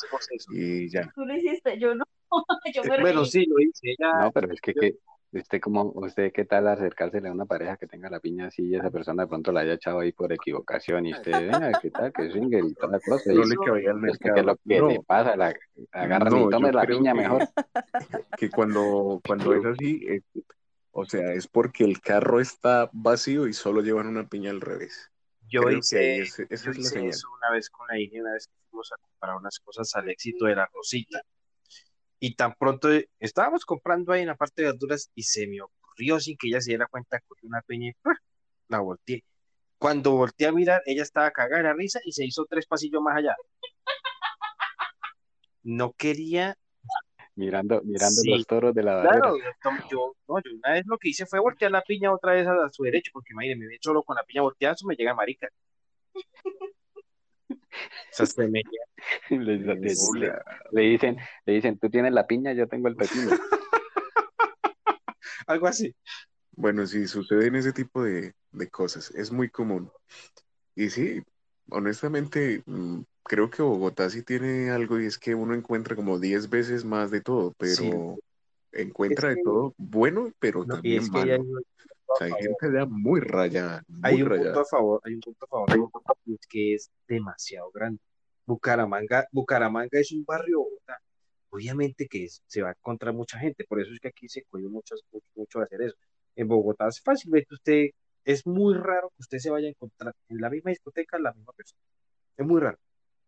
y 0.49 0.89
ya. 0.91 1.15
Tú 1.15 1.25
lo 1.25 1.35
hiciste, 1.37 1.79
yo 1.79 1.95
no. 1.95 2.05
Yo 2.75 2.85
me 2.85 2.97
Bueno, 2.97 3.25
reí. 3.25 3.25
sí, 3.25 3.45
lo 3.47 3.59
hice. 3.61 3.91
Ella, 3.99 4.09
No, 4.13 4.33
pero 4.33 4.53
es 4.53 4.61
que, 4.61 4.75
que 4.75 4.97
usted 5.33 5.61
como, 5.61 5.93
usted 5.95 6.33
qué 6.33 6.45
tal 6.45 6.67
acercársele 6.69 7.29
a 7.29 7.33
una 7.33 7.47
pareja 7.47 7.77
que 7.77 7.87
tenga 7.87 8.11
la 8.11 8.21
piña 8.21 8.47
así 8.47 8.63
y 8.69 8.75
esa 8.75 8.91
persona 8.91 9.23
de 9.25 9.29
pronto 9.29 9.53
la 9.53 9.61
haya 9.61 9.75
echado 9.75 10.01
ahí 10.01 10.13
por 10.13 10.33
equivocación 10.33 11.07
y 11.07 11.13
usted, 11.13 11.47
venga, 11.49 11.77
qué 11.77 11.91
tal, 11.91 12.13
que 12.13 12.31
swinger 12.31 12.65
y 12.65 12.75
toda 12.75 12.93
la 12.93 13.01
cosa. 13.01 13.33
No 13.33 13.45
le 13.45 13.59
cabía 13.59 13.91
al 13.93 14.09
usted 14.11 14.33
qué 14.33 14.41
es 14.41 14.47
lo 14.47 14.57
que 14.57 14.63
No, 14.77 14.89
le 14.89 15.01
pasa, 15.01 15.37
la, 15.37 15.55
agarra 15.93 16.31
no, 16.31 16.39
y 16.41 16.49
tome 16.49 16.73
la 16.73 16.87
piña 16.87 17.13
que, 17.13 17.15
mejor. 17.15 17.47
que 18.37 18.51
cuando, 18.51 19.21
cuando 19.25 19.55
es 19.55 19.65
así, 19.65 20.01
es- 20.09 20.23
o 20.93 21.05
sea, 21.07 21.33
es 21.35 21.47
porque 21.49 21.85
el 21.85 22.01
carro 22.01 22.41
está 22.41 22.91
vacío 22.93 23.47
y 23.49 23.53
solo 23.55 23.83
llevan 23.83 24.09
una 24.09 24.29
piña 24.29 24.51
al 24.51 24.61
revés. 24.61 25.11
Yo 25.51 25.63
Creo 25.63 25.81
que 25.91 25.99
ahí 25.99 26.21
hice, 26.21 26.21
es- 26.23 26.39
esa 26.51 26.65
yo 26.65 26.71
es 26.71 26.77
la 26.77 26.81
hice 26.81 26.89
señal. 26.91 27.09
eso 27.11 27.29
una 27.33 27.51
vez 27.51 27.69
con 27.71 27.87
la 27.89 27.99
Inge, 28.01 28.21
una 28.21 28.33
vez 28.33 28.47
que 28.47 28.53
fuimos 28.71 28.93
a 28.93 28.97
comprar 28.97 29.37
unas 29.37 29.59
cosas 29.61 29.95
al 29.97 30.09
éxito 30.09 30.45
de 30.47 30.55
la 30.57 30.69
Rosita. 30.73 31.23
Y 32.19 32.35
tan 32.35 32.55
pronto 32.55 32.89
estábamos 33.19 33.65
comprando 33.65 34.13
ahí 34.13 34.21
en 34.23 34.29
la 34.29 34.37
parte 34.37 34.63
de 34.63 34.69
verduras 34.73 35.11
y 35.15 35.23
se 35.23 35.47
me 35.47 35.61
ocurrió 35.63 36.21
sin 36.21 36.37
que 36.37 36.49
ella 36.49 36.61
se 36.61 36.71
diera 36.73 36.87
cuenta, 36.87 37.19
cogí 37.27 37.47
una 37.47 37.63
piña 37.63 37.89
y 37.89 37.93
la 38.69 38.81
volteé. 38.81 39.25
Cuando 39.79 40.13
volteé 40.13 40.47
a 40.47 40.53
mirar, 40.53 40.83
ella 40.85 41.03
estaba 41.03 41.31
cagada 41.31 41.57
de 41.59 41.63
la 41.65 41.73
risa 41.75 42.01
y 42.05 42.13
se 42.13 42.25
hizo 42.27 42.45
tres 42.49 42.67
pasillos 42.67 43.01
más 43.03 43.17
allá. 43.17 43.35
No 45.63 45.93
quería, 45.93 46.57
Mirando, 47.41 47.81
mirando 47.85 48.21
sí, 48.23 48.31
los 48.31 48.47
toros 48.47 48.75
de 48.75 48.83
la 48.83 48.95
barrera. 48.95 49.21
claro, 49.21 49.37
yo, 49.91 50.15
no, 50.29 50.39
yo 50.41 50.51
una 50.63 50.75
vez 50.75 50.85
lo 50.87 50.99
que 50.99 51.09
hice 51.09 51.25
fue 51.25 51.41
voltear 51.41 51.71
la 51.73 51.81
piña 51.83 52.13
otra 52.13 52.33
vez 52.33 52.47
a, 52.47 52.67
a 52.67 52.71
su 52.71 52.83
derecho, 52.83 53.11
porque 53.15 53.33
imagínate, 53.33 53.61
me 53.61 53.67
ve 53.69 53.79
solo 53.81 54.03
con 54.03 54.17
la 54.17 54.25
piña 54.25 54.43
volteada, 54.43 54.75
eso 54.75 54.87
me 54.87 54.95
llega 54.95 55.15
marica. 55.15 55.49
O 57.51 58.13
sea, 58.13 58.27
se 58.27 58.49
me 58.49 58.63
Le, 59.31 59.57
le- 59.57 59.75
le- 59.77 59.95
Hola. 59.99 60.45
le 60.73 60.83
dicen, 60.83 61.17
le 61.47 61.53
dicen, 61.55 61.79
tú 61.79 61.89
tienes 61.89 62.13
la 62.13 62.27
piña, 62.27 62.53
yo 62.53 62.69
tengo 62.69 62.89
el 62.89 62.97
pepino. 62.97 63.31
algo 65.47 65.67
así. 65.67 65.95
Bueno, 66.53 66.87
sí, 66.87 67.07
suceden 67.07 67.57
ese 67.57 67.73
tipo 67.73 68.03
de, 68.03 68.35
de 68.53 68.69
cosas, 68.69 69.11
es 69.15 69.33
muy 69.33 69.49
común. 69.49 69.91
Y 70.75 70.91
sí, 70.91 71.23
honestamente, 71.71 72.63
mm, 72.67 73.01
creo 73.31 73.49
que 73.49 73.63
Bogotá 73.63 74.11
sí 74.11 74.25
tiene 74.25 74.71
algo 74.71 74.99
y 74.99 75.07
es 75.07 75.17
que 75.17 75.37
uno 75.37 75.55
encuentra 75.55 75.95
como 75.95 76.19
10 76.19 76.51
veces 76.51 76.85
más 76.85 77.13
de 77.13 77.21
todo, 77.21 77.55
Sí, 77.61 77.89
pero 77.89 78.19
es 78.73 78.83
encuentra 78.87 79.29
de 79.29 79.41
todo 79.45 79.73
bueno, 79.79 80.33
pero 80.41 80.65
no, 80.65 80.75
también 80.75 80.99
es 81.05 81.11
que 81.11 81.19
hay 81.21 81.29
malo. 81.29 81.43
un 81.45 81.57
O 82.07 82.17
sea, 82.17 82.27
hay 82.27 82.33
gente 82.43 82.73
ya 82.75 82.87
muy 82.87 83.21
rayada, 83.21 83.85
Hay 84.03 84.15
muy 84.15 84.23
un 84.25 84.29
punto 84.37 84.61
a 84.61 84.65
favor, 84.65 85.01
hay 85.05 85.15
un 85.15 85.21
punto 85.21 85.45
a 85.45 85.49
favor, 85.49 85.91
y 86.25 86.35
es 86.35 86.47
que 86.49 86.75
es 86.75 86.91
demasiado 87.07 87.71
grande. 87.71 88.01
Bucaramanga, 88.47 89.29
Bucaramanga 89.31 90.01
es 90.01 90.11
un 90.11 90.25
barrio 90.25 90.59
Bogotá. 90.65 90.99
Obviamente 91.51 92.09
que 92.09 92.25
es- 92.25 92.43
se 92.49 92.63
va 92.63 92.71
a 92.71 92.73
encontrar 92.73 93.15
mucha 93.15 93.39
gente, 93.39 93.65
por 93.65 93.81
eso 93.81 93.93
es 93.93 94.01
que 94.01 94.09
aquí 94.09 94.29
se 94.29 94.43
cogió 94.43 94.69
mucho, 94.69 94.97
mucho, 95.37 95.61
hacer 95.61 95.83
eso. 95.83 95.95
En 96.35 96.49
Bogotá 96.49 96.89
es 96.89 97.01
fácilmente 97.01 97.55
usted, 97.55 97.91
es 98.25 98.45
muy 98.45 98.75
raro 98.75 99.11
que 99.11 99.21
usted 99.21 99.39
se 99.39 99.51
vaya 99.51 99.69
a 99.69 99.71
encontrar 99.71 100.17
en 100.29 100.39
la 100.41 100.51
misma 100.51 100.71
discoteca 100.71 101.17
la 101.21 101.33
misma 101.33 101.53
persona. 101.53 101.81
Es 102.37 102.45
muy 102.45 102.61
raro. 102.61 102.79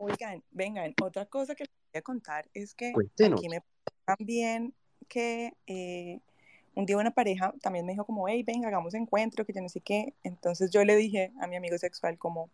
Oigan, 0.04 0.42
vengan, 0.50 0.92
otra 1.00 1.26
cosa 1.26 1.54
que 1.54 1.62
les 1.62 1.72
voy 1.92 1.98
a 2.00 2.02
contar 2.02 2.50
es 2.54 2.74
que 2.74 2.92
Cuéntenos. 2.92 3.38
aquí 3.38 3.48
me 3.48 3.62
también 4.04 4.74
que 5.08 5.52
eh, 5.68 6.18
un 6.74 6.86
día 6.86 6.96
una 6.96 7.12
pareja 7.12 7.54
también 7.62 7.86
me 7.86 7.92
dijo 7.92 8.04
como, 8.04 8.26
hey, 8.26 8.42
venga, 8.42 8.66
hagamos 8.66 8.94
encuentro, 8.94 9.46
que 9.46 9.52
yo 9.52 9.62
no 9.62 9.68
sé 9.68 9.80
qué. 9.80 10.12
Entonces 10.24 10.72
yo 10.72 10.84
le 10.84 10.96
dije 10.96 11.30
a 11.40 11.46
mi 11.46 11.54
amigo 11.54 11.78
sexual 11.78 12.18
como, 12.18 12.50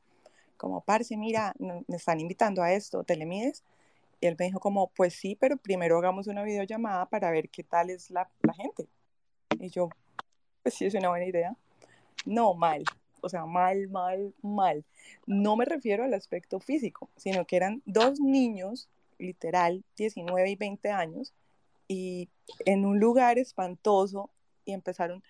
como, 0.59 0.82
parce, 0.82 1.16
mira, 1.16 1.55
me 1.59 1.96
están 1.96 2.20
invitando 2.20 2.62
a 2.62 2.74
esto, 2.74 3.03
¿te 3.03 3.16
le 3.16 3.24
mides? 3.24 3.64
Y 4.20 4.26
él 4.26 4.36
me 4.38 4.44
dijo 4.44 4.61
como, 4.61 4.88
pues 4.88 5.14
sí, 5.14 5.34
pero 5.34 5.57
primero 5.57 5.96
hagamos 5.96 6.26
una 6.26 6.42
videollamada 6.42 7.07
para 7.07 7.30
ver 7.30 7.49
qué 7.49 7.64
tal 7.64 7.88
es 7.88 8.11
la, 8.11 8.28
la 8.42 8.53
gente. 8.53 8.88
Y 9.59 9.70
yo, 9.70 9.88
pues 10.62 10.74
sí, 10.74 10.84
es 10.84 10.92
una 10.92 11.09
buena 11.09 11.24
idea. 11.24 11.57
No, 12.26 12.53
mal. 12.53 12.84
O 13.21 13.29
sea, 13.29 13.47
mal, 13.47 13.89
mal, 13.89 14.35
mal. 14.43 14.85
No 15.27 15.57
me 15.57 15.64
refiero 15.64 16.05
al 16.05 16.14
aspecto 16.14 16.61
físico, 16.61 17.09
sino 17.16 17.47
que 17.47 17.57
eran 17.57 17.83
dos 17.87 18.21
niños, 18.21 18.89
literal, 19.19 19.85
19 19.97 20.51
y 20.51 20.57
20 20.57 20.91
años, 20.91 21.33
y 21.89 22.29
en 22.64 22.85
un 22.85 23.01
lugar 23.01 23.39
espantoso, 23.39 24.31
y 24.64 24.73
empezaron, 24.73 25.23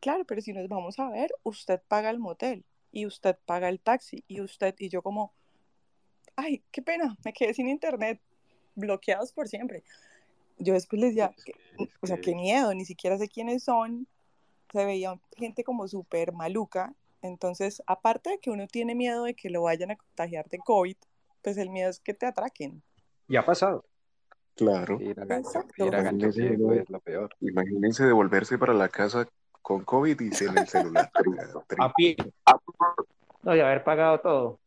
claro, 0.00 0.24
pero 0.24 0.40
si 0.40 0.52
nos 0.52 0.68
vamos 0.68 0.98
a 0.98 1.08
ver, 1.10 1.32
usted 1.42 1.80
paga 1.88 2.10
el 2.10 2.18
motel, 2.18 2.64
y 2.92 3.06
usted 3.06 3.36
paga 3.44 3.68
el 3.68 3.80
taxi, 3.80 4.24
y 4.28 4.40
usted, 4.40 4.74
y 4.78 4.88
yo 4.88 5.02
como, 5.02 5.32
ay, 6.36 6.62
qué 6.70 6.80
pena, 6.82 7.16
me 7.24 7.32
quedé 7.32 7.54
sin 7.54 7.68
internet, 7.68 8.20
bloqueados 8.74 9.32
por 9.32 9.48
siempre. 9.48 9.82
Yo 10.58 10.74
después 10.74 11.00
les 11.00 11.10
decía, 11.10 11.34
que- 11.44 11.54
o 12.00 12.06
sea, 12.06 12.20
qué 12.20 12.34
miedo, 12.34 12.72
ni 12.74 12.84
siquiera 12.84 13.18
sé 13.18 13.28
quiénes 13.28 13.64
son, 13.64 14.06
se 14.72 14.84
veía 14.84 15.18
gente 15.36 15.64
como 15.64 15.86
súper 15.88 16.32
maluca. 16.32 16.94
Entonces, 17.24 17.82
aparte 17.86 18.28
de 18.28 18.38
que 18.38 18.50
uno 18.50 18.66
tiene 18.66 18.94
miedo 18.94 19.24
de 19.24 19.32
que 19.34 19.48
lo 19.48 19.62
vayan 19.62 19.90
a 19.90 19.96
contagiar 19.96 20.46
de 20.50 20.58
COVID, 20.58 20.96
pues 21.40 21.56
el 21.56 21.70
miedo 21.70 21.88
es 21.88 21.98
que 21.98 22.12
te 22.12 22.26
atraquen. 22.26 22.82
Y 23.28 23.36
ha 23.36 23.46
pasado. 23.46 23.86
Claro, 24.54 25.00
Ir 25.00 25.18
a 25.18 25.24
gancho, 25.24 25.64
ir 25.78 25.94
a 25.96 26.02
gancho 26.02 26.26
imagínense, 26.26 26.40
ciego 26.40 26.72
es 26.74 26.90
lo 26.90 27.00
peor. 27.00 27.34
imagínense 27.40 28.04
devolverse 28.04 28.58
para 28.58 28.74
la 28.74 28.90
casa 28.90 29.26
con 29.62 29.84
COVID 29.84 30.20
y 30.20 30.30
sin 30.32 30.56
el 30.56 30.68
celular. 30.68 31.10
A 31.78 31.92
pie. 31.94 32.14
No, 33.42 33.56
y 33.56 33.60
haber 33.60 33.82
pagado 33.82 34.20
todo. 34.20 34.60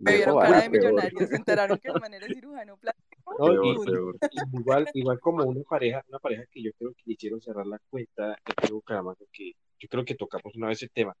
Me 0.00 0.16
vieron 0.16 0.36
cara 0.40 0.62
de 0.62 0.68
millonarios, 0.70 1.28
se 1.30 1.36
enteraron 1.36 1.78
que 1.78 1.88
el 1.88 2.00
man 2.00 2.14
era 2.14 2.26
cirujano 2.34 2.76
plástico. 2.78 3.36
No, 3.38 3.46
Peor, 3.46 3.64
y- 3.64 3.84
peor. 3.84 4.16
igual, 4.58 4.88
igual 4.92 5.20
como 5.20 5.44
una 5.44 5.62
pareja, 5.62 6.04
una 6.08 6.18
pareja 6.18 6.42
que 6.50 6.62
yo 6.64 6.72
creo 6.76 6.90
que 6.94 7.02
le 7.06 7.12
hicieron 7.14 7.40
cerrar 7.40 7.64
la 7.66 7.78
cuenta 7.88 8.32
aquí 8.32 8.66
en 8.68 8.74
Bucaramanga, 8.74 9.24
que 9.32 9.52
yo 9.78 9.88
creo 9.88 10.04
que 10.04 10.16
tocamos 10.16 10.54
una 10.56 10.66
vez 10.68 10.82
el 10.82 10.90
tema, 10.90 11.16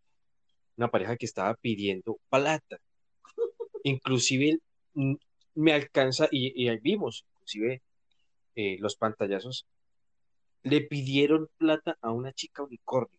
una 0.76 0.88
pareja 0.88 1.16
que 1.16 1.26
estaba 1.26 1.54
pidiendo 1.54 2.18
plata. 2.30 2.78
Inclusive 3.82 4.58
mm, 4.94 5.14
me 5.54 5.72
alcanza, 5.72 6.28
y, 6.30 6.62
y 6.62 6.68
ahí 6.68 6.78
vimos, 6.78 7.24
inclusive 7.34 7.82
eh, 8.56 8.76
los 8.80 8.96
pantallazos, 8.96 9.66
le 10.62 10.80
pidieron 10.80 11.48
plata 11.58 11.98
a 12.00 12.10
una 12.10 12.32
chica 12.32 12.62
unicornio 12.62 13.18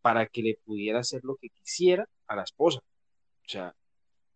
para 0.00 0.26
que 0.26 0.42
le 0.42 0.58
pudiera 0.64 1.00
hacer 1.00 1.22
lo 1.24 1.36
que 1.36 1.50
quisiera 1.50 2.08
a 2.26 2.36
la 2.36 2.42
esposa. 2.42 2.80
O 2.80 3.48
sea, 3.48 3.74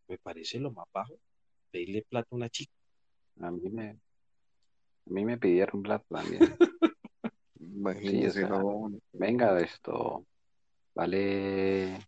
me 0.08 0.18
parece 0.18 0.58
lo 0.58 0.70
más 0.72 0.86
bajo, 0.92 1.14
pedirle 1.70 2.04
plata 2.08 2.28
a 2.30 2.36
una 2.36 2.50
chica. 2.50 2.72
A 3.40 3.50
mí 3.50 3.70
me, 3.70 3.90
a 3.90 3.96
mí 5.06 5.24
me 5.24 5.38
pidieron 5.38 5.82
plata 5.82 6.04
también. 6.08 6.40
Sí, 8.02 8.26
o 8.26 8.30
sea, 8.30 8.62
venga, 9.12 9.58
esto, 9.60 10.26
vale, 10.94 11.98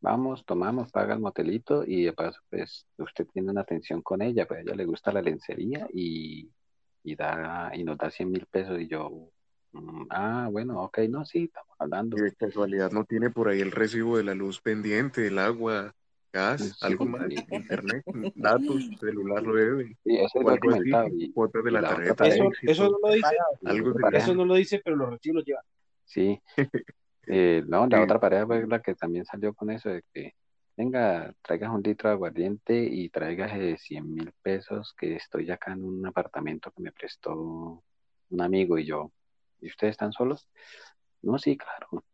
vamos, 0.00 0.44
tomamos, 0.44 0.90
paga 0.90 1.14
el 1.14 1.20
motelito 1.20 1.84
y 1.84 2.04
de 2.04 2.12
paso, 2.12 2.40
pues, 2.50 2.86
usted 2.98 3.26
tiene 3.32 3.50
una 3.50 3.62
atención 3.62 4.02
con 4.02 4.22
ella, 4.22 4.46
pues 4.46 4.60
a 4.60 4.62
ella 4.62 4.74
le 4.74 4.84
gusta 4.84 5.12
la 5.12 5.22
lencería 5.22 5.88
y, 5.92 6.50
y 7.02 7.14
da, 7.16 7.70
y 7.74 7.84
nos 7.84 7.98
da 7.98 8.10
100 8.10 8.30
mil 8.30 8.46
pesos 8.46 8.80
y 8.80 8.86
yo, 8.86 9.30
mm, 9.72 10.06
ah, 10.10 10.48
bueno, 10.50 10.82
ok, 10.82 10.98
no, 11.08 11.24
sí, 11.24 11.44
estamos 11.44 11.76
hablando. 11.78 12.16
Y 12.16 12.22
de 12.22 12.34
casualidad 12.34 12.90
no 12.92 13.04
tiene 13.04 13.30
por 13.30 13.48
ahí 13.48 13.60
el 13.60 13.72
recibo 13.72 14.16
de 14.16 14.24
la 14.24 14.34
luz 14.34 14.60
pendiente, 14.60 15.26
el 15.26 15.38
agua, 15.38 15.94
gas, 16.32 16.62
Sí, 16.62 16.86
algo 16.86 17.06
más, 17.06 17.28
internet, 17.30 18.04
datos, 18.34 18.88
celular 19.00 19.42
lo 19.42 19.54
debe, 19.54 19.96
Sí, 20.04 20.16
eso 20.16 20.50
es. 20.50 20.86
Y, 21.12 21.32
de 21.32 21.70
la 21.70 21.82
tarjeta 21.82 22.26
Eso, 22.26 22.44
éxito, 22.44 22.72
eso 22.72 22.90
no 22.90 22.98
lo 23.08 23.14
dice, 23.14 23.36
algo 23.64 23.94
eso 24.12 24.34
no 24.34 24.44
lo 24.44 24.54
dice, 24.54 24.80
pero 24.84 24.96
los 24.96 25.10
recibos 25.10 25.36
los 25.36 25.44
lleva. 25.44 25.64
sí, 26.04 26.40
eh, 27.28 27.64
no, 27.66 27.86
la 27.86 27.98
Sí, 27.98 28.02
otra 28.02 28.20
pareja 28.20 28.46
fue 28.46 28.66
la 28.66 28.80
que 28.82 28.94
también 28.94 29.24
salió 29.24 29.54
con 29.54 29.70
eso 29.70 29.90
de 29.90 30.02
que, 30.12 30.34
venga, 30.76 31.34
traigas 31.42 31.70
un 31.70 31.82
litro 31.82 32.08
de 32.08 32.14
aguardiente 32.14 32.82
y 32.84 33.10
traigas 33.10 33.52
eh, 33.54 33.76
100 33.78 34.14
mil 34.14 34.32
pesos 34.42 34.94
que 34.98 35.16
estoy 35.16 35.50
acá 35.50 35.72
en 35.72 35.84
un 35.84 36.06
apartamento 36.06 36.70
que 36.72 36.82
me 36.82 36.92
prestó 36.92 37.82
un 38.30 38.40
amigo 38.40 38.78
y 38.78 38.86
yo, 38.86 39.12
¿y 39.60 39.68
ustedes 39.68 39.92
están 39.92 40.12
solos? 40.12 40.48
No, 41.22 41.38
sí, 41.38 41.56
claro. 41.56 42.04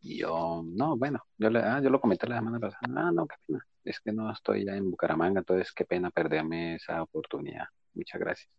Y 0.00 0.18
yo, 0.18 0.62
no, 0.66 0.96
bueno, 0.96 1.24
yo, 1.38 1.50
le, 1.50 1.60
ah, 1.60 1.80
yo 1.80 1.90
lo 1.90 2.00
comenté 2.00 2.26
la 2.28 2.38
semana 2.38 2.58
pasada, 2.60 2.82
ah, 2.96 3.12
no, 3.12 3.26
qué 3.26 3.36
pena, 3.46 3.66
es 3.84 4.00
que 4.00 4.12
no 4.12 4.30
estoy 4.32 4.64
ya 4.64 4.76
en 4.76 4.90
Bucaramanga, 4.90 5.40
entonces 5.40 5.72
qué 5.72 5.84
pena 5.84 6.10
perderme 6.10 6.74
esa 6.76 7.02
oportunidad. 7.02 7.66
Muchas 7.94 8.20
gracias. 8.20 8.52